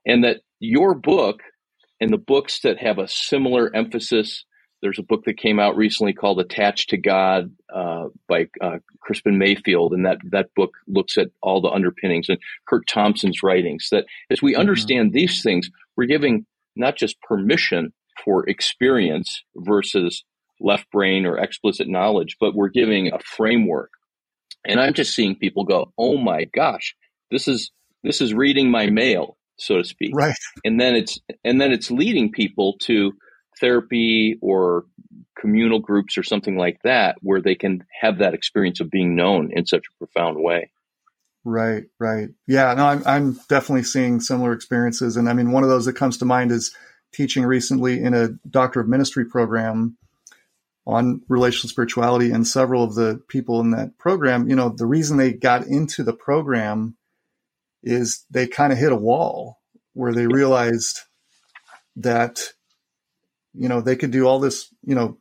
And 0.05 0.23
that 0.23 0.37
your 0.59 0.95
book 0.95 1.41
and 1.99 2.11
the 2.11 2.17
books 2.17 2.61
that 2.61 2.79
have 2.79 2.97
a 2.97 3.07
similar 3.07 3.75
emphasis, 3.75 4.45
there's 4.81 4.99
a 4.99 5.03
book 5.03 5.23
that 5.25 5.37
came 5.37 5.59
out 5.59 5.75
recently 5.75 6.13
called 6.13 6.39
Attached 6.39 6.89
to 6.91 6.97
God 6.97 7.51
uh, 7.73 8.05
by 8.27 8.47
uh, 8.61 8.77
Crispin 9.01 9.37
Mayfield. 9.37 9.93
And 9.93 10.05
that, 10.05 10.17
that 10.31 10.49
book 10.55 10.71
looks 10.87 11.17
at 11.17 11.29
all 11.41 11.61
the 11.61 11.69
underpinnings 11.69 12.29
and 12.29 12.37
Curt 12.67 12.87
Thompson's 12.87 13.41
writings. 13.43 13.87
That 13.91 14.05
as 14.29 14.41
we 14.41 14.53
mm-hmm. 14.53 14.61
understand 14.61 15.11
these 15.11 15.41
things, 15.41 15.69
we're 15.95 16.05
giving 16.05 16.45
not 16.75 16.95
just 16.95 17.21
permission 17.21 17.93
for 18.23 18.47
experience 18.47 19.43
versus 19.55 20.23
left 20.59 20.89
brain 20.91 21.25
or 21.25 21.37
explicit 21.37 21.87
knowledge, 21.87 22.37
but 22.39 22.55
we're 22.55 22.69
giving 22.69 23.11
a 23.11 23.19
framework. 23.19 23.91
And 24.65 24.79
I'm 24.79 24.93
just 24.93 25.15
seeing 25.15 25.35
people 25.35 25.63
go, 25.63 25.93
"Oh 25.97 26.17
my 26.17 26.45
gosh, 26.45 26.95
this 27.31 27.47
is 27.47 27.71
this 28.03 28.21
is 28.21 28.33
reading 28.33 28.69
my 28.69 28.89
mail, 28.89 29.37
so 29.57 29.77
to 29.77 29.83
speak." 29.83 30.11
Right. 30.13 30.35
And 30.63 30.79
then 30.79 30.95
it's 30.95 31.19
and 31.43 31.61
then 31.61 31.71
it's 31.71 31.91
leading 31.91 32.31
people 32.31 32.77
to 32.81 33.13
therapy 33.59 34.37
or 34.41 34.85
communal 35.39 35.79
groups 35.79 36.17
or 36.17 36.23
something 36.23 36.57
like 36.57 36.79
that 36.83 37.15
where 37.21 37.41
they 37.41 37.55
can 37.55 37.83
have 38.01 38.19
that 38.19 38.33
experience 38.33 38.79
of 38.79 38.89
being 38.89 39.15
known 39.15 39.51
in 39.53 39.65
such 39.65 39.85
a 39.87 39.97
profound 39.97 40.41
way. 40.41 40.71
Right, 41.43 41.85
right. 41.99 42.29
Yeah, 42.47 42.73
no, 42.73 42.85
I'm 42.85 43.03
I'm 43.05 43.33
definitely 43.47 43.83
seeing 43.83 44.19
similar 44.19 44.51
experiences 44.51 45.15
and 45.15 45.29
I 45.29 45.33
mean 45.33 45.51
one 45.51 45.63
of 45.63 45.69
those 45.69 45.85
that 45.85 45.93
comes 45.93 46.17
to 46.17 46.25
mind 46.25 46.51
is 46.51 46.75
teaching 47.13 47.45
recently 47.45 48.03
in 48.03 48.13
a 48.13 48.29
doctor 48.49 48.79
of 48.79 48.87
ministry 48.87 49.25
program 49.25 49.97
on 50.87 51.21
relational 51.27 51.69
spirituality 51.69 52.31
and 52.31 52.47
several 52.47 52.81
of 52.81 52.95
the 52.95 53.21
people 53.27 53.59
in 53.59 53.71
that 53.71 53.97
program, 53.97 54.49
you 54.49 54.55
know, 54.55 54.69
the 54.69 54.85
reason 54.85 55.17
they 55.17 55.33
got 55.33 55.67
into 55.67 56.01
the 56.01 56.13
program 56.13 56.95
is 57.83 58.25
they 58.31 58.47
kind 58.47 58.71
of 58.71 58.79
hit 58.79 58.93
a 58.93 58.95
wall 58.95 59.59
where 59.93 60.13
they 60.13 60.27
realized 60.27 61.01
that, 61.97 62.53
you 63.53 63.67
know, 63.67 63.81
they 63.81 63.97
could 63.97 64.11
do 64.11 64.25
all 64.25 64.39
this, 64.39 64.73
you 64.81 64.95
know, 64.95 65.17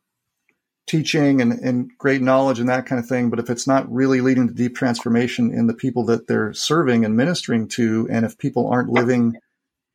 teaching 0.86 1.40
and, 1.40 1.54
and 1.54 1.90
great 1.98 2.22
knowledge 2.22 2.60
and 2.60 2.68
that 2.68 2.86
kind 2.86 3.00
of 3.00 3.08
thing. 3.08 3.28
But 3.28 3.40
if 3.40 3.50
it's 3.50 3.66
not 3.66 3.90
really 3.92 4.20
leading 4.20 4.46
to 4.46 4.54
deep 4.54 4.76
transformation 4.76 5.52
in 5.52 5.66
the 5.66 5.74
people 5.74 6.04
that 6.04 6.28
they're 6.28 6.52
serving 6.52 7.04
and 7.04 7.16
ministering 7.16 7.66
to, 7.70 8.06
and 8.08 8.24
if 8.24 8.38
people 8.38 8.68
aren't 8.68 8.90
living 8.90 9.34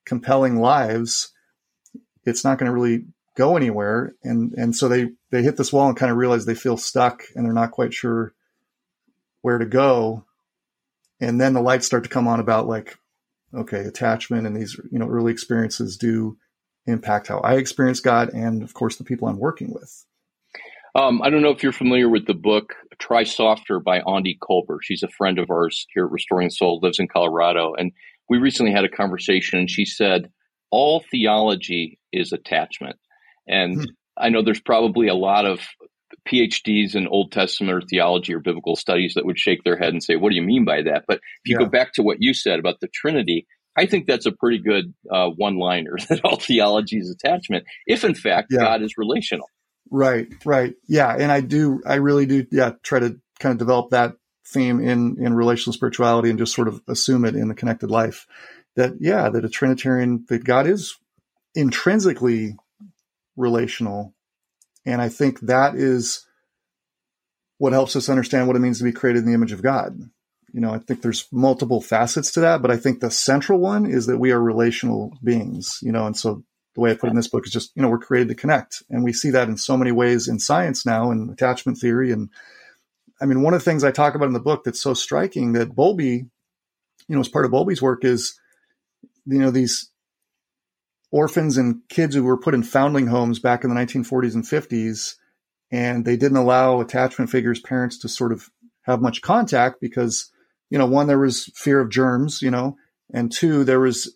compelling 0.06 0.60
lives, 0.60 1.32
it's 2.26 2.44
not 2.44 2.58
going 2.58 2.70
to 2.70 2.74
really 2.74 3.06
go 3.36 3.58
anywhere. 3.58 4.14
And 4.24 4.54
and 4.54 4.76
so 4.76 4.88
they 4.88 5.10
they 5.32 5.44
hit 5.44 5.58
this 5.58 5.72
wall 5.72 5.88
and 5.88 5.98
kind 5.98 6.12
of 6.12 6.18
realize 6.18 6.46
they 6.46 6.56
feel 6.56 6.78
stuck 6.78 7.24
and 7.36 7.46
they're 7.46 7.54
not 7.54 7.72
quite 7.72 7.94
sure 7.94 8.34
where 9.42 9.58
to 9.58 9.66
go. 9.66 10.26
And 11.20 11.40
then 11.40 11.54
the 11.54 11.62
lights 11.62 11.86
start 11.86 12.04
to 12.04 12.10
come 12.10 12.28
on 12.28 12.40
about 12.40 12.68
like, 12.68 12.98
okay, 13.54 13.82
attachment 13.82 14.48
and 14.48 14.56
these 14.56 14.80
you 14.92 15.00
know 15.00 15.08
early 15.08 15.32
experiences 15.32 15.98
do 15.98 16.38
impact 16.88 17.28
how 17.28 17.40
I 17.40 17.56
experience 17.56 18.00
God 18.00 18.30
and 18.30 18.64
of 18.64 18.74
course 18.74 18.98
the 18.98 19.04
people 19.04 19.28
I'm 19.28 19.38
working 19.38 19.74
with. 19.74 20.06
Um, 20.94 21.22
I 21.22 21.30
don't 21.30 21.42
know 21.42 21.52
if 21.52 21.64
you're 21.64 21.72
familiar 21.72 22.10
with 22.10 22.28
the 22.28 22.34
book 22.34 22.76
Try 23.00 23.24
Softer 23.24 23.80
by 23.80 24.02
Aundi 24.02 24.38
Kolber. 24.38 24.78
She's 24.82 25.04
a 25.04 25.08
friend 25.08 25.40
of 25.40 25.50
ours 25.50 25.88
here 25.94 26.06
at 26.06 26.12
Restoring 26.12 26.50
Soul, 26.50 26.80
lives 26.84 27.00
in 27.00 27.08
Colorado. 27.08 27.74
And 27.74 27.94
we 28.30 28.38
recently 28.38 28.74
had 28.74 28.84
a 28.84 28.90
conversation 28.90 29.58
and 29.58 29.70
she 29.70 29.86
said, 29.86 30.30
all 30.70 31.04
theology 31.12 32.00
is 32.12 32.32
attachment. 32.32 32.98
And 33.48 33.78
hmm. 33.78 33.86
I 34.18 34.30
know 34.30 34.44
there's 34.44 34.62
probably 34.62 35.08
a 35.08 35.16
lot 35.16 35.46
of 35.46 35.62
PhDs 36.28 36.96
in 36.96 37.08
Old 37.08 37.32
Testament 37.32 37.74
or 37.74 37.82
theology 37.82 38.34
or 38.34 38.40
biblical 38.40 38.76
studies 38.76 39.14
that 39.16 39.26
would 39.26 39.40
shake 39.40 39.64
their 39.64 39.78
head 39.78 39.94
and 39.94 40.04
say, 40.04 40.16
What 40.16 40.30
do 40.30 40.36
you 40.36 40.44
mean 40.44 40.66
by 40.66 40.84
that? 40.84 41.06
But 41.08 41.18
if 41.18 41.50
you 41.50 41.58
yeah. 41.60 41.66
go 41.66 41.70
back 41.70 41.94
to 41.94 42.04
what 42.04 42.18
you 42.20 42.34
said 42.34 42.60
about 42.60 42.80
the 42.80 42.88
Trinity, 42.88 43.48
I 43.78 43.86
think 43.86 44.06
that's 44.06 44.26
a 44.26 44.32
pretty 44.32 44.60
good 44.60 44.94
uh, 45.12 45.30
one 45.30 45.58
liner 45.58 45.96
that 46.10 46.22
all 46.24 46.38
theology 46.38 46.98
is 46.98 47.10
attachment, 47.10 47.66
if 47.88 48.04
in 48.04 48.16
fact 48.16 48.48
yeah. 48.52 48.60
God 48.60 48.82
is 48.82 48.98
relational. 48.98 49.48
Right, 49.90 50.28
right. 50.46 50.74
Yeah. 50.88 51.14
And 51.18 51.32
I 51.32 51.42
do, 51.42 51.82
I 51.86 51.96
really 51.96 52.26
do, 52.26 52.46
yeah, 52.52 52.72
try 52.82 53.00
to 53.00 53.20
kind 53.40 53.52
of 53.52 53.58
develop 53.58 53.90
that 53.92 54.14
theme 54.48 54.80
in, 54.80 55.18
in 55.20 55.34
relational 55.34 55.74
spirituality 55.74 56.30
and 56.30 56.40
just 56.40 56.56
sort 56.56 56.70
of 56.70 56.82
assume 56.88 57.26
it 57.26 57.36
in 57.36 57.50
the 57.50 57.56
connected 57.56 57.92
life 57.92 58.26
that, 58.78 58.94
yeah, 59.02 59.30
that 59.30 59.44
a 59.44 59.50
Trinitarian, 59.50 60.26
that 60.30 60.46
God 60.46 60.66
is 60.66 60.98
intrinsically 61.56 62.56
relational. 63.36 64.14
And 64.86 65.02
I 65.02 65.10
think 65.10 65.40
that 65.42 65.76
is 65.76 66.26
what 67.58 67.74
helps 67.74 67.96
us 67.96 68.10
understand 68.10 68.48
what 68.48 68.56
it 68.56 68.60
means 68.60 68.80
to 68.80 68.84
be 68.84 68.92
created 68.92 69.20
in 69.20 69.28
the 69.28 69.36
image 69.36 69.52
of 69.52 69.62
God. 69.62 70.00
You 70.54 70.60
know, 70.60 70.74
I 70.74 70.80
think 70.80 71.02
there's 71.02 71.28
multiple 71.32 71.80
facets 71.80 72.32
to 72.34 72.42
that, 72.42 72.62
but 72.62 72.72
I 72.72 72.78
think 72.78 73.00
the 73.00 73.12
central 73.12 73.60
one 73.60 73.86
is 73.86 74.08
that 74.08 74.18
we 74.18 74.32
are 74.32 74.42
relational 74.42 75.18
beings, 75.24 75.80
you 75.82 75.92
know, 75.92 76.08
and 76.08 76.18
so 76.18 76.44
the 76.74 76.82
way 76.82 76.92
I 76.92 76.96
put 76.96 77.08
it 77.08 77.12
in 77.12 77.16
this 77.18 77.28
book 77.28 77.46
is 77.46 77.54
just, 77.54 77.72
you 77.76 77.82
know, 77.82 77.90
we're 77.90 78.00
created 78.00 78.30
to 78.30 78.36
connect. 78.36 78.82
And 78.90 79.04
we 79.04 79.14
see 79.14 79.30
that 79.30 79.48
in 79.48 79.58
so 79.58 79.78
many 79.78 79.92
ways 79.92 80.28
in 80.28 80.40
science 80.40 80.86
now 80.86 81.12
and 81.12 81.30
attachment 81.30 81.78
theory. 81.78 82.12
And 82.12 82.30
I 83.22 83.26
mean, 83.26 83.44
one 83.44 83.54
of 83.54 83.60
the 83.60 83.64
things 83.64 83.84
I 83.84 83.92
talk 83.92 84.16
about 84.16 84.28
in 84.28 84.34
the 84.34 84.40
book 84.40 84.64
that's 84.64 84.82
so 84.82 84.94
striking 84.94 85.54
that 85.54 85.76
Bowlby, 85.76 86.26
you 87.08 87.16
know, 87.16 87.20
as 87.20 87.30
part 87.30 87.46
of 87.46 87.52
Bowlby's 87.52 87.82
work 87.82 88.04
is, 88.04 88.40
you 89.26 89.38
know, 89.38 89.52
these 89.52 89.91
orphans 91.12 91.58
and 91.58 91.82
kids 91.90 92.16
who 92.16 92.24
were 92.24 92.38
put 92.38 92.54
in 92.54 92.64
foundling 92.64 93.08
homes 93.08 93.40
back 93.40 93.64
in 93.64 93.70
the 93.70 93.76
1940s 93.76 94.34
and 94.34 94.44
50s. 94.44 95.16
And 95.72 96.04
they 96.04 96.18
didn't 96.18 96.38
allow 96.38 96.82
attachment 96.82 97.30
figures' 97.30 97.60
parents 97.60 98.00
to 98.00 98.10
sort 98.10 98.32
of 98.32 98.50
have 98.84 99.02
much 99.02 99.22
contact 99.22 99.80
because, 99.80 100.30
you 100.70 100.78
know, 100.78 100.86
one, 100.86 101.08
there 101.08 101.20
was 101.20 101.46
fear 101.56 101.80
of 101.80 101.90
germs, 101.90 102.42
you 102.42 102.52
know, 102.52 102.76
and 103.14 103.32
two, 103.32 103.64
there 103.64 103.80
was 103.80 104.14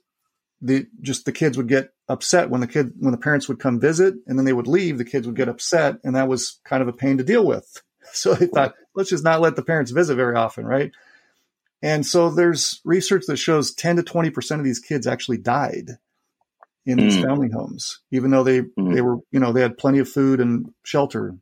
the 0.61 0.87
just 1.01 1.25
the 1.25 1.31
kids 1.31 1.57
would 1.57 1.67
get 1.67 1.93
upset 2.09 2.49
when 2.49 2.61
the 2.61 2.67
kid 2.67 2.93
when 2.99 3.11
the 3.11 3.17
parents 3.17 3.47
would 3.47 3.59
come 3.59 3.79
visit 3.79 4.15
and 4.25 4.37
then 4.37 4.45
they 4.45 4.53
would 4.53 4.67
leave, 4.67 4.97
the 4.97 5.05
kids 5.05 5.27
would 5.27 5.35
get 5.35 5.49
upset, 5.49 5.97
and 6.03 6.15
that 6.15 6.27
was 6.27 6.59
kind 6.65 6.81
of 6.81 6.87
a 6.87 6.93
pain 6.93 7.17
to 7.17 7.23
deal 7.23 7.45
with. 7.45 7.81
So 8.13 8.35
they 8.35 8.45
thought, 8.45 8.75
let's 8.93 9.09
just 9.09 9.23
not 9.23 9.41
let 9.41 9.55
the 9.55 9.63
parents 9.63 9.91
visit 9.91 10.15
very 10.15 10.35
often, 10.35 10.63
right? 10.63 10.91
And 11.81 12.05
so 12.05 12.29
there's 12.29 12.79
research 12.85 13.23
that 13.27 13.37
shows 13.37 13.73
10 13.73 13.97
to 13.97 14.03
20% 14.03 14.59
of 14.59 14.63
these 14.63 14.79
kids 14.79 15.07
actually 15.07 15.39
died 15.39 15.97
in 16.85 16.97
these 16.97 17.17
mm. 17.17 17.23
family 17.23 17.49
homes, 17.51 17.99
even 18.11 18.31
though 18.31 18.43
they, 18.43 18.61
mm. 18.61 18.93
they 18.93 19.01
were, 19.01 19.17
you 19.31 19.39
know, 19.39 19.51
they 19.51 19.61
had 19.61 19.77
plenty 19.77 19.99
of 19.99 20.09
food 20.09 20.39
and 20.39 20.67
shelter. 20.83 21.35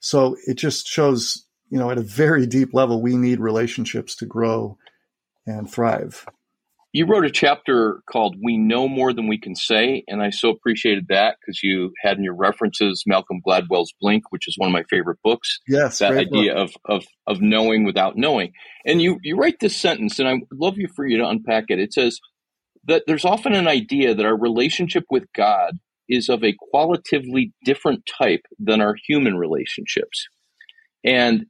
So 0.00 0.36
it 0.46 0.54
just 0.54 0.86
shows, 0.86 1.46
you 1.68 1.78
know, 1.78 1.90
at 1.90 1.98
a 1.98 2.02
very 2.02 2.46
deep 2.46 2.72
level, 2.72 3.02
we 3.02 3.16
need 3.16 3.40
relationships 3.40 4.14
to 4.16 4.26
grow 4.26 4.78
and 5.46 5.70
thrive. 5.70 6.26
You 6.92 7.04
wrote 7.04 7.26
a 7.26 7.30
chapter 7.30 8.00
called 8.10 8.36
We 8.42 8.56
Know 8.56 8.88
More 8.88 9.12
Than 9.12 9.28
We 9.28 9.38
Can 9.38 9.54
Say, 9.54 10.02
and 10.08 10.22
I 10.22 10.30
so 10.30 10.48
appreciated 10.48 11.06
that 11.10 11.36
because 11.38 11.62
you 11.62 11.92
had 12.02 12.16
in 12.16 12.24
your 12.24 12.34
references 12.34 13.02
Malcolm 13.06 13.42
Gladwell's 13.46 13.92
Blink, 14.00 14.22
which 14.30 14.48
is 14.48 14.54
one 14.56 14.70
of 14.70 14.72
my 14.72 14.84
favorite 14.88 15.18
books. 15.22 15.58
Yes. 15.68 15.98
That 15.98 16.16
idea 16.16 16.56
of, 16.56 16.72
of 16.86 17.04
of 17.26 17.42
knowing 17.42 17.84
without 17.84 18.16
knowing. 18.16 18.52
And 18.86 19.02
you 19.02 19.18
you 19.22 19.36
write 19.36 19.60
this 19.60 19.76
sentence, 19.76 20.18
and 20.18 20.26
I 20.26 20.34
would 20.34 20.44
love 20.52 20.78
you 20.78 20.88
for 20.96 21.06
you 21.06 21.18
to 21.18 21.28
unpack 21.28 21.64
it. 21.68 21.78
It 21.78 21.92
says, 21.92 22.18
that 22.86 23.04
there's 23.06 23.24
often 23.24 23.52
an 23.52 23.68
idea 23.68 24.14
that 24.14 24.26
our 24.26 24.36
relationship 24.36 25.04
with 25.10 25.24
God 25.34 25.78
is 26.08 26.28
of 26.28 26.44
a 26.44 26.54
qualitatively 26.70 27.52
different 27.64 28.06
type 28.06 28.42
than 28.58 28.80
our 28.80 28.94
human 29.06 29.36
relationships. 29.36 30.28
And 31.04 31.46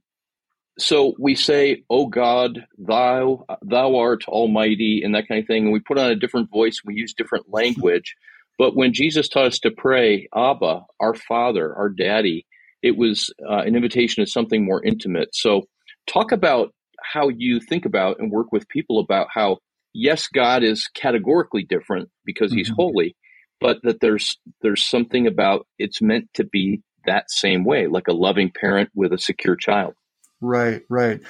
so 0.78 1.14
we 1.18 1.34
say, 1.34 1.82
"Oh 1.89 2.07
God, 2.07 2.66
thou 2.78 3.45
thou 3.62 3.97
art 3.97 4.28
almighty," 4.28 5.03
and 5.03 5.14
that 5.14 5.28
kind 5.28 5.41
of 5.41 5.47
thing, 5.47 5.64
and 5.64 5.72
we 5.72 5.80
put 5.80 5.99
on 5.99 6.11
a 6.11 6.16
different 6.16 6.51
voice, 6.51 6.80
we 6.84 6.95
use 6.95 7.14
different 7.14 7.47
language. 7.53 8.14
But 8.59 8.76
when 8.76 8.93
Jesus 8.93 9.28
taught 9.28 9.47
us 9.47 9.59
to 9.61 9.70
pray, 9.70 10.28
Abba, 10.34 10.82
our 11.01 11.14
Father, 11.14 11.74
our 11.74 11.89
Daddy, 11.91 12.47
it 12.82 12.97
was 12.97 13.30
uh, 13.49 13.59
an 13.59 13.74
invitation 13.76 14.24
to 14.24 14.30
something 14.30 14.64
more 14.64 14.84
intimate. 14.84 15.34
So, 15.34 15.62
talk 16.07 16.32
about 16.32 16.72
how 17.03 17.28
you 17.28 17.61
think 17.61 17.84
about 17.84 18.18
and 18.18 18.30
work 18.30 18.53
with 18.53 18.68
people 18.68 18.99
about 18.99 19.28
how 19.32 19.59
yes, 19.97 20.28
God 20.28 20.62
is 20.62 20.88
categorically 20.88 21.64
different 21.64 22.11
because 22.24 22.53
he's 22.53 22.68
mm-hmm. 22.68 22.76
holy, 22.76 23.16
but 23.61 23.78
that 23.82 24.01
there's 24.01 24.38
there's 24.62 24.84
something 24.84 25.26
about 25.26 25.66
it's 25.78 26.03
meant 26.03 26.28
to 26.34 26.44
be 26.44 26.82
that 27.07 27.30
same 27.30 27.64
way, 27.64 27.86
like 27.86 28.09
a 28.09 28.12
loving 28.12 28.51
parent 28.51 28.90
with 28.94 29.12
a 29.12 29.18
secure 29.18 29.57
child. 29.57 29.94
Right, 30.40 30.82
right, 30.90 31.20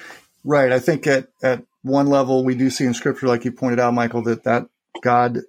right. 0.43 0.71
I 0.71 0.79
think 0.79 1.07
at 1.07 1.29
at 1.41 1.63
one 1.81 2.07
level 2.07 2.43
we 2.43 2.55
do 2.55 2.69
see 2.69 2.85
in 2.85 2.93
Scripture, 2.93 3.27
like 3.27 3.45
you 3.45 3.51
pointed 3.51 3.79
out, 3.79 3.93
Michael, 3.93 4.23
that 4.23 4.43
that 4.43 4.67
God 5.01 5.39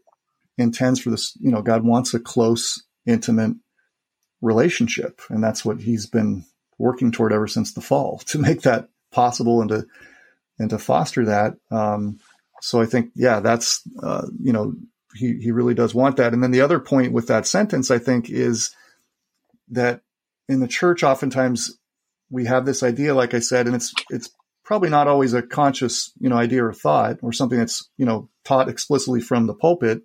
intends 0.57 1.01
for 1.01 1.11
this. 1.11 1.37
You 1.41 1.51
know, 1.51 1.63
God 1.63 1.85
wants 1.85 2.15
a 2.15 2.21
close, 2.21 2.85
intimate 3.07 3.57
relationship, 4.41 5.21
and 5.29 5.43
that's 5.43 5.65
what 5.65 5.81
He's 5.81 6.07
been 6.07 6.45
working 6.79 7.11
toward 7.11 7.33
ever 7.33 7.49
since 7.49 7.73
the 7.73 7.81
fall 7.81 8.19
to 8.27 8.39
make 8.39 8.63
that 8.63 8.89
possible 9.11 9.61
and 9.61 9.71
to 9.71 9.87
and 10.59 10.71
to 10.71 10.79
foster 10.79 11.25
that. 11.27 11.55
Um, 11.71 12.21
so 12.61 12.81
I 12.81 12.87
think, 12.87 13.11
yeah, 13.15 13.41
that's, 13.41 13.83
uh, 14.03 14.27
you 14.41 14.53
know, 14.53 14.75
he, 15.15 15.39
he 15.39 15.51
really 15.51 15.75
does 15.75 15.95
want 15.95 16.17
that. 16.17 16.33
And 16.33 16.43
then 16.43 16.51
the 16.51 16.61
other 16.61 16.81
point 16.81 17.13
with 17.13 17.29
that 17.29 17.47
sentence, 17.47 17.91
I 17.91 17.99
think, 17.99 18.29
is 18.31 18.75
that 19.69 20.03
in 20.49 20.61
the 20.61 20.69
church, 20.69 21.03
oftentimes 21.03 21.79
we 22.31 22.47
have 22.47 22.67
this 22.67 22.83
idea, 22.83 23.15
like 23.15 23.35
I 23.35 23.39
said, 23.39 23.67
and 23.67 23.75
it's, 23.75 23.93
it's 24.11 24.31
probably 24.65 24.91
not 24.91 25.09
always 25.09 25.33
a 25.33 25.43
conscious, 25.43 26.13
you 26.21 26.29
know, 26.29 26.37
idea 26.37 26.65
or 26.65 26.73
thought 26.73 27.19
or 27.23 27.33
something 27.33 27.59
that's, 27.59 27.89
you 27.97 28.05
know, 28.05 28.29
taught 28.45 28.69
explicitly 28.69 29.21
from 29.21 29.47
the 29.47 29.55
pulpit, 29.55 30.03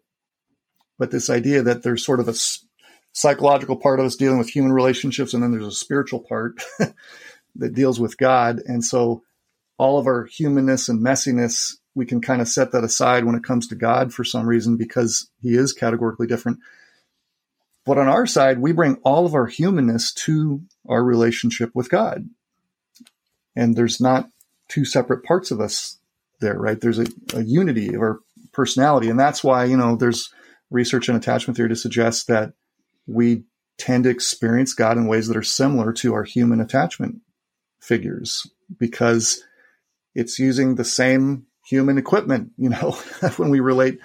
but 0.98 1.12
this 1.12 1.30
idea 1.30 1.62
that 1.64 1.84
there's 1.84 2.06
sort 2.06 2.20
of 2.20 2.28
a 2.28 2.36
psychological 3.14 3.76
part 3.76 4.00
of 4.00 4.06
us 4.06 4.16
dealing 4.16 4.38
with 4.38 4.50
human 4.50 4.72
relationships, 4.72 5.34
and 5.34 5.44
then 5.44 5.52
there's 5.52 5.68
a 5.68 5.72
spiritual 5.72 6.20
part 6.20 6.62
that 7.56 7.74
deals 7.74 8.00
with 8.00 8.18
God. 8.18 8.60
And 8.66 8.84
so 8.84 9.24
all 9.78 9.98
of 9.98 10.08
our 10.08 10.26
humanness 10.26 10.90
and 10.90 11.02
messiness 11.02 11.74
we 11.96 12.06
can 12.06 12.22
kind 12.22 12.42
of 12.42 12.48
set 12.48 12.72
that 12.72 12.84
aside 12.84 13.26
when 13.26 13.36
it 13.36 13.44
comes 13.44 13.68
to 13.68 13.76
God 13.76 14.14
for 14.14 14.24
some 14.24 14.48
reason 14.48 14.78
because 14.78 15.30
he 15.42 15.56
is 15.56 15.74
categorically 15.74 16.28
different. 16.28 16.60
But 17.86 17.98
on 17.98 18.08
our 18.08 18.26
side, 18.26 18.60
we 18.60 18.72
bring 18.72 18.96
all 19.04 19.26
of 19.26 19.36
our 19.36 19.46
humanness 19.46 20.14
to 20.14 20.62
our 20.88 21.04
relationship 21.04 21.72
with 21.74 21.90
God. 21.90 22.30
And 23.56 23.76
there's 23.76 24.00
not 24.02 24.30
two 24.70 24.86
separate 24.86 25.24
parts 25.24 25.52
of 25.52 25.60
us 25.60 26.00
there, 26.40 26.58
right? 26.58 26.80
There's 26.80 27.00
a, 27.00 27.06
a 27.34 27.44
unity 27.44 27.94
of 27.94 28.02
our 28.02 28.20
personality. 28.52 29.10
And 29.10 29.20
that's 29.20 29.44
why, 29.44 29.66
you 29.66 29.78
know, 29.78 29.96
there's 29.96 30.34
research 30.72 31.10
in 31.10 31.16
attachment 31.16 31.58
theory 31.58 31.70
to 31.70 31.76
suggest 31.76 32.28
that 32.28 32.54
we 33.06 33.44
tend 33.78 34.06
to 34.06 34.10
experience 34.10 34.74
God 34.74 34.98
in 34.98 35.08
ways 35.08 35.28
that 35.28 35.38
are 35.38 35.44
similar 35.44 35.92
to 35.94 36.14
our 36.14 36.24
human 36.24 36.62
attachment 36.62 37.22
figures 37.80 38.48
because 38.78 39.44
it's 40.16 40.40
using 40.40 40.76
the 40.76 40.86
same 40.86 41.46
human 41.66 41.98
equipment, 41.98 42.52
you 42.58 42.70
know, 42.70 42.92
when 43.38 43.50
we 43.50 43.60
relate 43.60 44.00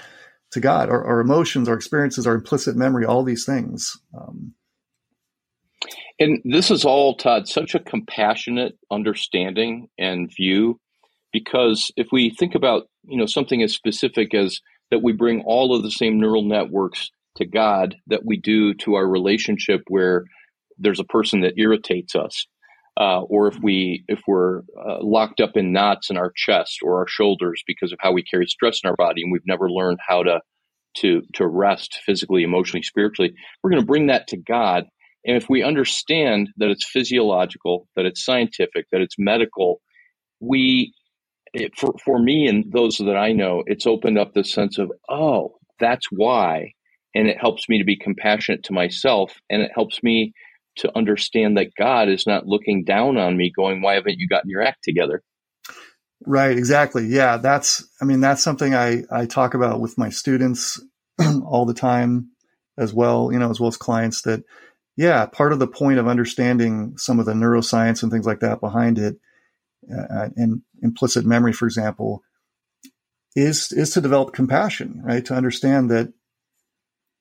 to 0.53 0.61
God, 0.61 0.89
our, 0.89 1.05
our, 1.05 1.21
emotions, 1.21 1.69
our 1.69 1.75
experiences, 1.75 2.27
our 2.27 2.35
implicit 2.35 2.77
memory, 2.77 3.05
all 3.05 3.23
these 3.23 3.45
things. 3.45 3.97
Um, 4.19 4.55
and 6.19 6.41
this 6.45 6.71
is 6.71 6.85
all, 6.85 7.17
Todd, 7.17 7.47
such 7.49 7.75
a 7.75 7.81
compassionate 7.81 8.77
understanding 8.91 9.89
and 9.99 10.33
view, 10.35 10.81
because 11.33 11.93
if 11.97 12.09
we 12.11 12.31
think 12.31 12.55
about, 12.55 12.89
you 13.05 13.17
know, 13.17 13.27
something 13.27 13.63
as 13.63 13.75
specific 13.75 14.35
as 14.35 14.61
that 14.91 15.03
we 15.03 15.13
bring 15.13 15.43
all 15.43 15.75
of 15.75 15.83
the 15.83 15.91
same 15.91 16.19
neural 16.19 16.43
networks 16.43 17.11
to 17.37 17.45
God 17.45 17.97
that 18.09 18.25
we 18.25 18.37
do 18.37 18.75
to 18.75 18.95
our 18.95 19.07
relationship 19.07 19.83
where 19.89 20.25
there's 20.79 21.01
a 21.01 21.05
person 21.05 21.41
that 21.41 21.59
irritates 21.59 22.15
us, 22.15 22.47
uh, 22.99 23.21
or 23.23 23.47
if 23.47 23.57
we 23.63 24.05
if 24.09 24.21
we're 24.27 24.61
uh, 24.61 24.99
locked 25.01 25.41
up 25.41 25.57
in 25.57 25.73
knots 25.73 26.11
in 26.11 26.17
our 26.17 26.33
chest 26.35 26.81
or 26.83 26.99
our 26.99 27.07
shoulders 27.07 27.63
because 27.67 27.93
of 27.93 27.99
how 28.01 28.13
we 28.13 28.25
carry 28.25 28.47
stress 28.47 28.81
in 28.83 28.91
our 28.91 28.97
body, 28.97 29.23
and 29.23 29.31
we've 29.33 29.47
never 29.47 29.71
learned 29.71 29.99
how 30.07 30.25
to 30.25 30.41
to 30.97 31.23
to 31.35 31.47
rest 31.47 32.01
physically, 32.05 32.43
emotionally, 32.43 32.83
spiritually, 32.83 33.35
we're 33.63 33.71
going 33.71 33.83
to 33.83 33.87
bring 33.87 34.09
that 34.09 34.27
to 34.29 34.37
God. 34.37 34.85
And 35.25 35.37
if 35.37 35.49
we 35.49 35.63
understand 35.63 36.51
that 36.57 36.71
it's 36.71 36.89
physiological, 36.89 37.87
that 37.95 38.07
it's 38.07 38.25
scientific, 38.25 38.87
that 38.91 39.01
it's 39.01 39.17
medical, 39.19 39.81
we 40.41 40.93
it, 41.55 41.73
for 41.77 41.95
for 42.05 42.19
me 42.19 42.49
and 42.49 42.73
those 42.73 42.99
that 42.99 43.17
I 43.17 43.33
know, 43.33 43.63
it's 43.67 43.87
opened 43.87 44.19
up 44.19 44.35
the 44.35 44.45
sense 44.45 44.79
of 44.79 44.91
oh, 45.09 45.57
that's 45.79 46.07
why, 46.11 46.73
and 47.15 47.29
it 47.29 47.39
helps 47.41 47.69
me 47.69 47.79
to 47.79 47.85
be 47.85 47.97
compassionate 47.97 48.65
to 48.65 48.73
myself, 48.73 49.35
and 49.49 49.63
it 49.63 49.71
helps 49.73 50.03
me 50.03 50.33
to 50.79 50.97
understand 50.97 51.57
that 51.57 51.75
God 51.79 52.09
is 52.09 52.27
not 52.27 52.47
looking 52.47 52.85
down 52.85 53.17
on 53.17 53.37
me, 53.37 53.53
going, 53.55 53.83
"Why 53.83 53.95
haven't 53.95 54.19
you 54.19 54.29
gotten 54.29 54.51
your 54.51 54.63
act 54.63 54.83
together?" 54.85 55.23
Right, 56.27 56.57
exactly. 56.57 57.07
Yeah, 57.07 57.37
that's 57.37 57.87
I 58.01 58.05
mean 58.05 58.21
that's 58.21 58.43
something 58.43 58.75
I 58.75 59.05
I 59.11 59.27
talk 59.27 59.55
about 59.55 59.81
with 59.81 59.99
my 59.99 60.11
students 60.11 60.81
all 61.45 61.67
the 61.67 61.75
time 61.75 62.31
as 62.77 62.93
well, 62.93 63.31
you 63.33 63.39
know, 63.39 63.51
as 63.51 63.61
well 63.61 63.69
as 63.69 63.77
clients 63.77 64.23
that 64.23 64.45
yeah, 64.97 65.27
part 65.27 65.53
of 65.53 65.61
the 65.61 65.69
point 65.69 65.99
of 66.01 66.09
understanding 66.09 66.99
some 66.99 67.21
of 67.21 67.27
the 67.27 67.33
neuroscience 67.33 68.03
and 68.03 68.11
things 68.11 68.27
like 68.27 68.41
that 68.41 68.61
behind 68.61 68.99
it 68.99 69.17
uh, 69.93 70.29
and 70.37 70.63
implicit 70.83 71.25
memory 71.25 71.53
for 71.53 71.67
example 71.67 72.23
is 73.37 73.73
is 73.73 73.91
to 73.93 74.01
develop 74.01 74.33
compassion, 74.33 75.01
right? 75.05 75.25
To 75.27 75.35
understand 75.35 75.91
that 75.91 76.13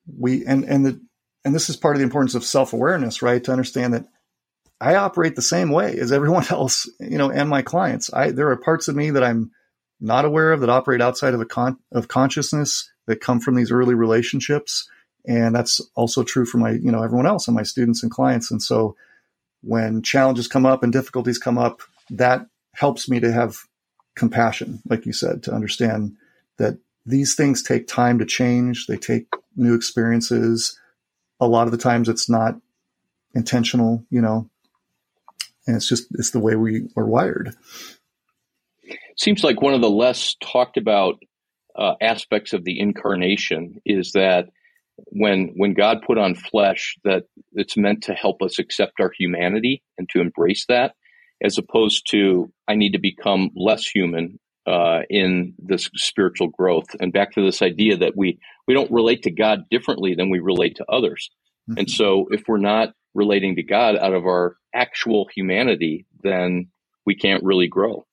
we 0.08 0.46
and 0.46 0.64
and 0.64 0.86
the 0.86 1.02
and 1.48 1.56
this 1.56 1.70
is 1.70 1.78
part 1.78 1.96
of 1.96 2.00
the 2.00 2.04
importance 2.04 2.36
of 2.36 2.44
self-awareness, 2.44 3.22
right? 3.22 3.42
To 3.46 3.54
understand 3.54 3.94
that 3.94 4.06
I 4.82 4.96
operate 4.96 5.38
the 5.38 5.42
same 5.42 5.72
way 5.72 5.98
as 5.98 6.12
everyone 6.12 6.46
else, 6.52 6.90
you 7.00 7.18
know, 7.18 7.32
and 7.32 7.50
my 7.50 7.62
clients. 7.62 8.14
I 8.14 8.32
there 8.32 8.50
are 8.50 8.58
parts 8.58 8.90
of 8.90 8.96
me 8.96 9.12
that 9.12 9.24
I'm 9.24 9.52
not 10.00 10.26
aware 10.26 10.52
of 10.52 10.60
that 10.60 10.70
operate 10.70 11.02
outside 11.02 11.34
of 11.34 11.40
the 11.40 11.46
con- 11.46 11.80
of 11.92 12.10
consciousness 12.10 12.92
that 13.08 13.22
come 13.22 13.40
from 13.40 13.56
these 13.56 13.72
early 13.72 13.96
relationships, 13.96 14.90
and 15.26 15.56
that's 15.56 15.80
also 15.96 16.22
true 16.22 16.46
for 16.46 16.58
my 16.58 16.72
you 16.72 16.92
know 16.92 17.02
everyone 17.02 17.26
else 17.26 17.48
and 17.48 17.56
my 17.56 17.64
students 17.64 18.04
and 18.04 18.12
clients. 18.12 18.52
And 18.52 18.62
so, 18.62 18.98
when 19.62 20.04
challenges 20.04 20.50
come 20.50 20.66
up 20.66 20.84
and 20.84 20.92
difficulties 20.92 21.38
come 21.38 21.58
up, 21.58 21.82
that 22.10 22.46
helps 22.74 23.10
me 23.10 23.22
to 23.22 23.32
have 23.32 23.58
compassion, 24.16 24.82
like 24.90 25.06
you 25.06 25.14
said, 25.14 25.44
to 25.44 25.54
understand 25.54 26.18
that 26.58 26.78
these 27.06 27.36
things 27.36 27.64
take 27.64 27.88
time 27.88 28.20
to 28.20 28.26
change. 28.26 28.88
They 28.88 28.98
take 28.98 29.28
new 29.56 29.74
experiences. 29.74 30.78
A 31.40 31.48
lot 31.48 31.68
of 31.68 31.72
the 31.72 31.78
times, 31.78 32.10
it's 32.10 32.30
not 32.30 32.56
intentional, 33.36 34.04
you 34.10 34.22
know, 34.22 34.50
and 35.68 35.76
it's 35.76 35.88
just 35.88 36.08
it's 36.12 36.32
the 36.32 36.40
way 36.40 36.56
we 36.56 36.90
are 36.98 37.06
wired. 37.06 37.56
Seems 39.18 39.44
like 39.44 39.62
one 39.62 39.74
of 39.74 39.82
the 39.82 39.90
less 39.90 40.36
talked 40.42 40.78
about 40.78 41.16
uh, 41.76 41.94
aspects 42.02 42.54
of 42.54 42.64
the 42.64 42.80
incarnation 42.80 43.82
is 43.86 44.14
that 44.14 44.50
when 45.08 45.54
when 45.56 45.74
God 45.74 46.02
put 46.06 46.18
on 46.18 46.36
flesh, 46.36 46.98
that 47.04 47.24
it's 47.54 47.78
meant 47.78 48.04
to 48.04 48.14
help 48.14 48.42
us 48.42 48.60
accept 48.60 49.00
our 49.00 49.12
humanity 49.18 49.84
and 49.98 50.10
to 50.10 50.22
embrace 50.22 50.66
that, 50.70 50.96
as 51.44 51.58
opposed 51.58 52.08
to 52.12 52.52
I 52.68 52.76
need 52.76 52.94
to 52.94 53.00
become 53.00 53.52
less 53.56 53.86
human 53.86 54.40
uh, 54.68 55.00
in 55.10 55.54
this 55.58 55.90
spiritual 55.96 56.50
growth. 56.50 56.88
And 57.00 57.14
back 57.14 57.34
to 57.34 57.44
this 57.44 57.62
idea 57.62 57.98
that 57.98 58.18
we 58.18 58.40
we 58.68 58.74
don't 58.74 58.92
relate 58.92 59.24
to 59.24 59.32
God 59.32 59.64
differently 59.72 60.14
than 60.14 60.30
we 60.30 60.40
relate 60.40 60.76
to 60.76 60.86
others. 60.92 61.30
Mm-hmm. 61.70 61.80
And 61.80 61.90
so, 61.90 62.28
if 62.32 62.44
we're 62.48 62.58
not 62.58 62.94
relating 63.14 63.56
to 63.56 63.64
God 63.64 63.96
out 63.96 64.14
of 64.14 64.26
our 64.26 64.58
actual 64.74 65.28
humanity, 65.34 66.06
then 66.22 66.68
we 67.06 67.16
can't 67.16 67.44
really 67.44 67.68
grow. 67.68 68.06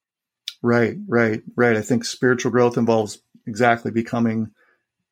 Right, 0.63 0.97
right, 1.09 1.43
right. 1.57 1.77
I 1.77 1.83
think 1.83 2.05
spiritual 2.05 2.53
growth 2.53 2.79
involves 2.79 3.21
exactly 3.47 3.91
becoming 3.91 4.51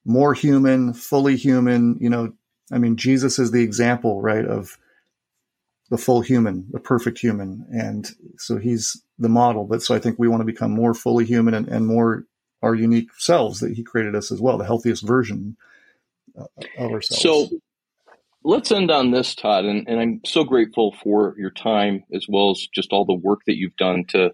more 0.04 0.32
human, 0.32 0.94
fully 0.94 1.36
human. 1.36 1.98
You 2.00 2.08
know, 2.08 2.32
I 2.72 2.78
mean, 2.78 2.96
Jesus 2.96 3.38
is 3.38 3.50
the 3.50 3.62
example, 3.62 4.22
right, 4.22 4.44
of 4.44 4.78
the 5.90 5.98
full 5.98 6.20
human, 6.22 6.66
the 6.70 6.80
perfect 6.80 7.18
human. 7.18 7.66
And 7.70 8.10
so 8.38 8.56
he's 8.56 9.02
the 9.18 9.28
model. 9.28 9.64
But 9.64 9.82
so 9.82 9.94
I 9.94 9.98
think 9.98 10.18
we 10.18 10.28
want 10.28 10.40
to 10.40 10.46
become 10.46 10.70
more 10.70 10.94
fully 10.94 11.24
human 11.24 11.54
and, 11.54 11.68
and 11.68 11.86
more 11.86 12.24
our 12.62 12.74
unique 12.74 13.10
selves 13.18 13.60
that 13.60 13.72
he 13.72 13.82
created 13.82 14.14
us 14.14 14.30
as 14.30 14.40
well, 14.40 14.56
the 14.56 14.64
healthiest 14.64 15.06
version 15.06 15.56
uh, 16.38 16.44
of 16.78 16.92
ourselves. 16.92 17.22
So 17.22 17.48
let's 18.44 18.72
end 18.72 18.90
on 18.90 19.10
this, 19.10 19.34
Todd. 19.34 19.64
And, 19.64 19.86
and 19.88 20.00
I'm 20.00 20.20
so 20.24 20.44
grateful 20.44 20.94
for 21.02 21.34
your 21.36 21.50
time 21.50 22.04
as 22.14 22.26
well 22.28 22.50
as 22.50 22.66
just 22.74 22.92
all 22.92 23.04
the 23.04 23.14
work 23.14 23.40
that 23.46 23.56
you've 23.56 23.76
done 23.76 24.04
to 24.08 24.30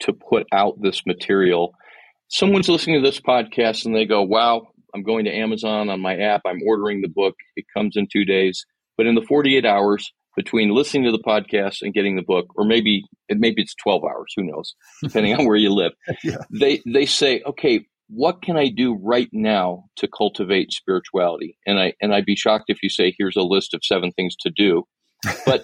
to 0.00 0.12
put 0.12 0.46
out 0.52 0.82
this 0.82 1.06
material. 1.06 1.74
Someone's 2.28 2.68
listening 2.68 3.00
to 3.00 3.08
this 3.08 3.20
podcast 3.20 3.86
and 3.86 3.94
they 3.94 4.04
go, 4.04 4.22
"Wow, 4.22 4.68
I'm 4.94 5.02
going 5.02 5.24
to 5.26 5.34
Amazon 5.34 5.90
on 5.90 6.00
my 6.00 6.16
app. 6.16 6.42
I'm 6.44 6.60
ordering 6.66 7.00
the 7.02 7.08
book. 7.08 7.34
It 7.56 7.66
comes 7.74 7.96
in 7.96 8.08
two 8.12 8.24
days." 8.24 8.64
But 8.96 9.06
in 9.06 9.14
the 9.14 9.22
48 9.22 9.64
hours 9.64 10.12
between 10.36 10.70
listening 10.70 11.04
to 11.04 11.12
the 11.12 11.22
podcast 11.26 11.78
and 11.82 11.94
getting 11.94 12.16
the 12.16 12.22
book, 12.22 12.46
or 12.56 12.64
maybe 12.64 13.04
maybe 13.30 13.62
it's 13.62 13.74
12 13.76 14.02
hours, 14.04 14.32
who 14.36 14.44
knows, 14.44 14.74
depending 15.02 15.34
on 15.34 15.46
where 15.46 15.56
you 15.56 15.72
live. 15.72 15.92
Yeah. 16.24 16.38
They 16.50 16.82
they 16.86 17.06
say, 17.06 17.42
"Okay, 17.46 17.86
what 18.08 18.42
can 18.42 18.56
I 18.56 18.68
do 18.68 18.94
right 19.02 19.28
now 19.32 19.84
to 19.96 20.06
cultivate 20.06 20.72
spirituality? 20.72 21.58
And 21.66 21.78
I 21.78 21.94
and 22.00 22.14
I'd 22.14 22.26
be 22.26 22.36
shocked 22.36 22.66
if 22.68 22.82
you 22.82 22.90
say 22.90 23.14
here's 23.16 23.36
a 23.36 23.42
list 23.42 23.74
of 23.74 23.80
seven 23.82 24.12
things 24.12 24.36
to 24.40 24.50
do, 24.54 24.84
but 25.46 25.62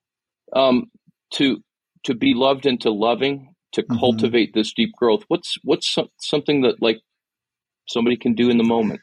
um, 0.56 0.86
to 1.32 1.58
to 2.04 2.14
be 2.14 2.32
loved 2.34 2.64
and 2.64 2.80
to 2.82 2.90
loving, 2.90 3.54
to 3.72 3.82
mm-hmm. 3.82 3.98
cultivate 3.98 4.54
this 4.54 4.72
deep 4.72 4.92
growth. 4.96 5.24
What's 5.28 5.56
what's 5.64 5.92
some, 5.92 6.08
something 6.20 6.62
that 6.62 6.80
like 6.80 7.00
somebody 7.88 8.16
can 8.16 8.34
do 8.34 8.50
in 8.50 8.58
the 8.58 8.64
moment? 8.64 9.00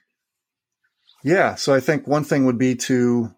Yeah, 1.23 1.55
so 1.55 1.73
I 1.73 1.81
think 1.81 2.07
one 2.07 2.23
thing 2.23 2.45
would 2.45 2.57
be 2.57 2.75
to 2.75 3.33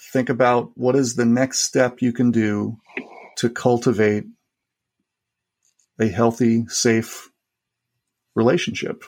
think 0.00 0.28
about 0.28 0.72
what 0.74 0.96
is 0.96 1.14
the 1.14 1.24
next 1.24 1.60
step 1.60 2.02
you 2.02 2.12
can 2.12 2.30
do 2.30 2.78
to 3.36 3.48
cultivate 3.48 4.24
a 5.98 6.08
healthy, 6.08 6.66
safe 6.66 7.30
relationship 8.34 9.04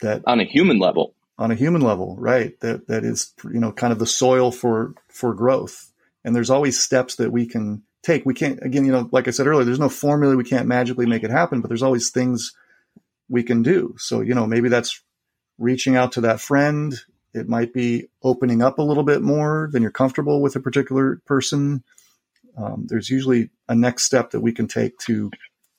that 0.00 0.22
on 0.26 0.40
a 0.40 0.44
human 0.44 0.78
level. 0.78 1.14
On 1.38 1.50
a 1.50 1.54
human 1.56 1.80
level 1.80 2.16
right 2.18 2.58
that 2.60 2.88
that 2.88 3.04
is 3.04 3.32
you 3.44 3.58
know 3.58 3.72
kind 3.72 3.92
of 3.92 3.98
the 3.98 4.06
soil 4.06 4.52
for 4.52 4.94
for 5.08 5.34
growth. 5.34 5.92
And 6.24 6.36
there's 6.36 6.50
always 6.50 6.80
steps 6.80 7.16
that 7.16 7.32
we 7.32 7.46
can 7.46 7.82
take. 8.02 8.26
We 8.26 8.34
can't 8.34 8.60
again 8.62 8.84
you 8.84 8.92
know 8.92 9.08
like 9.12 9.28
i 9.28 9.30
said 9.30 9.46
earlier 9.46 9.64
there's 9.64 9.78
no 9.78 9.88
formula. 9.88 10.36
We 10.36 10.44
can't 10.44 10.66
magically 10.66 11.06
make 11.06 11.24
it 11.24 11.30
happen 11.30 11.60
but 11.60 11.68
there's 11.68 11.82
always 11.82 12.10
things 12.10 12.52
we 13.28 13.42
can 13.42 13.62
do. 13.62 13.94
So 13.98 14.20
you 14.20 14.34
know 14.34 14.46
maybe 14.46 14.68
that's 14.68 15.02
reaching 15.58 15.96
out 15.96 16.12
to 16.12 16.22
that 16.22 16.40
friend 16.40 16.94
it 17.34 17.48
might 17.48 17.72
be 17.72 18.08
opening 18.22 18.62
up 18.62 18.78
a 18.78 18.82
little 18.82 19.02
bit 19.04 19.22
more 19.22 19.68
than 19.72 19.82
you're 19.82 19.90
comfortable 19.90 20.40
with 20.42 20.56
a 20.56 20.60
particular 20.60 21.20
person 21.26 21.82
um, 22.56 22.86
there's 22.88 23.10
usually 23.10 23.50
a 23.68 23.74
next 23.74 24.04
step 24.04 24.30
that 24.30 24.40
we 24.40 24.52
can 24.52 24.68
take 24.68 24.98
to 24.98 25.30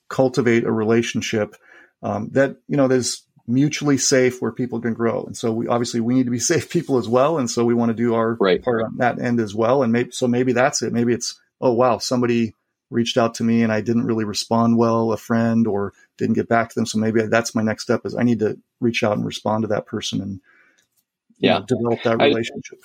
cultivate 0.09 0.63
a 0.63 0.71
relationship 0.71 1.55
um, 2.01 2.29
that 2.31 2.57
you 2.67 2.77
know 2.77 2.87
that 2.87 2.95
is 2.95 3.23
mutually 3.45 3.97
safe 3.97 4.41
where 4.41 4.51
people 4.51 4.79
can 4.79 4.93
grow. 4.93 5.23
And 5.23 5.35
so 5.35 5.51
we 5.51 5.67
obviously 5.67 5.99
we 5.99 6.13
need 6.13 6.25
to 6.25 6.31
be 6.31 6.39
safe 6.53 6.69
people 6.69 6.97
as 6.97 7.07
well. 7.07 7.37
And 7.37 7.49
so 7.49 7.65
we 7.65 7.73
want 7.73 7.89
to 7.89 7.95
do 7.95 8.15
our 8.15 8.35
right. 8.39 8.61
part 8.61 8.83
on 8.83 8.97
that 8.97 9.19
end 9.19 9.39
as 9.39 9.53
well. 9.53 9.83
And 9.83 9.91
maybe 9.91 10.11
so 10.11 10.27
maybe 10.27 10.53
that's 10.53 10.81
it. 10.81 10.93
Maybe 10.93 11.13
it's 11.13 11.39
oh 11.61 11.73
wow 11.73 11.97
somebody 11.97 12.55
reached 12.89 13.17
out 13.17 13.35
to 13.35 13.43
me 13.43 13.63
and 13.63 13.71
I 13.71 13.81
didn't 13.81 14.05
really 14.05 14.25
respond 14.25 14.77
well, 14.77 15.11
a 15.11 15.17
friend 15.17 15.65
or 15.65 15.93
didn't 16.17 16.35
get 16.35 16.47
back 16.47 16.69
to 16.69 16.75
them. 16.75 16.85
So 16.85 16.99
maybe 16.99 17.23
that's 17.23 17.55
my 17.55 17.63
next 17.63 17.83
step 17.83 18.05
is 18.05 18.15
I 18.15 18.23
need 18.23 18.39
to 18.39 18.59
reach 18.79 19.03
out 19.03 19.17
and 19.17 19.25
respond 19.25 19.63
to 19.63 19.67
that 19.69 19.87
person 19.87 20.21
and 20.21 20.41
yeah 21.39 21.59
know, 21.59 21.65
develop 21.65 22.03
that 22.03 22.17
relationship. 22.17 22.79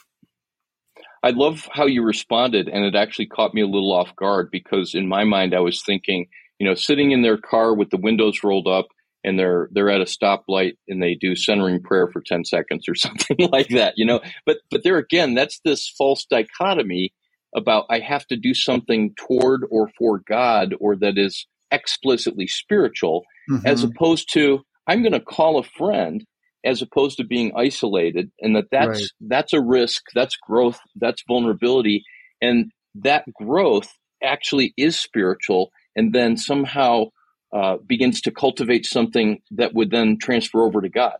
I, 1.22 1.28
I 1.28 1.30
love 1.30 1.68
how 1.72 1.86
you 1.86 2.02
responded, 2.02 2.68
and 2.68 2.84
it 2.84 2.94
actually 2.94 3.26
caught 3.26 3.54
me 3.54 3.62
a 3.62 3.66
little 3.66 3.92
off 3.92 4.14
guard 4.16 4.50
because 4.50 4.94
in 4.94 5.08
my 5.08 5.24
mind 5.24 5.54
I 5.54 5.60
was 5.60 5.82
thinking, 5.82 6.26
you 6.58 6.66
know, 6.66 6.74
sitting 6.74 7.10
in 7.10 7.22
their 7.22 7.38
car 7.38 7.74
with 7.74 7.90
the 7.90 7.96
windows 7.96 8.44
rolled 8.44 8.68
up 8.68 8.86
and 9.24 9.38
they're 9.38 9.68
they're 9.72 9.90
at 9.90 10.00
a 10.00 10.04
stoplight 10.04 10.76
and 10.86 11.02
they 11.02 11.14
do 11.14 11.34
centering 11.34 11.82
prayer 11.82 12.08
for 12.08 12.22
10 12.24 12.44
seconds 12.44 12.88
or 12.88 12.94
something 12.94 13.36
like 13.52 13.68
that, 13.68 13.94
you 13.96 14.06
know. 14.06 14.20
But 14.46 14.58
but 14.70 14.84
there 14.84 14.98
again, 14.98 15.34
that's 15.34 15.60
this 15.64 15.88
false 15.88 16.24
dichotomy 16.24 17.12
about 17.54 17.86
I 17.90 18.00
have 18.00 18.26
to 18.26 18.36
do 18.36 18.54
something 18.54 19.14
toward 19.16 19.62
or 19.70 19.90
for 19.98 20.20
God 20.28 20.74
or 20.80 20.96
that 20.96 21.18
is 21.18 21.46
explicitly 21.70 22.46
spiritual 22.46 23.24
mm-hmm. 23.50 23.66
as 23.66 23.82
opposed 23.82 24.32
to 24.34 24.60
I'm 24.86 25.02
going 25.02 25.12
to 25.12 25.20
call 25.20 25.58
a 25.58 25.62
friend 25.62 26.24
as 26.64 26.82
opposed 26.82 27.18
to 27.18 27.24
being 27.24 27.52
isolated 27.56 28.30
and 28.40 28.56
that 28.56 28.66
that's 28.70 28.88
right. 28.88 29.08
that's 29.20 29.52
a 29.52 29.60
risk, 29.60 30.02
that's 30.14 30.36
growth, 30.36 30.80
that's 30.96 31.22
vulnerability 31.26 32.04
and 32.40 32.70
that 32.94 33.24
growth 33.32 33.92
actually 34.22 34.74
is 34.76 34.98
spiritual 34.98 35.70
and 35.94 36.12
then 36.12 36.36
somehow 36.36 37.04
uh, 37.52 37.76
begins 37.86 38.20
to 38.22 38.30
cultivate 38.30 38.86
something 38.86 39.40
that 39.52 39.74
would 39.74 39.90
then 39.90 40.18
transfer 40.18 40.62
over 40.62 40.80
to 40.80 40.88
God. 40.88 41.16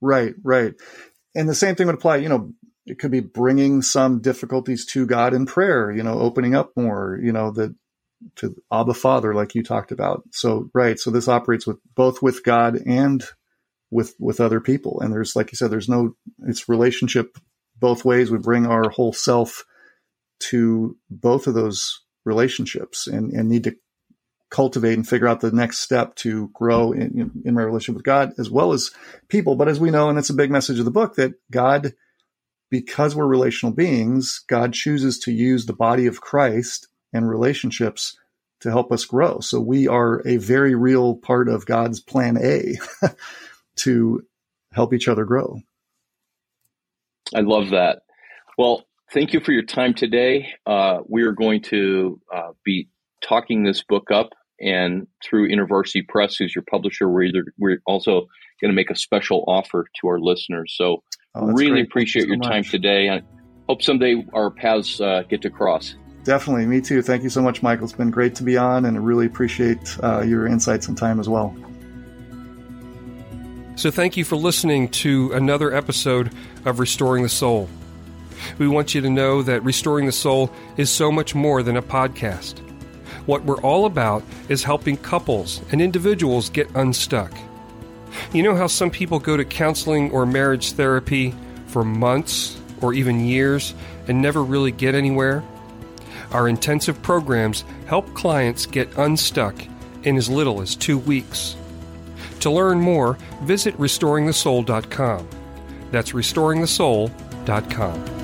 Right, 0.00 0.34
right. 0.42 0.74
And 1.34 1.48
the 1.48 1.54
same 1.54 1.74
thing 1.74 1.86
would 1.86 1.96
apply, 1.96 2.16
you 2.16 2.28
know, 2.28 2.52
it 2.86 2.98
could 2.98 3.10
be 3.10 3.20
bringing 3.20 3.82
some 3.82 4.20
difficulties 4.20 4.86
to 4.86 5.06
God 5.06 5.34
in 5.34 5.46
prayer, 5.46 5.90
you 5.90 6.02
know, 6.02 6.18
opening 6.18 6.54
up 6.54 6.70
more, 6.76 7.18
you 7.22 7.32
know, 7.32 7.50
the, 7.50 7.74
to 8.36 8.54
Abba 8.72 8.94
Father, 8.94 9.34
like 9.34 9.54
you 9.54 9.62
talked 9.62 9.90
about. 9.90 10.22
So, 10.30 10.70
right. 10.74 10.98
So 10.98 11.10
this 11.10 11.28
operates 11.28 11.66
with 11.66 11.78
both 11.94 12.22
with 12.22 12.44
God 12.44 12.76
and 12.86 13.24
with, 13.94 14.16
with 14.18 14.40
other 14.40 14.60
people. 14.60 15.00
And 15.00 15.12
there's, 15.12 15.36
like 15.36 15.52
you 15.52 15.56
said, 15.56 15.70
there's 15.70 15.88
no, 15.88 16.16
it's 16.48 16.68
relationship 16.68 17.38
both 17.78 18.04
ways. 18.04 18.28
We 18.28 18.38
bring 18.38 18.66
our 18.66 18.90
whole 18.90 19.12
self 19.12 19.64
to 20.50 20.96
both 21.08 21.46
of 21.46 21.54
those 21.54 22.02
relationships 22.24 23.06
and, 23.06 23.32
and 23.32 23.48
need 23.48 23.64
to 23.64 23.76
cultivate 24.50 24.94
and 24.94 25.08
figure 25.08 25.28
out 25.28 25.40
the 25.40 25.52
next 25.52 25.78
step 25.78 26.16
to 26.16 26.50
grow 26.52 26.90
in, 26.90 27.42
in 27.44 27.54
my 27.54 27.62
relationship 27.62 27.94
with 27.94 28.04
God 28.04 28.32
as 28.36 28.50
well 28.50 28.72
as 28.72 28.90
people. 29.28 29.54
But 29.54 29.68
as 29.68 29.78
we 29.78 29.92
know, 29.92 30.08
and 30.08 30.18
it's 30.18 30.30
a 30.30 30.34
big 30.34 30.50
message 30.50 30.80
of 30.80 30.84
the 30.84 30.90
book 30.90 31.14
that 31.14 31.34
God, 31.52 31.94
because 32.70 33.14
we're 33.14 33.26
relational 33.26 33.74
beings, 33.74 34.42
God 34.48 34.72
chooses 34.72 35.20
to 35.20 35.32
use 35.32 35.66
the 35.66 35.72
body 35.72 36.06
of 36.06 36.20
Christ 36.20 36.88
and 37.12 37.28
relationships 37.28 38.18
to 38.60 38.70
help 38.70 38.90
us 38.90 39.04
grow. 39.04 39.38
So 39.38 39.60
we 39.60 39.86
are 39.86 40.20
a 40.26 40.36
very 40.36 40.74
real 40.74 41.14
part 41.14 41.48
of 41.48 41.64
God's 41.64 42.00
plan 42.00 42.38
A 42.42 42.74
to 43.76 44.22
help 44.72 44.92
each 44.92 45.08
other 45.08 45.24
grow. 45.24 45.60
I 47.34 47.40
love 47.40 47.70
that. 47.70 48.02
Well, 48.58 48.84
thank 49.12 49.32
you 49.32 49.40
for 49.40 49.52
your 49.52 49.62
time 49.64 49.94
today. 49.94 50.48
Uh, 50.66 51.00
we 51.08 51.22
are 51.22 51.32
going 51.32 51.62
to 51.62 52.20
uh, 52.34 52.50
be 52.64 52.88
talking 53.22 53.64
this 53.64 53.82
book 53.82 54.10
up, 54.10 54.30
and 54.60 55.06
through 55.24 55.48
InterVarsity 55.48 56.06
Press, 56.08 56.36
who's 56.36 56.54
your 56.54 56.64
publisher, 56.70 57.08
we're, 57.08 57.24
either, 57.24 57.44
we're 57.58 57.80
also 57.86 58.26
going 58.60 58.70
to 58.70 58.74
make 58.74 58.90
a 58.90 58.96
special 58.96 59.44
offer 59.48 59.86
to 60.00 60.08
our 60.08 60.20
listeners. 60.20 60.74
So, 60.76 61.02
oh, 61.34 61.46
really 61.46 61.70
great. 61.70 61.86
appreciate 61.86 62.22
you 62.22 62.28
so 62.28 62.28
your 62.28 62.38
much. 62.38 62.48
time 62.48 62.64
today. 62.64 63.10
I 63.10 63.22
hope 63.68 63.82
someday 63.82 64.24
our 64.34 64.50
paths 64.50 65.00
uh, 65.00 65.22
get 65.28 65.42
to 65.42 65.50
cross. 65.50 65.96
Definitely, 66.24 66.66
me 66.66 66.80
too. 66.80 67.02
Thank 67.02 67.22
you 67.22 67.28
so 67.30 67.42
much, 67.42 67.62
Michael. 67.62 67.84
It's 67.84 67.92
been 67.92 68.10
great 68.10 68.34
to 68.36 68.44
be 68.44 68.56
on, 68.56 68.86
and 68.86 68.96
I 68.96 69.00
really 69.00 69.26
appreciate 69.26 69.98
uh, 70.02 70.22
your 70.22 70.46
insights 70.46 70.88
and 70.88 70.96
time 70.96 71.20
as 71.20 71.28
well. 71.28 71.54
So, 73.76 73.90
thank 73.90 74.16
you 74.16 74.24
for 74.24 74.36
listening 74.36 74.88
to 74.90 75.32
another 75.32 75.74
episode 75.74 76.32
of 76.64 76.78
Restoring 76.78 77.24
the 77.24 77.28
Soul. 77.28 77.68
We 78.56 78.68
want 78.68 78.94
you 78.94 79.00
to 79.00 79.10
know 79.10 79.42
that 79.42 79.64
Restoring 79.64 80.06
the 80.06 80.12
Soul 80.12 80.52
is 80.76 80.90
so 80.90 81.10
much 81.10 81.34
more 81.34 81.60
than 81.60 81.76
a 81.76 81.82
podcast. 81.82 82.60
What 83.26 83.42
we're 83.44 83.60
all 83.62 83.84
about 83.86 84.22
is 84.48 84.62
helping 84.62 84.96
couples 84.96 85.60
and 85.72 85.82
individuals 85.82 86.50
get 86.50 86.70
unstuck. 86.76 87.32
You 88.32 88.44
know 88.44 88.54
how 88.54 88.68
some 88.68 88.92
people 88.92 89.18
go 89.18 89.36
to 89.36 89.44
counseling 89.44 90.12
or 90.12 90.24
marriage 90.24 90.72
therapy 90.72 91.34
for 91.66 91.84
months 91.84 92.56
or 92.80 92.94
even 92.94 93.24
years 93.24 93.74
and 94.06 94.22
never 94.22 94.44
really 94.44 94.70
get 94.70 94.94
anywhere? 94.94 95.42
Our 96.30 96.48
intensive 96.48 97.02
programs 97.02 97.64
help 97.86 98.14
clients 98.14 98.66
get 98.66 98.96
unstuck 98.96 99.56
in 100.04 100.16
as 100.16 100.28
little 100.28 100.60
as 100.60 100.76
two 100.76 100.96
weeks. 100.96 101.56
To 102.44 102.50
learn 102.50 102.78
more, 102.78 103.14
visit 103.44 103.74
restoringthesoul.com. 103.78 105.28
That's 105.90 106.12
restoringthesoul.com. 106.12 108.23